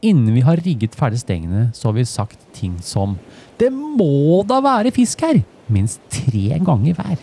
Innen 0.01 0.33
vi 0.33 0.45
har 0.47 0.63
rigget 0.65 0.95
ferdig 0.97 1.21
stengene, 1.21 1.67
så 1.75 1.91
har 1.91 1.99
vi 1.99 2.07
sagt 2.09 2.47
ting 2.57 2.79
som 2.81 3.19
Det 3.59 3.69
må 3.75 4.41
da 4.49 4.63
være 4.65 4.95
fisk 4.95 5.27
her! 5.27 5.43
Minst 5.71 6.01
tre 6.11 6.57
ganger 6.63 6.97
hver. 6.97 7.19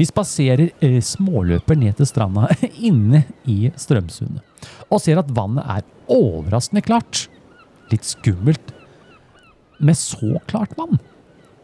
Vi 0.00 0.06
spaserer 0.08 0.70
eh, 0.80 0.96
småløper 1.04 1.76
ned 1.76 1.98
til 1.98 2.08
stranda 2.08 2.48
inne 2.88 3.26
i 3.44 3.68
Strømsundet, 3.76 4.40
og 4.88 5.02
ser 5.04 5.20
at 5.20 5.32
vannet 5.36 5.66
er 5.68 5.84
overraskende 6.10 6.80
klart. 6.86 7.26
Litt 7.92 8.06
skummelt 8.08 8.72
med 9.76 9.98
så 10.00 10.38
klart 10.48 10.72
vann. 10.78 10.96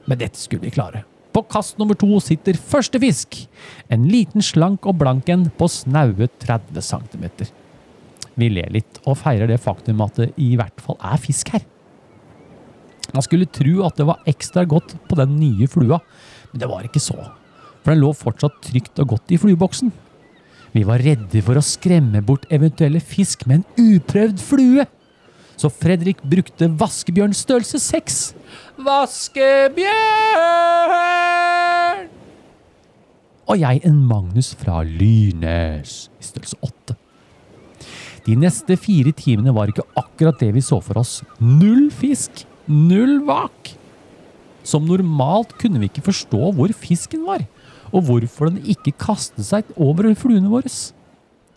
Men 0.04 0.20
dette 0.20 0.36
skulle 0.36 0.66
vi 0.66 0.74
klare. 0.74 1.06
På 1.32 1.42
kast 1.48 1.80
nummer 1.80 1.96
to 1.96 2.18
sitter 2.24 2.58
første 2.60 3.00
fisk. 3.00 3.38
En 3.92 4.04
liten 4.08 4.44
slank 4.44 4.84
og 4.88 4.98
blank 5.00 5.32
en 5.32 5.48
på 5.56 5.68
snaue 5.72 6.28
30 6.44 6.84
cm. 6.84 7.24
Vi 8.36 8.50
ler 8.52 8.68
litt 8.72 9.00
og 9.06 9.16
feirer 9.22 9.48
det 9.48 9.62
faktum 9.64 10.04
at 10.04 10.20
det 10.20 10.28
i 10.36 10.52
hvert 10.60 10.84
fall 10.84 11.00
er 11.00 11.20
fisk 11.20 11.54
her. 11.56 11.64
Man 13.16 13.24
skulle 13.24 13.48
tro 13.48 13.80
at 13.88 13.96
det 13.96 14.08
var 14.08 14.28
ekstra 14.28 14.66
godt 14.68 14.96
på 15.08 15.16
den 15.16 15.38
nye 15.40 15.68
flua, 15.72 16.02
men 16.52 16.60
det 16.60 16.68
var 16.68 16.84
ikke 16.84 17.00
så. 17.00 17.16
For 17.86 17.94
den 17.94 18.02
lå 18.02 18.08
fortsatt 18.18 18.56
trygt 18.66 18.98
og 18.98 19.12
godt 19.12 19.30
i 19.30 19.36
flueboksen. 19.38 19.92
Vi 20.74 20.82
var 20.82 20.98
redde 21.06 21.38
for 21.46 21.54
å 21.54 21.62
skremme 21.62 22.18
bort 22.26 22.42
eventuelle 22.50 22.98
fisk 22.98 23.46
med 23.46 23.62
en 23.62 23.66
uprøvd 23.94 24.42
flue. 24.42 24.82
Så 25.54 25.70
Fredrik 25.70 26.18
brukte 26.26 26.66
vaskebjørn 26.82 27.30
størrelse 27.30 27.78
6. 27.78 28.34
Vaskebjørn! 28.88 29.86
Og 33.46 33.62
jeg 33.62 33.80
en 33.86 34.02
Magnus 34.10 34.50
fra 34.58 34.82
Lynes 34.82 36.10
i 36.18 36.26
størrelse 36.26 36.58
8. 36.66 36.98
De 38.26 38.34
neste 38.34 38.74
fire 38.82 39.14
timene 39.14 39.54
var 39.54 39.70
ikke 39.70 39.86
akkurat 39.94 40.42
det 40.42 40.50
vi 40.58 40.66
så 40.66 40.82
for 40.82 40.98
oss. 40.98 41.20
Null 41.38 41.86
fisk, 41.94 42.42
null 42.66 43.22
vak. 43.30 43.78
Som 44.66 44.90
normalt 44.90 45.54
kunne 45.62 45.78
vi 45.78 45.86
ikke 45.86 46.08
forstå 46.10 46.50
hvor 46.58 46.74
fisken 46.74 47.22
var, 47.30 47.46
og 47.96 48.04
hvorfor 48.10 48.50
den 48.50 48.60
ikke 48.68 48.94
kastet 49.00 49.46
seg 49.48 49.68
over 49.80 50.10
fluene 50.18 50.50
våre. 50.52 50.70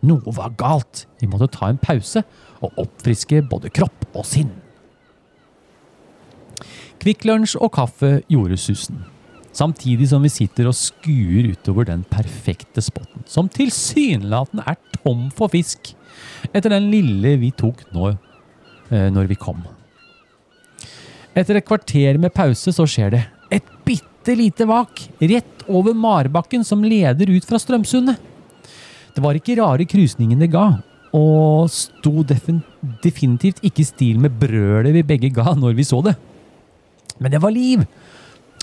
Noe 0.08 0.34
var 0.36 0.56
galt. 0.60 1.06
Vi 1.20 1.28
måtte 1.28 1.50
ta 1.52 1.68
en 1.70 1.82
pause 1.82 2.24
og 2.64 2.78
oppfriske 2.80 3.42
både 3.52 3.72
kropp 3.76 4.08
og 4.14 4.26
sinn. 4.28 4.52
Kvikk 7.00 7.26
Lunsj 7.28 7.56
og 7.60 7.74
kaffe 7.76 8.20
gjorde 8.32 8.60
susen. 8.60 9.04
Samtidig 9.56 10.10
som 10.12 10.24
vi 10.24 10.32
sitter 10.32 10.70
og 10.70 10.78
skuer 10.78 11.50
utover 11.52 11.88
den 11.90 12.04
perfekte 12.08 12.84
spotten, 12.86 13.24
som 13.28 13.50
tilsynelatende 13.52 14.64
er 14.68 14.78
tom 15.00 15.28
for 15.36 15.52
fisk, 15.52 15.94
etter 16.54 16.72
den 16.72 16.90
lille 16.94 17.34
vi 17.42 17.50
tok 17.58 17.82
nå 17.96 18.12
eh, 18.14 19.10
når 19.12 19.32
vi 19.32 19.40
kom. 19.40 19.64
Etter 21.36 21.60
et 21.60 21.68
kvarter 21.68 22.20
med 22.22 22.36
pause 22.36 22.72
så 22.76 22.86
skjer 22.90 23.16
det. 23.16 23.24
Bitte 24.30 24.42
lite 24.42 24.66
vak 24.66 25.10
rett 25.18 25.64
over 25.66 25.94
marbakken 25.94 26.62
som 26.64 26.84
leder 26.86 27.30
ut 27.34 27.46
fra 27.50 27.58
Strømsundet. 27.58 28.20
Det 29.16 29.24
var 29.26 29.34
ikke 29.34 29.56
rare 29.58 29.88
krusningen 29.90 30.38
det 30.38 30.52
ga, 30.54 30.68
og 31.18 31.66
sto 31.74 32.22
definitivt 32.22 33.64
ikke 33.66 33.82
i 33.82 33.88
stil 33.90 34.22
med 34.22 34.38
brølet 34.38 34.94
vi 34.94 35.02
begge 35.02 35.34
ga 35.34 35.56
når 35.58 35.74
vi 35.74 35.88
så 35.90 36.04
det. 36.06 36.14
Men 37.18 37.34
det 37.34 37.42
var 37.42 37.58
liv! 37.58 37.82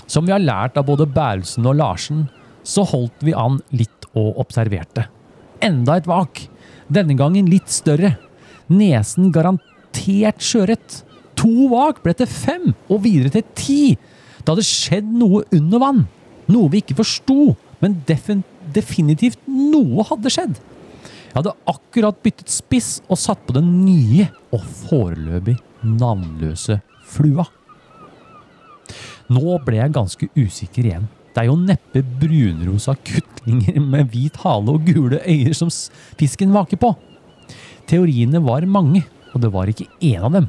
Som 0.07 0.23
vi 0.23 0.31
har 0.31 0.39
lært 0.39 0.79
av 0.79 0.87
både 0.87 1.03
Bærelsen 1.03 1.67
og 1.67 1.75
Larsen, 1.83 2.29
så 2.63 2.87
holdt 2.87 3.27
vi 3.27 3.35
an 3.35 3.59
litt 3.75 4.07
og 4.15 4.39
observerte. 4.39 5.09
Enda 5.59 5.99
et 5.99 6.07
vak. 6.07 6.45
Denne 6.87 7.19
gangen 7.19 7.51
litt 7.51 7.67
større. 7.67 8.15
Nesen 8.71 9.33
garantert 9.35 10.39
skjøret. 10.39 11.01
To 11.35 11.73
vak 11.75 12.05
ble 12.07 12.15
til 12.15 12.37
fem, 12.39 12.71
og 12.87 13.03
videre 13.03 13.35
til 13.35 13.51
ti. 13.51 13.81
Det 14.47 14.53
hadde 14.53 14.63
skjedd 14.63 15.07
noe 15.11 15.41
under 15.51 15.81
vann. 15.83 16.05
Noe 16.47 16.71
vi 16.71 16.79
ikke 16.79 16.95
forsto, 17.01 17.49
men 17.83 17.97
defin 18.07 18.45
definitivt 18.71 19.41
noe 19.51 20.05
hadde 20.07 20.31
skjedd. 20.31 20.53
Jeg 21.03 21.35
hadde 21.35 21.51
akkurat 21.67 22.21
byttet 22.23 22.53
spiss 22.55 23.01
og 23.11 23.19
satt 23.19 23.41
på 23.43 23.57
den 23.57 23.67
nye 23.83 24.29
og 24.55 24.63
foreløpig 24.85 25.57
navnløse 25.83 26.77
flua. 27.11 27.43
Nå 29.35 29.57
ble 29.67 29.81
jeg 29.81 29.95
ganske 29.97 30.29
usikker 30.39 30.87
igjen. 30.87 31.09
Det 31.35 31.43
er 31.43 31.49
jo 31.49 31.57
neppe 31.59 32.05
brunrosa 32.23 32.95
kutlinger 33.03 33.81
med 33.83 34.07
hvit 34.15 34.39
hale 34.45 34.77
og 34.77 34.87
gule 34.87 35.19
øyer 35.27 35.59
som 35.59 35.67
fisken 36.15 36.55
vaker 36.55 36.79
på. 36.79 36.93
Teoriene 37.91 38.39
var 38.47 38.63
mange, 38.63 39.03
og 39.35 39.43
det 39.43 39.51
var 39.51 39.67
ikke 39.67 39.91
én 39.99 40.23
av 40.23 40.39
dem. 40.39 40.47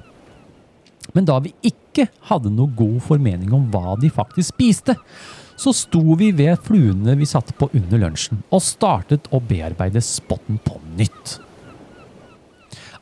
Men 1.19 1.27
da 1.27 1.41
vi 1.43 1.51
ikke 1.67 2.07
hadde 2.29 2.53
noe 2.55 2.71
god 2.79 3.01
formening 3.03 3.51
om 3.57 3.65
hva 3.73 3.97
de 3.99 4.07
faktisk 4.15 4.53
spiste, 4.53 4.95
så 5.59 5.73
sto 5.75 6.15
vi 6.21 6.29
ved 6.31 6.61
fluene 6.63 7.17
vi 7.19 7.27
satte 7.27 7.57
på 7.59 7.67
under 7.75 7.99
lunsjen, 8.05 8.45
og 8.55 8.63
startet 8.63 9.27
å 9.35 9.41
bearbeide 9.43 9.99
spotten 10.07 10.61
på 10.63 10.77
nytt. 10.95 11.41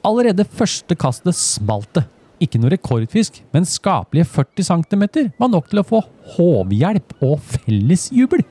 Allerede 0.07 0.47
første 0.49 0.97
kastet 0.97 1.37
smalt 1.37 1.93
det. 1.99 2.07
Ikke 2.41 2.61
noe 2.61 2.73
rekordfisk, 2.73 3.43
men 3.53 3.69
skapelige 3.69 4.29
40 4.33 4.69
cm 4.71 5.05
var 5.37 5.53
nok 5.53 5.69
til 5.69 5.83
å 5.83 5.87
få 5.89 6.01
håvhjelp 6.39 7.19
og 7.25 7.37
fellesjubel. 7.53 8.47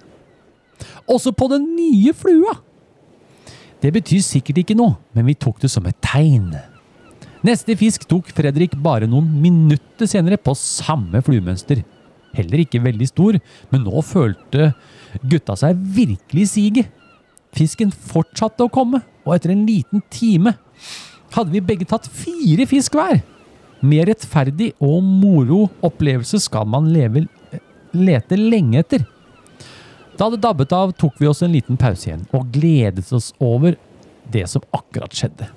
Også 1.09 1.33
på 1.33 1.49
den 1.49 1.71
nye 1.73 2.13
flua! 2.17 2.59
Det 3.81 3.93
betyr 3.97 4.21
sikkert 4.25 4.61
ikke 4.61 4.77
noe, 4.77 4.99
men 5.17 5.25
vi 5.25 5.37
tok 5.37 5.57
det 5.65 5.73
som 5.73 5.85
et 5.89 5.97
tegn. 6.05 6.53
Neste 7.45 7.75
fisk 7.77 8.07
tok 8.09 8.31
Fredrik 8.33 8.73
bare 8.81 9.05
noen 9.09 9.27
minutter 9.43 10.07
senere 10.09 10.37
på 10.41 10.55
samme 10.57 11.19
fluemønster. 11.25 11.83
Heller 12.35 12.63
ikke 12.63 12.81
veldig 12.81 13.07
stor, 13.11 13.37
men 13.69 13.83
nå 13.85 14.01
følte 14.05 14.71
gutta 15.21 15.53
seg 15.59 15.77
virkelig 15.97 16.47
siget. 16.55 16.89
Fisken 17.55 17.91
fortsatte 17.93 18.65
å 18.65 18.71
komme, 18.71 19.03
og 19.27 19.35
etter 19.35 19.53
en 19.53 19.65
liten 19.67 20.01
time 20.11 20.55
hadde 21.35 21.53
vi 21.53 21.63
begge 21.63 21.87
tatt 21.89 22.07
fire 22.09 22.65
fisk 22.69 22.97
hver. 22.97 23.21
Mer 23.85 24.09
rettferdig 24.09 24.71
og 24.83 25.03
moro 25.05 25.65
opplevelse 25.85 26.39
skal 26.41 26.65
man 26.71 26.89
leve, 26.95 27.27
lete 27.93 28.39
lenge 28.39 28.81
etter. 28.81 29.05
Da 30.15 30.31
det 30.31 30.41
dabbet 30.41 30.73
av, 30.73 30.95
tok 30.97 31.19
vi 31.19 31.29
oss 31.29 31.43
en 31.45 31.53
liten 31.53 31.77
pause 31.77 32.09
igjen, 32.09 32.25
og 32.33 32.49
gledet 32.55 33.05
oss 33.13 33.33
over 33.43 33.77
det 34.31 34.47
som 34.49 34.65
akkurat 34.73 35.13
skjedde. 35.13 35.51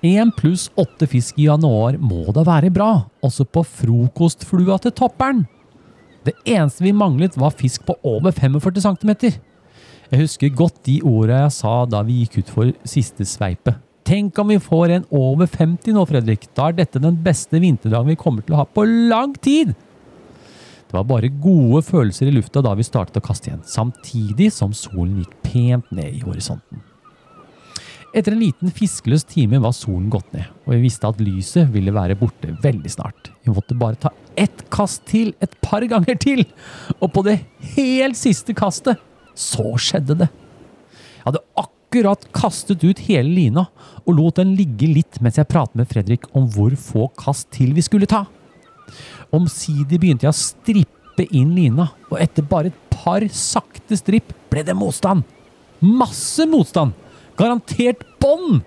Én 0.00 0.30
pluss 0.32 0.70
åtte 0.80 1.04
fisk 1.04 1.36
i 1.36 1.44
januar 1.44 1.98
må 2.00 2.22
da 2.32 2.40
være 2.46 2.70
bra, 2.72 3.04
også 3.20 3.44
på 3.44 3.60
frokostflua 3.68 4.78
til 4.80 4.94
topperen. 4.96 5.42
Det 6.24 6.32
eneste 6.48 6.86
vi 6.86 6.94
manglet 6.96 7.36
var 7.36 7.52
fisk 7.52 7.84
på 7.84 7.98
over 8.08 8.32
45 8.32 8.80
cm. 8.80 9.12
Jeg 10.10 10.22
husker 10.22 10.56
godt 10.56 10.80
de 10.88 10.96
orda 11.04 11.44
jeg 11.44 11.52
sa 11.58 11.74
da 11.84 12.00
vi 12.06 12.22
gikk 12.22 12.40
ut 12.40 12.54
for 12.56 12.72
siste 12.88 13.28
sveipet. 13.28 13.76
Tenk 14.08 14.38
om 14.40 14.48
vi 14.48 14.56
får 14.58 14.96
en 14.96 15.06
over 15.12 15.46
50 15.46 15.92
nå, 15.94 16.06
Fredrik. 16.08 16.48
Da 16.56 16.70
er 16.70 16.80
dette 16.80 17.02
den 17.02 17.20
beste 17.20 17.60
vinterdagen 17.60 18.08
vi 18.08 18.18
kommer 18.18 18.42
til 18.42 18.56
å 18.56 18.62
ha 18.62 18.66
på 18.66 18.86
lang 18.88 19.36
tid. 19.36 19.76
Det 20.88 20.96
var 20.96 21.04
bare 21.06 21.28
gode 21.28 21.84
følelser 21.86 22.26
i 22.26 22.34
lufta 22.34 22.64
da 22.64 22.72
vi 22.74 22.88
startet 22.88 23.20
å 23.20 23.26
kaste 23.28 23.52
igjen, 23.52 23.66
samtidig 23.68 24.48
som 24.56 24.72
solen 24.74 25.20
gikk 25.20 25.36
pent 25.44 25.92
ned 25.94 26.16
i 26.16 26.24
horisonten. 26.24 26.80
Etter 28.10 28.34
en 28.34 28.40
liten 28.42 28.72
fiskeløs 28.74 29.22
time 29.30 29.60
var 29.62 29.74
solen 29.76 30.08
gått 30.10 30.32
ned, 30.34 30.48
og 30.66 30.72
vi 30.74 30.80
visste 30.82 31.06
at 31.06 31.20
lyset 31.22 31.68
ville 31.70 31.92
være 31.94 32.16
borte 32.18 32.50
veldig 32.62 32.90
snart. 32.90 33.28
Vi 33.46 33.52
måtte 33.54 33.76
bare 33.78 33.98
ta 34.02 34.10
ett 34.40 34.64
kast 34.74 35.04
til, 35.06 35.30
et 35.38 35.52
par 35.62 35.84
ganger 35.86 36.18
til, 36.18 36.42
og 36.98 37.12
på 37.14 37.22
det 37.26 37.36
helt 37.76 38.18
siste 38.18 38.56
kastet, 38.58 38.98
så 39.38 39.76
skjedde 39.78 40.16
det. 40.24 40.28
Jeg 41.20 41.28
hadde 41.28 41.44
akkurat 41.62 42.26
kastet 42.34 42.82
ut 42.82 43.02
hele 43.06 43.30
lina, 43.30 43.68
og 44.02 44.16
lot 44.18 44.40
den 44.40 44.56
ligge 44.58 44.88
litt 44.90 45.20
mens 45.22 45.38
jeg 45.38 45.50
pratet 45.50 45.78
med 45.78 45.90
Fredrik 45.90 46.26
om 46.34 46.48
hvor 46.50 46.74
få 46.74 47.06
kast 47.20 47.46
til 47.54 47.76
vi 47.76 47.84
skulle 47.86 48.10
ta. 48.10 48.24
Omsider 49.30 50.00
begynte 50.02 50.26
jeg 50.26 50.34
å 50.34 50.40
strippe 50.40 51.28
inn 51.30 51.54
lina, 51.54 51.92
og 52.10 52.18
etter 52.18 52.42
bare 52.42 52.72
et 52.72 52.82
par 52.90 53.22
sakte 53.30 53.94
stripp 54.00 54.34
ble 54.50 54.66
det 54.66 54.74
motstand. 54.74 55.22
Masse 55.78 56.48
motstand! 56.50 56.96
Garantert 57.38 58.02
bånd! 58.22 58.62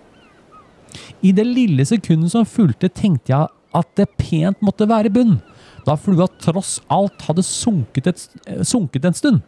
I 1.23 1.31
det 1.33 1.45
lille 1.47 1.85
sekundet 1.87 2.33
som 2.33 2.45
fulgte, 2.45 2.89
tenkte 2.91 3.33
jeg 3.33 3.49
at 3.73 3.89
det 3.97 4.11
pent 4.19 4.59
måtte 4.61 4.85
være 4.89 5.11
bunn, 5.13 5.39
da 5.87 5.95
flua 5.99 6.27
tross 6.41 6.77
alt 6.93 7.25
hadde 7.27 7.43
sunket, 7.47 8.09
et, 8.11 8.25
sunket 8.67 9.07
en 9.07 9.17
stund. 9.17 9.41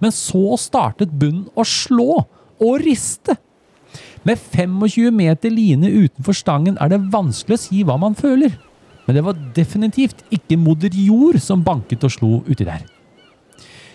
Men 0.00 0.12
så 0.14 0.56
startet 0.60 1.12
bunnen 1.20 1.48
å 1.58 1.64
slå 1.66 2.24
og 2.60 2.74
riste. 2.84 3.36
Med 4.26 4.38
25 4.52 5.14
meter 5.16 5.52
line 5.52 5.88
utenfor 5.88 6.36
stangen 6.36 6.76
er 6.80 6.92
det 6.92 7.00
vanskelig 7.12 7.56
å 7.56 7.62
si 7.62 7.84
hva 7.86 7.96
man 8.00 8.16
føler. 8.18 8.52
Men 9.06 9.16
det 9.16 9.24
var 9.26 9.38
definitivt 9.56 10.20
ikke 10.30 10.58
moder 10.60 10.94
jord 10.94 11.40
som 11.42 11.64
banket 11.66 12.04
og 12.06 12.12
slo 12.14 12.32
uti 12.46 12.66
der. 12.68 12.84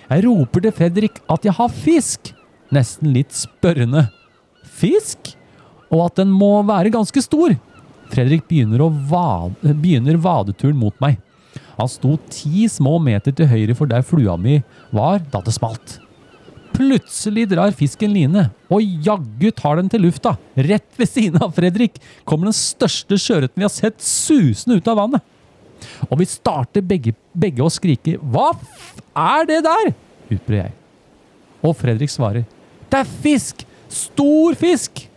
Jeg 0.10 0.26
roper 0.26 0.66
til 0.66 0.74
Fredrik 0.76 1.22
at 1.32 1.46
jeg 1.46 1.56
har 1.58 1.72
fisk, 1.74 2.34
nesten 2.74 3.14
litt 3.16 3.34
spørrende. 3.34 4.08
Fisk? 4.76 5.34
Og 5.94 6.08
at 6.08 6.20
den 6.20 6.32
må 6.34 6.58
være 6.68 6.94
ganske 6.94 7.22
stor. 7.24 7.56
Fredrik 8.12 8.46
begynner, 8.50 8.84
vade, 9.10 9.76
begynner 9.82 10.20
vadeturen 10.22 10.78
mot 10.80 10.96
meg. 11.04 11.20
Han 11.76 11.92
sto 11.92 12.16
ti 12.32 12.68
små 12.72 12.98
meter 13.04 13.36
til 13.36 13.50
høyre 13.52 13.76
for 13.78 13.90
der 13.90 14.06
flua 14.06 14.38
mi 14.40 14.62
var 14.96 15.22
da 15.32 15.42
det 15.44 15.56
smalt. 15.56 16.00
Plutselig 16.76 17.46
drar 17.54 17.72
fisken 17.76 18.12
line, 18.12 18.50
og 18.68 18.84
jaggu 19.06 19.48
tar 19.56 19.80
den 19.80 19.88
til 19.92 20.04
lufta. 20.04 20.34
Rett 20.60 20.98
ved 21.00 21.08
siden 21.08 21.44
av 21.44 21.54
Fredrik 21.56 22.02
kommer 22.28 22.50
den 22.50 22.58
største 22.58 23.20
sjøørreten 23.22 23.62
vi 23.62 23.68
har 23.68 23.72
sett 23.72 24.04
susende 24.04 24.82
ut 24.82 24.90
av 24.92 25.00
vannet. 25.00 25.24
Og 26.10 26.20
vi 26.20 26.28
starter 26.28 26.84
begge, 26.84 27.14
begge 27.32 27.64
å 27.64 27.72
skrike 27.72 28.18
'Hva 28.20 28.52
f 28.56 29.00
er 29.16 29.46
det 29.46 29.62
der?' 29.64 29.94
utbryr 30.32 30.64
jeg. 30.64 30.74
Og 31.64 31.76
Fredrik 31.76 32.12
svarer 32.12 32.44
'Det 32.90 33.00
er 33.00 33.12
fisk! 33.24 33.66
Stor 33.96 34.58
fisk!' 34.60 35.08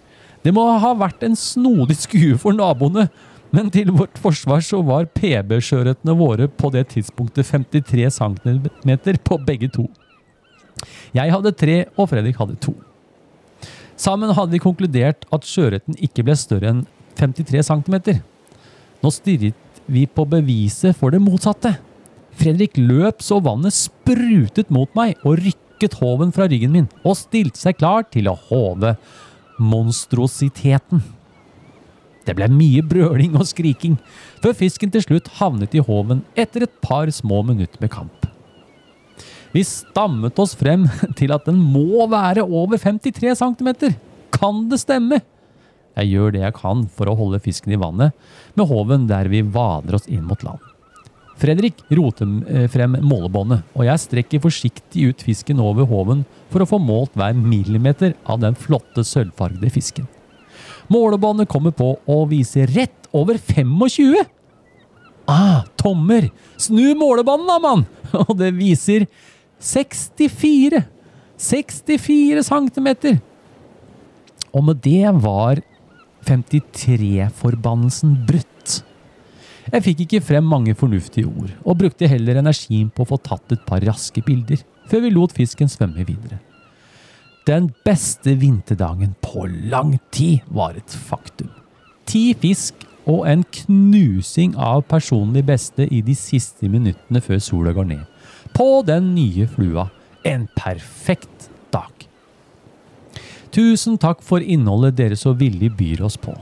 Det 0.44 0.54
må 0.54 0.62
ha 0.80 0.92
vært 0.94 1.24
en 1.26 1.34
snodig 1.36 1.96
skue 1.98 2.36
for 2.38 2.54
naboene, 2.54 3.08
men 3.50 3.70
til 3.74 3.90
vårt 3.96 4.18
forsvar 4.20 4.62
så 4.64 4.80
var 4.86 5.08
PB-sjøørretene 5.16 6.14
våre 6.16 6.46
på 6.48 6.70
det 6.70 6.84
tidspunktet 6.94 7.48
53 7.48 8.06
cm 8.20 8.92
på 9.24 9.38
begge 9.44 9.70
to. 9.72 9.88
Jeg 11.16 11.32
hadde 11.32 11.56
tre, 11.56 11.78
og 11.96 12.10
Fredrik 12.12 12.38
hadde 12.38 12.58
to. 12.62 12.76
Sammen 13.98 14.30
hadde 14.36 14.54
vi 14.54 14.62
konkludert 14.62 15.24
at 15.34 15.48
sjøørreten 15.48 15.98
ikke 15.98 16.22
ble 16.28 16.36
større 16.38 16.70
enn 16.70 16.84
53 17.18 17.64
cm. 17.66 17.96
Nå 19.02 19.10
stirret 19.10 19.80
vi 19.90 20.04
på 20.06 20.26
beviset 20.28 20.94
for 20.96 21.10
det 21.10 21.22
motsatte. 21.24 21.74
Fredrik 22.38 22.78
løp 22.78 23.24
så 23.24 23.40
vannet 23.42 23.74
sprutet 23.74 24.70
mot 24.70 24.92
meg 24.94 25.16
og 25.24 25.40
rykket 25.40 25.67
håven 25.86 26.32
fra 26.34 26.48
ryggen 26.50 26.72
min 26.74 26.88
og 27.04 27.16
stilte 27.16 27.60
seg 27.60 27.78
klar 27.78 28.06
til 28.10 28.28
å 28.30 28.38
håve 28.48 28.96
monstrositeten. 29.58 31.02
Det 32.26 32.34
ble 32.36 32.48
mye 32.52 32.82
brøling 32.84 33.38
og 33.38 33.46
skriking, 33.48 33.96
før 34.42 34.52
fisken 34.58 34.90
til 34.92 35.04
slutt 35.04 35.30
havnet 35.38 35.72
i 35.74 35.80
håven 35.80 36.24
etter 36.36 36.66
et 36.66 36.74
par 36.84 37.08
små 37.14 37.40
minutter 37.46 37.80
med 37.80 37.92
kamp. 37.94 38.28
Vi 39.54 39.62
stammet 39.64 40.36
oss 40.42 40.52
frem 40.58 40.84
til 41.18 41.32
at 41.32 41.48
den 41.48 41.56
må 41.56 42.04
være 42.10 42.44
over 42.44 42.76
53 42.76 43.32
cm. 43.40 43.70
Kan 44.34 44.66
det 44.68 44.82
stemme? 44.82 45.22
Jeg 45.98 46.12
gjør 46.12 46.34
det 46.34 46.42
jeg 46.44 46.54
kan 46.58 46.84
for 46.94 47.10
å 47.10 47.16
holde 47.18 47.40
fisken 47.42 47.72
i 47.74 47.80
vannet, 47.80 48.12
med 48.54 48.68
håven 48.70 49.08
der 49.10 49.30
vi 49.32 49.40
vader 49.42 49.96
oss 49.98 50.06
inn 50.06 50.26
mot 50.28 50.44
land. 50.46 50.60
Fredrik 51.38 51.84
roter 51.94 52.26
eh, 52.50 52.66
frem 52.70 52.96
målebåndet, 53.06 53.62
og 53.76 53.86
jeg 53.86 54.02
strekker 54.02 54.42
forsiktig 54.42 55.04
ut 55.12 55.22
fisken 55.22 55.60
over 55.62 55.86
håven 55.86 56.24
for 56.50 56.64
å 56.64 56.68
få 56.68 56.80
målt 56.82 57.14
hver 57.18 57.36
millimeter 57.38 58.16
av 58.26 58.40
den 58.42 58.58
flotte 58.58 59.04
sølvfargede 59.06 59.70
fisken. 59.70 60.08
Målebåndet 60.90 61.50
kommer 61.52 61.74
på 61.76 61.92
og 62.08 62.28
viser 62.32 62.66
rett 62.74 63.08
over 63.14 63.38
25! 63.38 64.24
Ah, 65.28 65.62
tommer! 65.76 66.30
Snu 66.56 66.94
målebåndet 66.96 67.50
da, 67.52 67.58
mann! 67.60 67.84
Og 68.26 68.32
det 68.40 68.54
viser 68.56 69.04
64! 69.60 70.82
64 71.38 72.42
centimeter! 72.48 73.20
Og 74.56 74.64
med 74.64 74.80
det 74.82 75.12
var 75.22 75.60
53-forbannelsen 76.26 78.16
brutt. 78.26 78.80
Jeg 79.68 79.84
fikk 79.84 80.04
ikke 80.04 80.24
frem 80.24 80.46
mange 80.48 80.74
fornuftige 80.78 81.28
ord, 81.28 81.52
og 81.64 81.78
brukte 81.82 82.08
heller 82.08 82.40
energien 82.40 82.88
på 82.88 83.04
å 83.04 83.10
få 83.12 83.18
tatt 83.20 83.52
et 83.52 83.64
par 83.68 83.84
raske 83.84 84.22
bilder, 84.24 84.62
før 84.88 85.04
vi 85.04 85.12
lot 85.12 85.34
fisken 85.36 85.68
svømme 85.68 86.06
videre. 86.08 86.40
Den 87.48 87.70
beste 87.84 88.34
vinterdagen 88.40 89.14
på 89.24 89.46
lang 89.72 89.94
tid 90.12 90.44
var 90.52 90.76
et 90.76 90.92
faktum. 91.08 91.48
Ti 92.08 92.32
fisk 92.40 92.84
og 93.08 93.24
en 93.28 93.44
knusing 93.62 94.56
av 94.60 94.82
personlig 94.88 95.46
beste 95.48 95.86
i 95.88 96.02
de 96.04 96.16
siste 96.16 96.68
minuttene 96.68 97.22
før 97.24 97.40
sola 97.40 97.72
går 97.76 97.88
ned. 97.88 98.04
På 98.56 98.82
den 98.84 99.14
nye 99.16 99.48
flua. 99.48 99.88
En 100.28 100.48
perfekt 100.56 101.48
dag. 101.72 101.92
Tusen 103.54 103.96
takk 104.00 104.20
for 104.24 104.44
innholdet 104.44 104.98
dere 104.98 105.16
så 105.16 105.32
villig 105.32 105.70
byr 105.78 106.04
oss 106.04 106.18
på, 106.20 106.34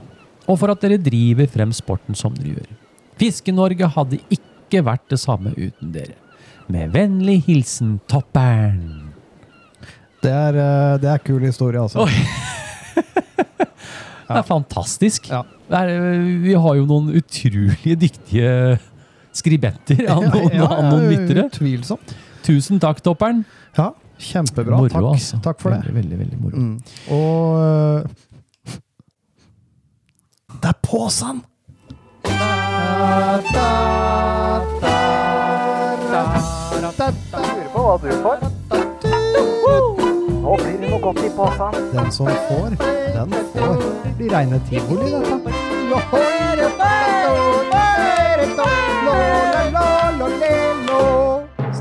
og 0.46 0.58
for 0.58 0.72
at 0.72 0.82
dere 0.82 0.98
driver 0.98 1.46
frem 1.50 1.74
sporten 1.76 2.18
som 2.18 2.34
dere 2.34 2.56
gjør. 2.56 2.75
Fiske-Norge 3.20 3.88
hadde 3.96 4.20
ikke 4.32 4.82
vært 4.86 5.06
det 5.12 5.18
samme 5.22 5.52
uten 5.56 5.92
dere. 5.94 6.16
Med 6.72 6.90
vennlig 6.94 7.42
hilsen 7.46 7.98
Toppern. 8.10 9.12
Det 10.24 10.32
er, 10.32 10.58
eh, 10.58 10.96
det 11.00 11.10
er 11.12 11.22
kul 11.24 11.44
historie, 11.46 11.80
altså. 11.80 12.06
Det 14.26 14.34
er 14.40 14.42
fantastisk. 14.42 15.28
Ja. 15.30 15.44
Det 15.70 15.78
er, 15.78 16.22
vi 16.42 16.54
har 16.58 16.74
jo 16.74 16.86
noen 16.88 17.12
utrolig 17.14 17.94
dyktige 18.00 18.78
skribenter 19.36 20.02
av 20.10 20.24
noen, 20.24 20.50
Ja, 20.50 20.66
ja, 20.66 20.80
noen 20.90 21.06
lyttere. 21.12 21.46
Utvilsomt. 21.46 22.14
Tusen 22.46 22.82
takk, 22.82 23.02
Toppern. 23.06 23.44
Ja, 23.78 23.92
kjempebra. 24.18 24.80
Moro, 24.80 24.90
takk. 24.90 25.08
altså. 25.12 25.38
takk 25.44 25.62
for 25.62 25.74
det. 25.76 25.94
Veldig, 25.94 25.96
veldig, 26.00 26.18
veldig 26.24 26.38
moro. 26.42 26.56
Mm. 26.56 26.76
Og 27.14 27.42
øh, 27.62 28.00
Det 30.56 30.72
er 30.72 30.78
påsen! 30.82 31.44
Lurer 37.36 37.68
på 37.72 37.80
hva 37.82 37.96
du 38.02 38.10
får. 38.22 38.38
Nå 40.42 40.56
blir 40.62 40.76
det 40.80 40.90
noe 40.90 41.00
godt 41.02 41.22
i 41.22 41.30
posen. 41.36 41.70
Den 41.92 42.12
som 42.12 42.26
får, 42.48 42.76
den 43.16 43.38
får. 43.54 43.76
Det 44.04 44.12
blir 44.18 44.30
reine 44.36 44.60
tivoli, 44.70 45.10
dette. 45.12 45.56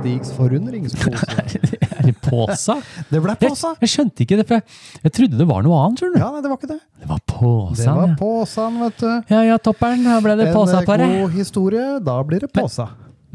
Stigs 0.05 0.31
forundringspose. 0.37 1.25
Er 1.97 2.03
det 2.05 2.19
påsa? 2.21 2.75
Det 3.09 3.21
ble 3.23 3.33
Jeg, 3.33 3.49
påsa! 3.49 3.71
jeg 3.81 3.89
skjønte 3.89 4.21
ikke 4.21 4.37
det, 4.37 4.43
for 4.45 4.59
jeg, 4.59 4.65
jeg 5.07 5.13
trodde 5.17 5.39
det 5.39 5.47
var 5.49 5.63
noe 5.65 5.79
annet. 5.81 6.01
skjønner 6.01 6.19
du? 6.19 6.21
Ja, 6.21 6.27
nei, 6.35 6.41
det 6.43 6.51
var 6.51 6.59
ikke 6.59 6.69
det. 6.69 6.77
Det 7.01 7.09
var 7.09 7.21
påsa. 7.31 7.79
Det 7.79 7.95
var 7.95 8.11
ja. 8.13 8.67
vet 8.83 8.99
du. 9.01 9.33
ja 9.33 9.39
ja, 9.47 9.55
topperen. 9.65 10.03
Da 10.05 10.19
ble 10.21 10.35
det 10.37 10.51
påsa 10.53 10.81
En 10.81 10.85
på 10.85 10.97
det. 11.01 11.07
En 11.09 11.23
god 11.23 11.33
historie, 11.39 11.87
da 12.05 12.17
blir 12.27 12.45
det 12.45 12.51
påsa. 12.53 12.85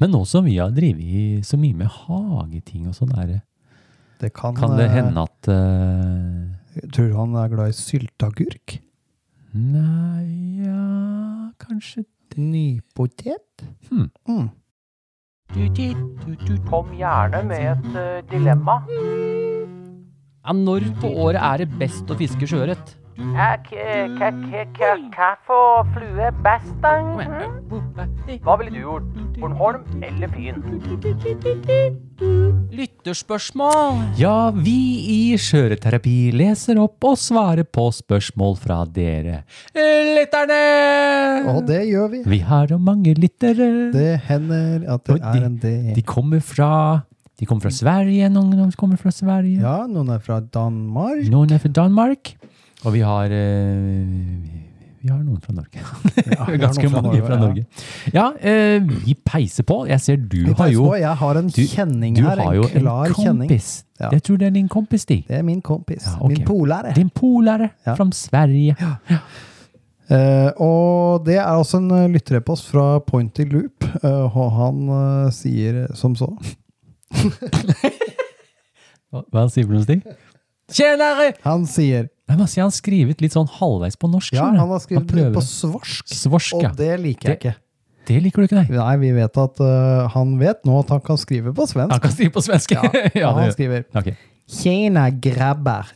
Men 0.00 0.14
nå 0.14 0.20
som 0.30 0.46
vi 0.46 0.54
har 0.60 0.70
drevet 0.76 1.48
så 1.48 1.58
mye 1.60 1.80
med 1.80 1.90
hageting 1.90 2.86
og 2.86 2.94
sånn, 2.96 3.10
er 3.18 3.26
det, 3.32 3.40
Det 4.22 4.30
kan, 4.36 4.54
kan 4.54 4.76
det 4.78 4.86
eh, 4.86 4.94
hende 4.94 5.26
at 5.26 5.50
eh, 5.50 6.86
Tror 6.94 7.10
du 7.10 7.18
han 7.18 7.34
er 7.42 7.50
glad 7.50 7.74
i 7.74 7.76
sylteagurk? 7.76 8.78
Nei, 9.58 10.62
ja 10.62 11.50
Kanskje 11.60 12.06
Nypotet? 12.38 13.66
Hmm. 13.90 14.06
Mm. 14.28 14.48
Kom 15.50 16.92
gjerne 16.94 17.40
med 17.42 17.64
et 17.72 17.96
eh, 17.98 18.20
dilemma. 18.30 18.76
Ja, 20.46 20.54
når 20.54 20.86
på 21.02 21.10
året 21.24 21.42
er 21.42 21.64
det 21.64 21.78
best 21.80 22.10
å 22.10 22.16
fiske 22.18 22.46
sjøørret? 22.46 22.94
Hva 23.20 23.58
for 25.46 25.84
flue 25.92 26.30
best, 26.42 26.72
da? 26.80 27.02
Mhm. 27.02 28.40
Hva 28.40 28.56
ville 28.56 28.70
du 28.72 28.80
gjort? 28.80 29.02
Bornholm 29.40 29.84
eller 30.02 30.28
Fyn? 30.32 30.62
Lytterspørsmål! 32.72 34.00
Ja, 34.20 34.50
vi 34.56 34.76
i 35.12 35.36
Skjøreterapi 35.40 36.32
leser 36.32 36.80
opp 36.80 37.04
og 37.04 37.18
svarer 37.20 37.64
på 37.64 37.90
spørsmål 37.92 38.56
fra 38.60 38.80
dere. 38.88 39.42
Lytterne! 39.76 40.62
Og 41.54 41.62
det 41.68 41.84
gjør 41.90 42.08
vi. 42.14 42.22
Vi 42.24 42.40
har 42.44 42.72
jo 42.72 42.78
mange 42.78 43.14
lyttere. 43.14 43.92
Det 43.92 44.16
hender 44.28 44.88
at 44.96 45.06
det 45.06 45.20
de, 45.20 45.28
er 45.28 45.46
en 45.46 45.60
del. 45.60 45.94
De 45.96 46.02
kommer 46.02 46.40
fra 46.40 47.02
De 47.40 47.46
kommer 47.48 47.68
fra 47.68 47.72
Sverige, 47.72 48.28
noen 48.28 48.52
av 48.52 48.66
dem 48.66 48.72
kommer 48.76 49.00
fra 49.00 49.12
Sverige. 49.12 49.60
Ja, 49.60 49.86
noen 49.88 50.10
er 50.12 50.20
fra 50.20 50.40
Danmark. 50.40 51.24
Noen 51.32 51.52
er 51.56 51.62
fra 51.62 51.72
Danmark. 51.72 52.34
Og 52.84 52.92
vi 52.94 53.00
har 53.04 53.24
eh, 53.24 54.06
Vi 55.02 55.08
har 55.08 55.20
noen 55.24 55.40
fra 55.40 55.52
Norge. 55.56 55.80
Ja, 55.80 56.44
Ganske 56.64 56.88
fra 56.88 57.00
mange 57.02 57.18
Norge, 57.18 57.26
fra. 57.26 57.36
Norge. 57.40 57.64
Ja, 58.12 58.26
eh, 58.40 58.80
vi 59.04 59.14
peiser 59.26 59.64
på. 59.68 59.82
Jeg 59.88 60.00
ser 60.04 60.16
du 60.20 60.38
Vi 60.48 60.54
har 60.58 60.68
jo 60.72 60.86
på, 60.90 60.96
Jeg 61.00 61.14
har 61.22 61.40
en 61.40 61.48
du, 61.48 61.60
kjenning 61.68 62.16
du 62.16 62.22
her. 62.24 62.36
har 62.40 62.54
En 62.54 62.64
en 62.64 62.80
klar 62.84 63.14
kjenning. 63.14 63.48
kompis. 63.48 63.70
Ja. 64.00 64.08
Jeg 64.12 64.22
tror 64.24 64.36
det 64.40 64.46
er 64.46 64.56
din 64.56 64.68
kompis, 64.68 65.00
Stig. 65.04 65.24
Det 65.28 65.36
er 65.38 65.42
min 65.44 65.60
kompis. 65.62 66.04
Ja, 66.06 66.16
ok. 66.20 66.28
Min 66.34 66.44
polare. 66.48 66.92
Din 66.96 67.10
polare 67.10 67.70
Ja. 67.86 67.94
fra 67.94 68.06
Sverige. 68.12 68.76
Eh, 70.10 70.50
og 70.58 71.24
det 71.26 71.36
er 71.38 71.44
også 71.54 71.78
en 71.78 71.90
uh, 71.90 72.06
lytterepost 72.10 72.66
fra 72.66 72.98
Pointy 72.98 73.44
Loop, 73.46 73.84
uh, 74.02 74.26
og 74.36 74.48
han 74.56 74.88
uh, 74.90 75.28
sier 75.30 75.86
som 75.94 76.16
så. 76.18 76.26
Hva, 79.30 79.44
sier 79.50 79.66
du, 79.70 79.78
Stig? 79.82 80.02
Tjenere! 80.70 81.32
Han 81.44 81.64
sier 81.66 82.08
Nei, 82.30 82.36
men 82.36 82.44
altså, 82.46 82.60
Han 82.62 82.68
har 82.70 82.76
skrevet 82.76 83.20
litt 83.24 83.34
sånn 83.34 83.48
halvveis 83.50 83.96
på 83.98 84.06
norsk. 84.10 84.32
Ja, 84.36 84.44
skjønner 84.44 84.60
du? 84.60 84.62
han 84.62 84.70
har 84.76 84.82
skrevet 84.84 85.14
litt 85.18 85.32
på 85.34 85.42
svorsk, 85.42 86.12
Svorsk, 86.14 86.54
ja. 86.62 86.70
og 86.70 86.76
det 86.78 86.92
liker 87.02 87.32
jeg 87.32 87.40
ikke. 87.40 87.54
Det 88.06 88.18
liker 88.22 88.42
du 88.42 88.46
ikke, 88.48 88.60
nei? 88.62 88.76
Nei, 88.78 88.94
vi 89.02 89.10
vet 89.18 89.36
at 89.42 89.60
eh, 89.66 90.06
han 90.14 90.36
vet 90.40 90.62
nå 90.66 90.78
at 90.80 90.88
han 90.94 91.02
kan 91.04 91.18
skrive 91.20 91.52
på 91.54 91.66
svensk. 91.68 91.92
Han 91.92 92.00
kan 92.06 92.14
skrive 92.14 92.32
på 92.38 92.42
svensk. 92.46 92.72
Ja, 93.18 93.28
og 93.32 93.40
han 93.40 93.48
det- 93.50 93.56
skriver 93.58 93.84
Ok. 93.98 94.12
Tjena 94.50 95.10
grabbar. 95.10 95.86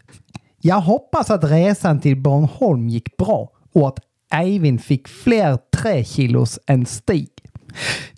Jag 0.60 0.80
hoppas 0.80 1.30
att 1.30 1.44
resan 1.44 2.00
till 2.00 2.16
Bornholm 2.22 2.88
gick 2.88 3.16
bra 3.16 3.50
och 3.74 3.88
att 3.88 3.98
Eivind 4.34 4.80
fick 4.82 5.08
fler 5.08 5.58
trekilos 5.76 6.58
än 6.66 6.86
Stig. 6.86 7.28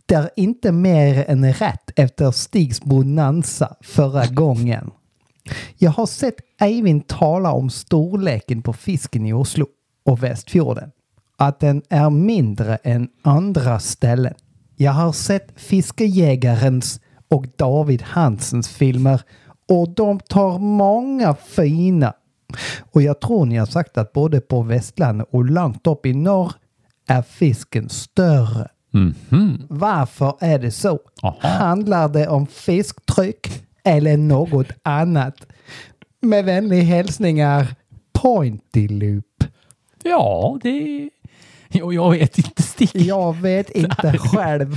Det 0.06 0.14
är 0.14 0.30
inte 0.36 0.72
mer 0.72 1.24
än 1.28 1.52
rätt 1.52 1.90
efter 1.96 2.30
Stigs 2.30 2.80
bonanza 2.80 3.76
förra 3.82 4.26
gången. 4.26 4.90
Jag 5.78 5.90
har 5.90 6.07
sett 6.07 6.34
Eivind 6.61 7.07
tala 7.07 7.53
om 7.53 7.70
storleken 7.70 8.62
på 8.62 8.72
fisken 8.72 9.26
i 9.26 9.32
Oslo 9.32 9.66
och 10.05 10.22
Västfjorden. 10.22 10.90
Att 11.38 11.61
den 11.61 11.82
är 11.88 12.11
mindre 12.11 12.76
än 12.76 13.09
andra 13.22 13.78
ställen. 13.78 14.34
Jag 14.76 14.92
har 14.92 15.12
sett 15.12 15.53
Fiskejägarens 15.57 17.01
och 17.30 17.47
David 17.57 18.03
Hansens 18.03 18.68
filmer 18.68 19.20
och 19.68 19.88
de 19.88 20.20
tar 20.20 20.59
många 20.59 21.34
fina. 21.34 22.12
Och 22.92 23.03
jag 23.03 23.20
tror 23.20 23.47
ni 23.47 23.57
har 23.57 23.66
sagt 23.66 23.99
att 23.99 24.12
både 24.12 24.40
på 24.40 24.62
Västlandet 24.62 25.28
och 25.30 25.44
långt 25.44 25.86
upp 25.86 26.07
i 26.07 26.14
norr 26.14 26.53
är 27.07 27.22
fisken 27.22 27.88
större. 27.88 28.68
Mhm. 28.90 29.62
Varför 29.68 30.34
är 30.40 30.59
det 30.59 30.70
så? 30.70 30.99
Aha. 31.22 31.49
Handlar 31.49 32.09
det 32.09 32.28
om 32.28 32.47
fisktryck 32.47 33.65
eller 33.87 34.16
något 34.16 34.66
annat? 34.82 35.47
Med 36.22 36.45
vänlig 36.45 36.82
hälsningar 36.82 37.66
Pointy 38.12 38.89
Loop. 38.89 39.45
Ja, 40.05 40.59
det... 40.62 41.11
Jo, 41.70 41.93
jag 41.93 42.11
vet 42.11 42.39
inte, 42.39 42.62
Stig. 42.62 42.91
Jag 42.95 43.37
vet 43.37 43.70
inte 43.70 44.18
själv. 44.18 44.76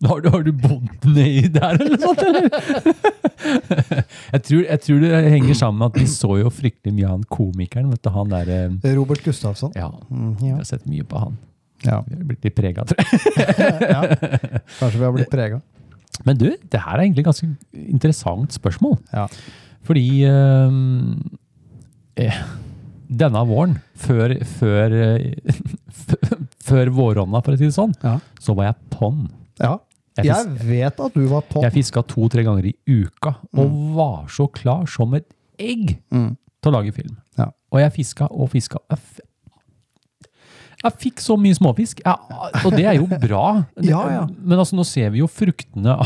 Har 0.00 0.20
du, 0.20 0.28
har 0.28 0.42
du 0.42 0.52
bodd 0.52 0.88
nedi 1.04 1.48
der, 1.48 1.74
eller 1.74 1.90
noe 1.90 1.98
sånt, 1.98 2.22
eller? 2.22 2.50
jeg, 4.32 4.42
tror, 4.44 4.62
jeg 4.64 4.80
tror 4.84 5.00
det 5.00 5.22
henger 5.32 5.54
sammen 5.54 5.78
med 5.78 5.86
at 5.86 5.96
vi 6.02 6.06
så 6.12 6.30
jo 6.42 6.50
fryktelig 6.52 6.92
mye 6.94 7.06
av 7.08 7.14
han 7.16 7.24
komikeren, 7.32 7.88
vet 7.90 8.02
du, 8.04 8.10
han 8.14 8.30
der... 8.34 8.52
eh, 8.54 8.94
Robert 8.94 9.24
Gustafsson. 9.24 9.72
Ja, 9.74 9.90
Mm, 10.10 10.36
jeg 10.44 10.54
har 10.54 10.64
sett 10.68 10.86
mye 10.86 11.04
på 11.08 11.18
han. 11.24 11.38
Ja. 11.82 12.02
Vi 12.06 12.16
har 12.16 12.24
blitt 12.30 12.44
litt 12.44 12.54
preget, 12.56 12.88
tror 12.92 13.00
jeg. 13.00 13.90
ja. 13.90 14.04
Kanskje 14.78 14.98
vi 14.98 15.04
har 15.04 15.12
blitt 15.16 15.30
prega. 15.32 15.60
Men 16.26 16.36
du, 16.40 16.48
det 16.70 16.80
her 16.80 16.94
er 16.98 17.04
egentlig 17.06 17.24
et 17.24 17.30
ganske 17.30 17.48
interessant 17.88 18.52
spørsmål. 18.56 18.98
Ja. 19.12 19.26
Fordi 19.86 20.06
ehm, 20.28 21.18
eh, 22.18 22.38
denne 23.08 23.42
våren, 23.48 23.76
før, 23.96 24.34
før, 24.58 24.92
eh, 24.92 25.52
før 26.68 26.90
våronna, 26.96 27.40
for 27.44 27.54
å 27.54 27.58
si 27.60 27.68
det 27.68 27.76
sånn, 27.76 27.94
Ja. 28.04 28.18
så 28.40 28.54
var 28.58 28.70
jeg 28.72 28.76
på'n. 28.96 29.28
ja. 29.62 29.76
Jeg, 30.18 30.26
Jeg 30.26 30.46
vet 30.66 30.98
at 30.98 31.14
du 31.14 31.28
var 31.30 31.42
på. 31.46 31.60
jeg 31.62 31.70
fiska 31.76 32.02
to-tre 32.02 32.42
ganger 32.42 32.64
i 32.66 32.72
uka, 32.90 33.36
og 33.54 33.70
var 33.94 34.24
så 34.26 34.48
klar 34.50 34.82
som 34.90 35.14
et 35.14 35.28
egg 35.60 36.00
Mm. 36.10 36.32
til 36.60 36.72
å 36.72 36.74
lage 36.74 36.92
film. 36.92 37.16
Ja. 37.38 37.52
Og 37.70 37.78
jeg 37.78 37.92
fiska 37.92 38.26
og 38.28 38.50
fiska. 38.50 38.78
Jeg, 40.84 40.94
fikk 41.02 41.20
så 41.24 41.34
mye 41.40 41.56
småfisk, 41.58 42.00
ja, 42.04 42.12
og 42.64 42.74
det 42.76 42.84
er 42.86 42.98
jo 43.00 43.06
bra. 43.10 43.64
Ja, 43.82 44.02
ja. 44.12 44.20
Men 44.30 44.58
altså, 44.62 44.76
nå 44.78 44.84
ser 44.86 45.10
vi 45.14 45.22
jo 45.22 45.26
fruktene 45.30 45.96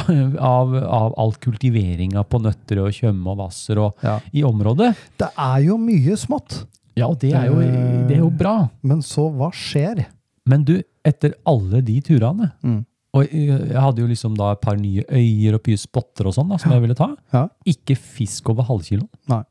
av, 0.41 0.73
av 0.81 1.17
all 1.21 1.35
kultiveringa 1.43 2.23
på 2.25 2.41
nøtter 2.41 2.81
og 2.87 2.93
tjøme 2.97 3.35
og 3.35 3.41
vasser 3.43 3.81
og, 3.85 3.99
Ja. 4.07 4.19
i 4.33 4.45
området. 4.49 4.95
Det 5.21 5.29
er 5.37 5.59
jo 5.67 5.77
mye 5.81 6.17
smått. 6.17 6.63
Ja, 6.97 7.07
og 7.09 7.19
det 7.21 7.35
er, 7.37 7.47
jo, 7.49 7.61
det 8.09 8.17
er 8.17 8.25
jo 8.25 8.31
bra. 8.33 8.55
Men 8.85 9.01
så, 9.05 9.27
hva 9.33 9.49
skjer? 9.57 10.07
Men 10.49 10.65
du, 10.69 10.79
etter 11.05 11.37
alle 11.49 11.81
de 11.85 12.01
turene 12.05 12.53
Mm. 12.63 12.81
Og 13.13 13.29
jeg 13.29 13.77
hadde 13.77 14.01
jo 14.01 14.07
liksom 14.09 14.33
da 14.39 14.55
et 14.55 14.61
par 14.65 14.79
nye 14.81 15.03
øyer 15.13 15.59
og 15.59 15.67
mye 15.69 15.77
spotter 15.77 16.31
og 16.31 16.33
sånn 16.33 16.49
da, 16.49 16.57
som 16.57 16.73
jeg 16.73 16.81
ville 16.81 16.95
ta. 16.97 17.11
Ja. 17.35 17.43
Ikke 17.69 17.93
fisk 17.93 18.49
over 18.49 18.65
halvkiloen. 18.65 19.11
Nei. 19.29 19.43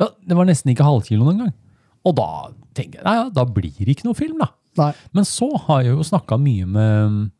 Ja, 0.00 0.06
det 0.24 0.38
var 0.38 0.48
nesten 0.48 0.72
ikke 0.72 0.86
halvkiloen 0.86 1.34
engang. 1.34 1.50
Og 2.08 2.14
da 2.16 2.28
tenker 2.74 3.00
jeg, 3.00 3.04
ja, 3.04 3.28
da 3.30 3.44
blir 3.44 3.72
det 3.78 3.94
ikke 3.96 4.04
noe 4.08 4.18
film 4.18 4.38
da. 4.42 4.50
Nei. 4.80 4.92
Men 5.12 5.24
så 5.28 5.50
har 5.66 5.82
jeg 5.84 5.92
jo 5.96 6.04
snakka 6.08 6.38
mye 6.40 6.66
med 6.66 7.30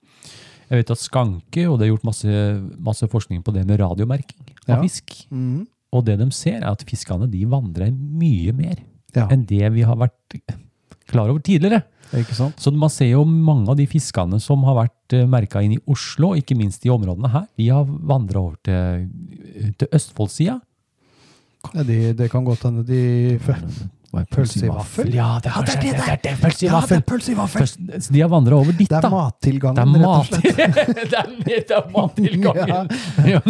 Jeg 0.73 0.81
vet 0.83 0.91
at 0.95 1.01
Skanke, 1.03 1.67
og 1.69 1.79
det 1.79 1.85
er 1.87 1.91
gjort 1.93 2.05
masse, 2.09 2.33
masse 2.81 3.09
forskning 3.13 3.43
på 3.45 3.53
det 3.53 3.67
med 3.69 3.81
radiomerking 3.81 4.47
av 4.69 4.79
Ja. 4.79 4.81
fisk. 4.83 5.27
Mhm. 5.31 5.67
Og 5.93 6.05
det 6.07 6.19
de 6.19 6.31
ser, 6.33 6.63
er 6.63 6.71
at 6.71 6.85
fiskene 6.89 7.29
de 7.31 7.45
vandrer 7.45 7.91
mye 7.93 8.53
mer 8.57 8.77
Ja. 9.15 9.27
enn 9.29 9.45
det 9.45 9.69
vi 9.75 9.83
har 9.83 9.97
vært 9.97 10.41
klar 11.07 11.29
over 11.29 11.41
tidligere. 11.41 11.83
Så 12.57 12.73
man 12.75 12.89
ser 12.91 13.11
jo 13.11 13.25
mange 13.25 13.69
av 13.69 13.77
de 13.77 13.87
fiskene 13.87 14.41
som 14.41 14.63
har 14.65 14.75
vært 14.89 15.29
merka 15.29 15.63
inn 15.63 15.73
i 15.75 15.81
Oslo, 15.87 16.33
ikke 16.35 16.57
minst 16.57 16.85
i 16.87 16.89
områdene 16.93 17.31
her, 17.31 17.47
de 17.59 17.69
har 17.69 17.85
vandra 17.85 18.37
over 18.41 18.57
til, 18.65 19.09
til 19.79 19.89
Østfoldsida. 19.93 20.61
Ja, 21.75 21.83
de, 21.83 22.13
det 22.15 22.31
kan 22.31 22.45
godt 22.45 22.63
hende 22.65 22.85
de 22.87 23.39
Hva 24.13 24.21
er 24.21 24.27
Pølse 24.29 24.61
i 24.61 24.69
vaffel? 24.69 25.09
Ja, 25.17 25.27
det 25.41 25.49
er 25.49 25.55
kanskje 25.57 25.79
det. 25.81 25.93
Det 25.97 26.09
er 26.13 26.19
det, 26.21 26.33
pølse 26.43 26.61
i 26.61 26.67
Ja, 26.67 26.73
det 26.73 26.77
vaffel. 26.77 26.99
er 26.99 27.05
pølse 27.09 27.33
i 27.33 27.37
vaffel! 27.39 27.63
Pølse, 27.63 28.13
de 28.13 28.21
har 28.21 28.29
vandra 28.29 28.59
over 28.59 28.77
dit, 28.77 28.91
Det 28.91 28.99
er 28.99 29.15
mattilgangen, 29.15 29.95
Det 29.95 30.03
er 30.03 30.05
rett 30.05 30.19
og 30.19 30.27
slett. 30.29 30.45
det, 31.47 31.57
er, 31.57 31.79
er 31.79 31.87
mattilgangen. 31.95 32.93
Ja. 33.33 33.41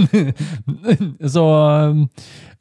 Så, 1.35 1.43
um, 1.91 2.05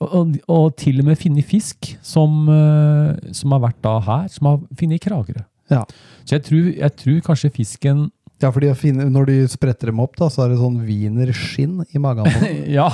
og, 0.02 0.34
og 0.50 0.66
til 0.82 1.04
og 1.04 1.12
med 1.12 1.20
finne 1.22 1.46
fisk 1.46 1.92
som, 2.02 2.42
uh, 2.50 3.14
som 3.38 3.54
har 3.54 3.62
vært 3.68 3.78
da 3.86 4.00
her, 4.10 4.26
som 4.34 4.50
har 4.50 4.58
funnet 4.80 4.98
i 4.98 5.06
Kragerø. 5.06 5.46
Ja. 5.72 5.84
Så 6.26 6.40
jeg 6.40 6.46
tror, 6.50 6.66
jeg 6.82 6.98
tror 7.04 7.22
kanskje 7.30 7.54
fisken 7.62 8.08
Ja, 8.42 8.50
for 8.52 8.62
når 8.62 9.26
de 9.30 9.36
spretter 9.48 9.92
dem 9.92 10.00
opp, 10.02 10.16
da, 10.18 10.28
så 10.34 10.44
er 10.46 10.50
det 10.54 10.60
sånn 10.62 10.80
wienerskinn 10.88 11.84
i 11.94 12.02
magen. 12.02 12.26
Ja, 12.78 12.90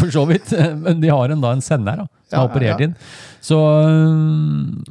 for 0.00 0.10
så 0.12 0.26
vidt. 0.28 0.52
Men 0.82 1.00
de 1.00 1.08
har 1.08 1.30
en, 1.32 1.40
da 1.40 1.52
en 1.56 1.62
sender 1.64 2.02
da, 2.04 2.08
som 2.28 2.36
Ja, 2.36 2.42
er 2.44 2.50
operert 2.50 2.68
ja, 2.68 2.76
ja. 2.76 2.88
inn. 2.90 2.96
Så 3.40 3.56
um, 3.56 4.82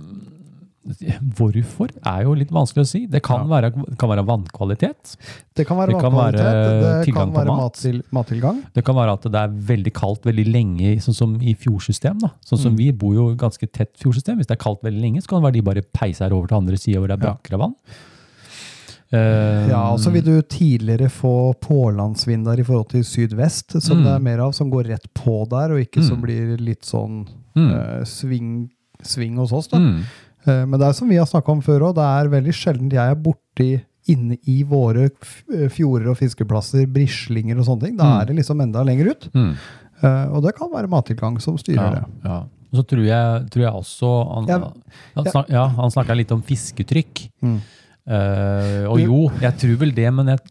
hvorfor 1.38 1.92
er 2.08 2.24
jo 2.26 2.32
litt 2.38 2.50
vanskelig 2.56 2.82
å 2.86 2.90
si. 2.90 3.02
Det 3.12 3.22
kan, 3.26 3.44
være, 3.52 3.70
kan 4.00 4.10
være 4.10 4.24
vannkvalitet. 4.26 5.14
Det 5.54 5.66
kan 5.68 5.78
være 5.78 5.94
Det 5.94 6.00
kan 6.02 6.16
vannkvalitet, 6.16 6.50
være 6.50 7.04
det 7.06 7.14
kan 7.14 7.34
være 7.36 7.52
mat. 7.54 7.60
mattil, 7.62 8.00
mattilgang. 8.16 8.62
Det 8.74 8.84
kan 8.88 8.98
være 8.98 9.14
at 9.20 9.28
det 9.30 9.42
er 9.44 9.54
veldig 9.70 9.94
kaldt 10.00 10.26
veldig 10.26 10.48
lenge, 10.50 10.96
sånn 11.06 11.18
som 11.18 11.36
i 11.42 11.54
fjordsystem. 11.60 12.18
da. 12.24 12.32
Sånn 12.42 12.58
Mm. 12.60 12.64
som 12.64 12.76
vi 12.80 12.92
bor 12.92 13.14
jo 13.14 13.28
ganske 13.36 13.70
tett 13.72 13.94
fjordsystem. 14.02 14.38
Hvis 14.42 14.48
det 14.50 14.58
er 14.58 14.64
kaldt 14.64 14.82
veldig 14.84 15.02
lenge, 15.02 15.22
så 15.22 15.28
kan 15.30 15.42
det 15.44 15.48
være 15.52 15.58
de 15.60 15.68
bare 15.70 15.82
peiser 15.94 16.34
over 16.34 16.48
til 16.48 16.58
andre 16.58 16.78
sida 16.78 16.98
hvor 17.00 17.08
det 17.08 17.20
er 17.20 17.26
brakkere 17.28 17.60
vann. 17.60 17.76
Eh, 19.12 19.70
Ja, 19.70 19.90
og 19.92 20.00
så 20.00 20.12
vil 20.14 20.22
du 20.24 20.42
tidligere 20.42 21.10
få 21.10 21.54
pålandsvinder 21.60 22.60
i 22.60 22.64
forhold 22.64 22.90
til 22.92 23.04
sydvest, 23.04 23.82
som 23.82 23.98
Mm. 23.98 24.04
det 24.04 24.12
er 24.16 24.20
mer 24.20 24.40
av, 24.40 24.52
som 24.54 24.70
går 24.70 24.86
rett 24.88 25.08
på 25.16 25.48
der, 25.50 25.72
og 25.74 25.80
ikke 25.80 26.04
som 26.04 26.18
Mm. 26.18 26.22
blir 26.22 26.58
litt 26.60 26.82
sånn 26.86 27.28
mm, 27.56 27.72
uh, 27.74 28.04
sving, 28.06 28.70
sving 29.04 29.36
hos 29.38 29.52
oss. 29.52 29.68
da. 29.68 29.78
Eh, 30.48 30.66
men 30.66 30.80
det 30.80 30.88
er 30.88 30.94
som 30.94 31.10
vi 31.10 31.16
har 31.18 31.26
snakka 31.26 31.50
om 31.50 31.62
før 31.62 31.80
òg, 31.92 31.96
det 31.96 32.04
er 32.06 32.30
veldig 32.42 32.54
sjelden 32.54 32.90
jeg 32.92 33.12
er 33.12 33.16
borti 33.16 33.82
inne 34.08 34.38
i 34.48 34.64
våre 34.64 35.10
fjorder 35.70 36.10
og 36.12 36.18
fiskeplasser, 36.18 36.86
brislinger 36.88 37.58
og 37.60 37.66
sånne 37.66 37.82
ting. 37.84 37.98
Da 37.98 38.04
Mm. 38.06 38.22
er 38.22 38.26
det 38.26 38.36
liksom 38.38 38.62
enda 38.62 38.84
lenger 38.84 39.10
ut. 39.12 39.30
Mm. 39.34 39.56
Og 40.34 40.44
det 40.44 40.56
kan 40.56 40.70
være 40.72 40.88
mattilgang 40.88 41.42
som 41.42 41.58
styrer 41.58 41.76
Ja, 41.76 41.90
det. 41.92 42.04
ja. 42.24 42.38
Og 42.72 42.76
Så 42.78 42.84
tror 42.88 43.04
jeg, 43.04 43.50
tror 43.50 43.62
jeg 43.64 43.74
også 43.74 44.34
Han, 44.36 44.46
Ja. 44.48 44.72
han, 45.16 45.26
snak, 45.26 45.50
ja, 45.50 45.68
han 45.68 45.90
snakka 45.90 46.16
litt 46.16 46.32
om 46.32 46.42
fisketrykk. 46.42 47.30
Mm. 47.44 47.60
Eh, 48.10 48.86
og 48.90 48.98
jo, 49.04 49.20
jeg 49.44 49.54
tror 49.62 49.76
vel 49.84 49.92
det, 49.94 50.08
men 50.18 50.32
jeg, 50.34 50.42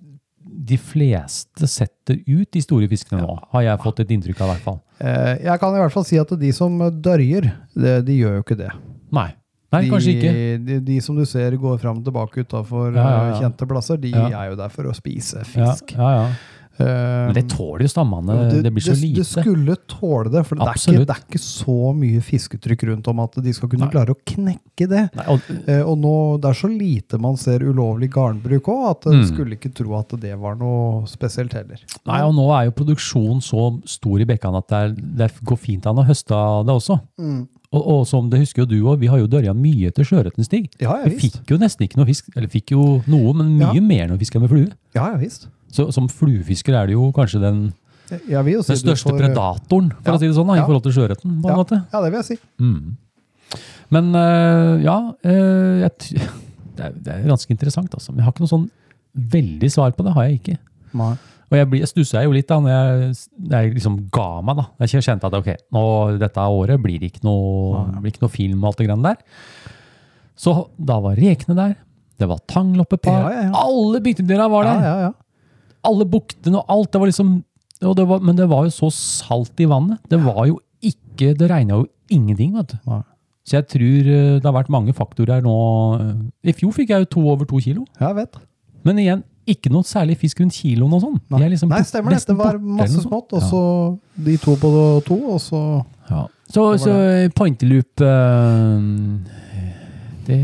de 0.69 0.77
fleste 0.79 1.67
setter 1.71 2.21
ut 2.29 2.47
de 2.55 2.61
store 2.63 2.87
fiskene 2.91 3.23
nå, 3.25 3.35
har 3.55 3.65
jeg 3.67 3.81
fått 3.83 4.03
et 4.05 4.13
inntrykk 4.15 4.43
av 4.45 4.51
i 4.51 4.53
hvert 4.55 4.67
fall. 4.67 4.79
Uh, 4.99 5.35
jeg 5.43 5.61
kan 5.63 5.75
i 5.75 5.81
hvert 5.83 5.95
fall 5.95 6.07
si 6.07 6.19
at 6.21 6.33
de 6.39 6.53
som 6.55 6.79
dørjer, 7.03 7.51
de, 7.79 7.93
de 8.07 8.17
gjør 8.21 8.39
jo 8.41 8.45
ikke 8.47 8.59
det. 8.59 8.71
Nei, 9.15 9.29
Nei 9.75 9.83
de, 9.85 9.91
kanskje 9.93 10.15
ikke. 10.17 10.33
De, 10.69 10.79
de 10.87 11.01
som 11.05 11.17
du 11.19 11.25
ser 11.29 11.57
går 11.61 11.79
fram 11.83 11.99
og 12.01 12.07
tilbake 12.07 12.45
utafor 12.47 12.93
Ja, 12.97 13.05
ja, 13.05 13.25
ja. 13.31 13.35
kjente 13.43 13.67
plasser, 13.69 13.99
de 14.01 14.15
Ja. 14.15 14.27
er 14.45 14.53
jo 14.53 14.57
der 14.61 14.71
for 14.73 14.89
å 14.91 14.95
spise 14.97 15.43
fisk. 15.49 15.93
ja, 15.97 16.09
ja. 16.19 16.23
Eh, 16.29 16.35
Men 16.79 17.35
det 17.35 17.43
tåler 17.51 17.83
jo 17.83 17.91
stammene. 17.91 18.37
Det, 18.63 18.71
blir 18.73 18.85
så 18.85 18.93
det, 18.95 19.01
lite. 19.03 19.23
det 19.25 19.27
skulle 19.45 19.75
tåle 19.91 20.31
det, 20.31 20.45
for 20.47 20.55
det 20.61 20.69
er, 20.69 20.79
ikke, 20.79 21.05
det 21.09 21.15
er 21.17 21.23
ikke 21.25 21.41
så 21.43 21.77
mye 21.99 22.21
fisketrykk 22.23 22.85
rundt 22.93 23.09
om 23.11 23.21
at 23.25 23.39
de 23.43 23.53
skal 23.57 23.69
kunne 23.73 23.89
Nei. 23.89 23.91
klare 23.97 24.15
å 24.15 24.19
knekke 24.23 24.89
det. 24.89 25.05
Nei, 25.19 25.27
og, 25.35 25.41
Eh, 25.69 25.83
og 25.83 25.99
nå, 25.99 26.15
det 26.41 26.49
er 26.53 26.59
så 26.61 26.69
lite 26.71 27.19
man 27.21 27.37
ser 27.37 27.61
ulovlig 27.67 28.11
garnbruk 28.15 28.69
òg, 28.71 28.85
at 28.91 29.05
Mm. 29.11 29.19
jeg 29.19 29.29
skulle 29.33 29.57
ikke 29.59 29.75
tro 29.75 29.97
at 29.99 30.09
det 30.21 30.39
var 30.39 30.55
noe 30.57 31.05
spesielt 31.07 31.53
heller. 31.53 31.79
nei, 32.07 32.21
og 32.23 32.35
nå 32.35 32.47
er 32.61 32.67
jo 32.69 32.77
produksjonen 32.79 33.43
så 33.43 33.81
stor 33.89 34.21
i 34.21 34.25
bekkene 34.25 34.59
at 34.63 34.69
det, 34.69 34.77
er, 34.79 34.95
det 35.29 35.31
går 35.45 35.59
fint 35.59 35.87
an 35.87 35.99
å 35.99 36.07
høste 36.07 36.33
av 36.33 36.65
det 36.67 36.75
også. 36.79 37.01
Mm. 37.19 37.49
Og, 37.71 37.83
og 37.85 38.07
som 38.09 38.31
det 38.31 38.39
husker 38.41 38.63
jo 38.63 38.67
du 38.71 38.79
òg, 38.89 38.99
vi 39.03 39.09
har 39.13 39.19
jo 39.19 39.27
dørja 39.27 39.53
mye 39.53 39.91
til 39.93 40.05
sjøørreten, 40.09 40.45
Stig. 40.47 40.71
Ja, 40.81 40.95
ja 41.03 41.11
Vi 41.11 41.19
fikk 41.29 41.51
jo 41.51 41.59
nesten 41.61 41.85
ikke 41.85 41.99
noe 42.01 42.07
fisk, 42.09 42.31
eller 42.35 42.49
fikk 42.49 42.71
jo 42.73 43.03
noe, 43.07 43.35
men 43.35 43.59
mye 43.59 43.75
Ja. 43.75 43.81
mer 43.85 44.07
når 44.09 44.17
vi 44.17 44.25
fiska 44.25 44.41
med 44.41 44.49
flue. 44.49 44.71
Ja, 44.95 45.11
ja 45.11 45.17
visst. 45.21 45.49
Så 45.71 45.89
som 45.93 46.09
fluefisker 46.09 46.75
er 46.79 46.89
det 46.89 46.95
jo 46.97 47.11
kanskje 47.13 47.41
den, 47.43 47.59
si 48.09 48.17
den 48.33 48.79
største 48.81 49.11
får, 49.13 49.19
predatoren, 49.21 49.91
for 50.01 50.15
ja. 50.15 50.17
å 50.17 50.21
si 50.23 50.27
det 50.31 50.37
sånn, 50.39 50.49
da, 50.49 50.57
Ja. 50.57 50.63
i 50.65 50.69
forhold 50.69 50.85
til 50.87 50.95
sjøørreten. 50.97 51.39
ja, 51.45 51.57
ja, 51.93 52.01
det 52.05 52.11
vil 52.13 52.19
jeg 52.23 52.25
si. 52.25 52.39
Mm. 52.59 52.97
Men 53.91 54.15
øh, 54.15 54.83
ja, 54.85 54.99
øh, 55.25 55.81
jeg, 55.85 55.91
det, 56.77 56.85
er, 56.85 56.93
det 56.93 57.13
er 57.15 57.27
ganske 57.29 57.51
interessant, 57.53 57.93
altså. 57.95 58.13
Men 58.13 58.23
jeg 58.23 58.29
har 58.29 58.33
ikke 58.37 58.45
noe 58.47 58.53
sånn 58.55 58.69
veldig 59.37 59.71
svar 59.73 59.93
på 59.97 60.05
det. 60.07 60.13
har 60.17 60.29
jeg 60.29 60.41
ikke. 60.41 60.57
Nei. 60.99 61.15
Og 61.49 61.57
jeg, 61.57 61.69
blir- 61.71 61.81
jeg 61.81 61.89
stusser 61.89 62.25
jo 62.27 62.33
litt 62.37 62.49
da 62.51 62.59
når 62.61 62.73
jeg, 62.75 63.15
jeg 63.51 63.75
liksom 63.79 63.95
ga 64.13 64.27
meg. 64.45 64.59
da. 64.61 64.67
Jeg 64.85 65.01
kjente 65.07 65.29
at 65.31 65.37
ok, 65.39 65.49
nå, 65.73 65.85
dette 66.21 66.45
året 66.45 66.81
blir 66.85 67.01
det 67.01 67.09
ikke 67.15 67.25
noe, 67.25 67.87
blir 68.03 68.13
ikke 68.13 68.25
noe 68.27 68.33
film 68.35 68.61
og 68.65 68.69
alt 68.73 68.83
det 68.83 68.89
grann 68.91 69.07
der. 69.07 69.17
Så 70.39 70.53
da 70.77 70.99
var 71.01 71.17
rekene 71.17 71.57
der. 71.57 71.73
Det 72.21 72.29
var 72.29 72.43
tangloppepar. 72.51 73.17
Ja, 73.17 73.31
ja, 73.33 73.47
ja. 73.49 73.53
Alle 73.65 74.01
byttedyra 74.05 74.49
var 74.53 74.69
Ja, 74.69 74.75
der. 74.77 75.15
Ja, 75.79 75.85
ja. 75.85 75.91
Alle 75.91 76.05
buktene 76.11 76.59
og 76.61 76.65
alt. 76.75 76.91
Det 76.93 77.01
var 77.01 77.07
liksom, 77.11 77.45
det 77.81 78.09
var, 78.11 78.21
men 78.21 78.37
det 78.37 78.49
var 78.51 78.67
jo 78.67 78.75
så 78.75 78.91
salt 78.95 79.61
i 79.63 79.69
vannet. 79.71 80.03
Det 80.11 80.19
var 80.25 80.47
jo 80.51 80.59
ikke, 80.83 81.33
det 81.39 81.49
regna 81.51 81.81
jo 81.81 81.87
ingenting. 82.11 82.55
vet 82.57 82.75
du. 82.75 82.79
Så 83.49 83.57
jeg 83.57 83.69
tror 83.73 84.11
eh, 84.13 84.37
det 84.37 84.45
har 84.45 84.53
vært 84.59 84.69
mange 84.73 84.93
faktorer 84.93 85.41
nå. 85.45 85.57
I 86.45 86.53
fjor 86.53 86.75
fikk 86.77 86.91
jeg 86.93 87.07
jo 87.07 87.11
to 87.15 87.25
over 87.33 87.49
to 87.49 87.61
kilo. 87.65 87.87
Ja, 88.01 88.11
jeg 88.11 88.25
vet. 88.25 88.41
Men 88.85 88.99
igjen, 89.01 89.23
ikke 89.49 89.71
noe 89.73 89.87
særlig 89.89 90.19
fisk 90.21 90.43
rundt 90.43 90.59
kiloen 90.59 90.93
og 90.99 91.01
sånn. 91.01 91.17
Nei, 91.33 91.49
liksom 91.55 91.71
Nei 91.73 91.81
stemmer 91.89 92.13
det. 92.13 92.21
Det 92.29 92.37
var 92.37 92.59
masse 92.61 93.01
smått, 93.01 93.33
og 93.33 93.47
så 93.49 93.63
de 94.27 94.37
to 94.43 94.57
på 94.61 94.73
to, 95.09 95.17
og 95.35 95.41
så 95.45 95.63
Ja. 96.09 96.27
Så, 96.49 96.63
så 96.81 96.93
pointerloop 97.37 98.01
eh, 98.01 98.85
Det 100.25 100.39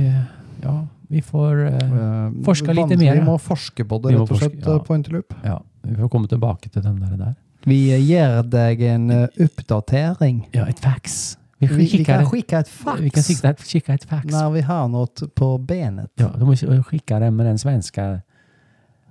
Ja, 0.61 0.75
vi 1.09 1.23
får 1.23 1.67
eh, 1.67 1.93
eh, 1.93 2.33
Forska 2.45 2.73
litt 2.73 2.99
mer, 2.99 3.15
Vi 3.15 3.25
må 3.27 3.39
forske 3.39 3.85
på 3.85 3.99
det, 4.03 4.15
rett 4.15 4.31
og 4.31 4.39
slett, 4.41 4.59
ja. 4.65 4.75
eh, 4.77 4.83
på 4.83 4.95
interloop. 4.97 5.35
Ja, 5.45 5.61
vi 5.83 5.97
får 5.97 6.09
komme 6.09 6.29
tilbake 6.29 6.69
til 6.69 6.83
den 6.83 7.01
der. 7.01 7.17
der. 7.17 7.35
Vi 7.65 7.79
gir 7.97 8.43
deg 8.43 8.83
en 8.83 9.11
oppdatering. 9.41 10.45
Ja, 10.53 10.67
et 10.69 10.79
fax. 10.79 11.39
Vi, 11.59 11.67
Vi, 11.67 11.87
vi 11.87 12.05
kan 12.05 12.25
skikke 12.27 12.31
skicka 12.31 12.59
ett 12.59 12.69
fax 12.69 13.01
Vi 13.01 13.11
kan 13.11 13.23
skicka 13.23 13.51
ett, 13.51 13.61
skicka 13.61 13.95
ett 13.95 14.05
fax. 14.05 14.27
när 14.27 14.51
vi 14.51 14.61
har 14.61 14.89
något 14.89 15.35
på 15.35 15.59
benet. 15.59 16.11
Ja, 16.15 16.31
du 16.39 16.45
må 16.45 16.55
skicka 16.83 17.19
det 17.19 17.31
med 17.31 17.47
den 17.47 17.59
svenska 17.59 18.21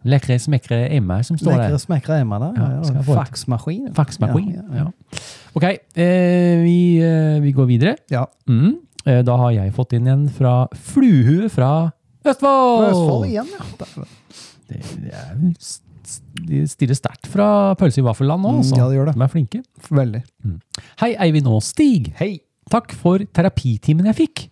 läckre 0.04 0.40
smäckre 0.40 0.88
Emma 0.88 1.24
som 1.24 1.38
står 1.38 1.52
der. 1.52 1.70
där. 1.70 1.78
smekre 1.78 2.18
Emma 2.18 2.40
där. 2.40 2.54
Ja, 2.58 2.94
Ja? 2.94 3.04
Faxmaskin. 3.04 3.94
Faxmaskin. 3.94 4.54
Ja, 4.56 4.78
ja, 4.78 4.78
Ja. 4.78 4.92
Ok, 5.54 5.64
eh, 5.64 5.78
vi, 6.64 6.98
eh, 6.98 7.42
vi 7.42 7.52
går 7.52 7.66
videre. 7.66 7.96
Ja. 8.10 8.28
Mm. 8.48 8.76
Eh, 9.06 9.22
da 9.28 9.36
har 9.38 9.52
jeg 9.52 9.74
fått 9.76 9.94
inn 9.98 10.08
en 10.08 10.28
fra 10.32 10.68
Fluhue 10.76 11.50
fra 11.52 11.72
Østfold. 12.24 12.86
Østfold 12.90 13.26
igjen, 13.28 13.50
ja. 13.52 14.06
Det, 14.70 14.80
det 15.04 15.80
de 16.44 16.62
stiller 16.68 16.98
sterkt 16.98 17.28
fra 17.32 17.46
pølse 17.80 18.02
i 18.02 18.04
vaffelland 18.06 18.44
nå, 18.44 18.50
Mm, 18.52 18.58
altså. 18.62 18.78
ja, 18.78 18.88
det 18.90 18.98
gjør 18.98 19.06
det. 19.10 19.14
De 19.16 19.24
er 19.24 19.32
flinke. 19.32 19.62
Veldig. 19.90 20.22
Hei, 21.02 21.12
Eivind 21.28 21.48
og 21.48 21.62
Stig. 21.64 22.12
Hei! 22.20 22.42
Takk 22.72 22.92
for 22.96 23.20
terapitimen 23.36 24.06
jeg 24.12 24.16
fikk. 24.22 24.44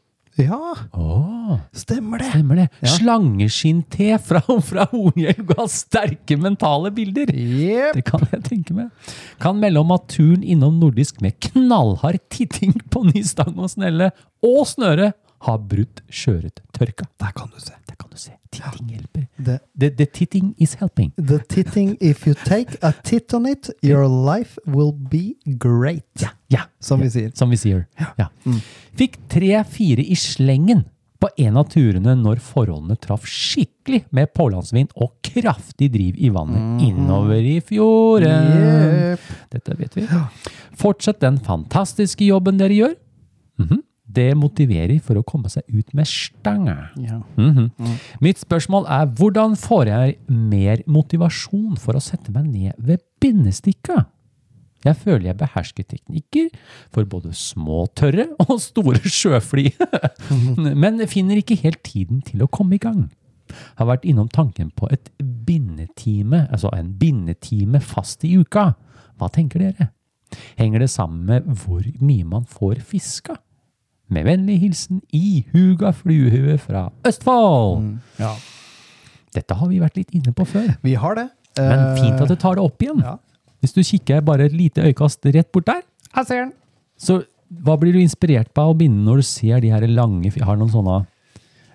Ja, 0.42 0.74
oh. 0.98 1.58
stemmer 1.76 2.22
det. 2.22 2.30
stemmer 2.32 2.62
det. 2.62 2.68
Ja. 2.82 2.92
Slangeskinn-te 2.96 4.18
fra, 4.26 4.42
fra 4.70 4.88
Hornhjelm 4.92 5.48
ga 5.52 5.68
sterke 5.72 6.38
mentale 6.42 6.92
bilder. 6.96 7.32
Yep. 7.34 7.98
Det 7.98 8.06
kan 8.08 8.26
jeg 8.32 8.44
tenke 8.48 8.78
meg. 8.78 9.12
Kan 9.44 9.60
melde 9.62 9.84
om 9.84 9.94
at 9.96 10.08
turen 10.12 10.44
innom 10.44 10.80
nordisk 10.82 11.22
med 11.24 11.38
knallhard 11.52 12.22
titting 12.34 12.78
på 12.94 13.06
ny 13.10 13.26
stang 13.28 13.58
og 13.58 13.72
snelle 13.74 14.12
og 14.46 14.64
snøre 14.70 15.12
har 15.42 15.62
brutt 15.66 16.04
du 16.14 16.62
se. 16.78 17.10
Der 17.22 17.34
kan 17.38 17.50
du 17.54 17.62
se. 17.62 17.74
Titting 18.52 18.90
hjelper. 18.92 19.28
The, 19.40 19.60
The, 19.80 19.90
the 19.96 20.06
titting 20.06 20.54
is 20.60 20.74
helping. 20.76 21.12
the 21.18 21.40
titting, 21.40 21.98
if 22.02 22.26
you 22.28 22.34
take 22.46 22.78
a 22.82 22.92
tit 23.04 23.34
on 23.34 23.46
it, 23.48 23.70
your 23.82 24.08
life 24.08 24.58
will 24.68 24.92
be 24.92 25.36
great. 25.58 26.26
Ja, 26.52 26.66
Som 26.80 27.00
vi 27.02 27.10
sier. 27.10 27.32
Som 27.34 27.50
vi 27.50 27.58
sier. 27.58 27.86
Ja. 28.20 28.28
Fikk 29.00 29.16
tre-fire 29.32 30.04
i 30.04 30.16
slengen 30.20 30.84
på 31.22 31.30
en 31.38 31.58
av 31.62 31.68
turene 31.70 32.16
når 32.18 32.40
forholdene 32.42 32.96
traff 33.00 33.28
skikkelig 33.30 34.02
med 34.12 34.32
pålandsvind 34.34 34.90
og 34.98 35.12
kraftig 35.24 35.92
driv 35.94 36.16
i 36.18 36.32
vannet 36.34 36.82
innover 36.88 37.40
i 37.46 37.60
fjorden. 37.62 38.50
Yep. 39.14 39.28
Dette 39.54 39.78
vet 39.80 39.96
vi. 40.00 40.08
Fortsett 40.82 41.22
den 41.22 41.38
fantastiske 41.46 42.26
jobben 42.26 42.58
dere 42.60 42.74
gjør. 42.74 42.96
Mhm. 43.62 43.84
Det 44.12 44.32
motiverer 44.38 45.00
for 45.04 45.20
å 45.20 45.26
komme 45.28 45.50
seg 45.52 45.64
ut 45.72 45.94
med 45.98 46.10
stanga. 46.10 46.90
Ja. 47.00 47.22
Mhm. 47.38 47.70
Mitt 48.24 48.42
spørsmål 48.42 48.88
er 48.92 49.12
hvordan 49.18 49.56
får 49.60 49.92
jeg 49.92 50.18
mer 50.28 50.84
motivasjon 50.88 51.78
for 51.80 51.96
å 51.98 52.04
sette 52.04 52.34
meg 52.34 52.50
ned 52.52 52.74
ved 52.78 53.04
bindestikka? 53.22 54.06
Jeg 54.82 54.98
føler 54.98 55.28
jeg 55.30 55.38
behersker 55.38 55.86
teknikker 55.86 56.48
for 56.90 57.06
både 57.06 57.36
små 57.38 57.84
tørre 57.94 58.32
og 58.42 58.56
store 58.64 59.02
sjøfly, 59.06 59.70
men 60.82 61.04
finner 61.10 61.38
ikke 61.38 61.60
helt 61.62 61.84
tiden 61.86 62.24
til 62.26 62.42
å 62.42 62.50
komme 62.50 62.80
i 62.80 62.82
gang. 62.82 63.12
Har 63.78 63.90
vært 63.92 64.08
innom 64.10 64.30
tanken 64.32 64.72
på 64.74 64.90
et 64.90 65.12
bindetime, 65.22 66.48
altså 66.50 66.72
en 66.74 66.94
bindetime 66.98 67.82
fast 67.84 68.26
i 68.26 68.34
uka. 68.40 68.72
Hva 69.20 69.30
tenker 69.30 69.62
dere? 69.62 69.92
Henger 70.58 70.86
det 70.86 70.90
sammen 70.90 71.26
med 71.28 71.50
hvor 71.62 71.86
mye 72.02 72.26
man 72.26 72.48
får 72.50 72.82
fiska? 72.88 73.36
Med 74.12 74.26
vennlig 74.28 74.58
hilsen 74.60 75.02
Ihuga 75.16 75.92
Fluehue 75.96 76.58
fra 76.60 76.90
Østfold. 77.08 78.00
ja. 78.20 78.34
Dette 79.32 79.56
har 79.56 79.70
vi 79.72 79.78
vært 79.80 79.96
litt 79.96 80.10
inne 80.12 80.34
på 80.36 80.44
før, 80.46 80.74
Vi 80.84 80.94
har 81.00 81.16
det. 81.16 81.30
men 81.58 81.96
fint 81.98 82.20
at 82.20 82.28
du 82.28 82.36
tar 82.36 82.56
det 82.60 82.64
opp 82.66 82.82
igjen. 82.84 83.00
Ja. 83.00 83.14
Hvis 83.62 83.72
du 83.74 83.80
kikker 83.82 84.20
bare 84.28 84.46
et 84.50 84.52
lite 84.58 84.82
øyekast 84.84 85.24
rett 85.32 85.52
bort 85.54 85.66
der, 85.70 85.82
Jeg 86.18 86.26
ser 86.28 86.42
den. 86.46 86.52
så 87.00 87.22
hva 87.64 87.78
blir 87.80 87.94
du 87.94 88.00
inspirert 88.00 88.52
på 88.54 88.62
å 88.68 88.76
binde 88.78 89.04
når 89.06 89.16
du 89.18 89.22
ser 89.24 89.60
de 89.62 89.70
her 89.72 89.86
lange, 89.88 90.24
jeg 90.36 90.44
har 90.44 90.58
noen 90.58 90.70
sånne 90.72 91.06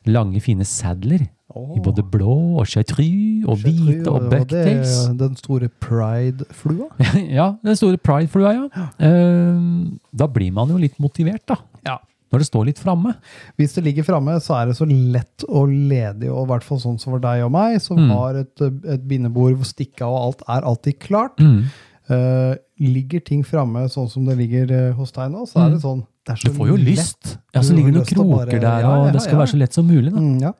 lange, 0.07 0.41
fine 0.41 0.65
sadler. 0.65 1.29
I 1.57 1.81
både 1.81 2.03
blå 2.05 2.59
og 2.61 2.67
chartreuse 2.69 3.47
og 3.49 3.57
hvite 3.63 4.07
og 4.13 4.29
Det 4.29 4.41
bucktails. 4.41 5.09
er 5.09 5.15
den 5.15 5.37
store 5.37 5.69
pride-flua. 5.81 6.89
ja, 7.39 7.55
den 7.65 7.77
store 7.77 7.97
pride-flua, 7.97 8.53
ja. 8.53 8.89
Eh, 9.01 9.97
da 10.15 10.27
blir 10.29 10.53
man 10.53 10.69
jo 10.69 10.77
litt 10.77 10.99
motivert, 11.01 11.47
da. 11.49 11.57
Ja. 11.87 11.97
Når 12.33 12.39
det 12.43 12.47
står 12.49 12.65
litt 12.67 12.79
framme. 12.83 13.15
Hvis 13.57 13.75
det 13.77 13.85
ligger 13.87 14.03
framme, 14.05 14.35
så 14.43 14.57
er 14.61 14.67
det 14.67 14.77
så 14.77 14.87
lett 14.89 15.45
og 15.49 15.69
ledig, 15.71 16.27
og 16.33 16.47
i 16.47 16.51
hvert 16.51 16.65
fall 16.67 16.79
sånn 16.83 16.99
som 16.99 17.13
for 17.15 17.21
deg 17.23 17.45
og 17.45 17.53
meg, 17.55 17.81
som 17.81 17.97
Mm. 17.99 18.11
har 18.11 18.35
et, 18.41 18.61
et 18.97 19.05
bindebord 19.07 19.55
hvor 19.61 19.65
stikka 19.69 20.07
og 20.11 20.19
alt 20.25 20.43
er 20.49 20.67
alltid 20.67 20.99
klart. 20.99 21.39
Mm. 21.39 21.63
Uh, 22.11 22.55
ligger 22.79 23.21
ting 23.25 23.43
framme 23.43 23.89
sånn 23.91 24.09
som 24.11 24.25
det 24.27 24.37
ligger 24.39 24.71
uh, 24.71 24.93
hos 24.95 25.11
deg 25.13 25.31
nå, 25.33 25.47
så 25.47 25.65
er 25.67 25.71
det 25.75 25.81
sånn 25.83 26.05
det 26.27 26.33
er 26.35 26.37
så 26.43 26.49
Mm. 26.49 26.53
Du 26.53 26.59
får 26.59 26.69
jo 26.69 26.77
lett. 26.77 26.87
lyst. 26.99 27.39
Ja, 27.55 27.61
så 27.63 27.75
ligger 27.75 27.93
det 27.93 28.03
noen 28.03 28.07
kroker 28.11 28.47
bare- 28.47 28.61
der, 28.61 28.81
ja, 28.83 28.91
og 29.01 29.07
ja, 29.07 29.13
det 29.13 29.23
skal 29.23 29.33
ja. 29.33 29.39
være 29.39 29.53
så 29.55 29.59
lett 29.59 29.73
som 29.73 29.87
mulig. 29.87 30.11
Da. 30.13 30.19
Mm, 30.21 30.41
ja. 30.43 30.53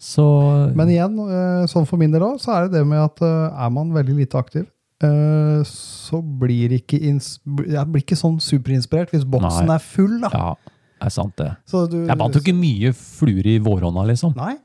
Så 0.00 0.74
Men 0.74 0.88
igjen, 0.88 1.18
uh, 1.20 1.66
sånn 1.68 1.86
for 1.86 1.98
min 2.00 2.10
del 2.10 2.22
òg, 2.24 2.38
så 2.40 2.54
er 2.56 2.68
det 2.68 2.78
det 2.78 2.86
med 2.86 2.98
at 3.04 3.20
er 3.20 3.70
man 3.70 3.92
veldig 3.92 4.16
lite 4.16 4.38
aktiv, 4.40 4.66
eh, 5.06 5.60
så 5.68 6.20
blir 6.40 6.72
ikke 6.76 6.98
jeg 7.00 7.86
blir 7.92 8.02
ikke 8.04 8.18
sånn 8.18 8.40
superinspirert 8.42 9.10
hvis 9.14 9.24
boksen 9.24 9.66
Nei. 9.70 9.76
er 9.78 9.84
full. 9.84 10.18
da. 10.24 10.30
ja, 10.34 10.54
det 11.00 11.06
er 11.06 11.14
sant 11.14 11.36
det. 11.40 11.50
Du, 11.70 11.96
Jeg 12.06 12.18
bandt 12.20 12.34
jo 12.36 12.42
ikke 12.44 12.56
mye 12.58 12.92
fluer 12.96 13.46
i 13.46 13.58
vårhånda, 13.64 14.04
liksom. 14.10 14.34
Nei. 14.36 14.56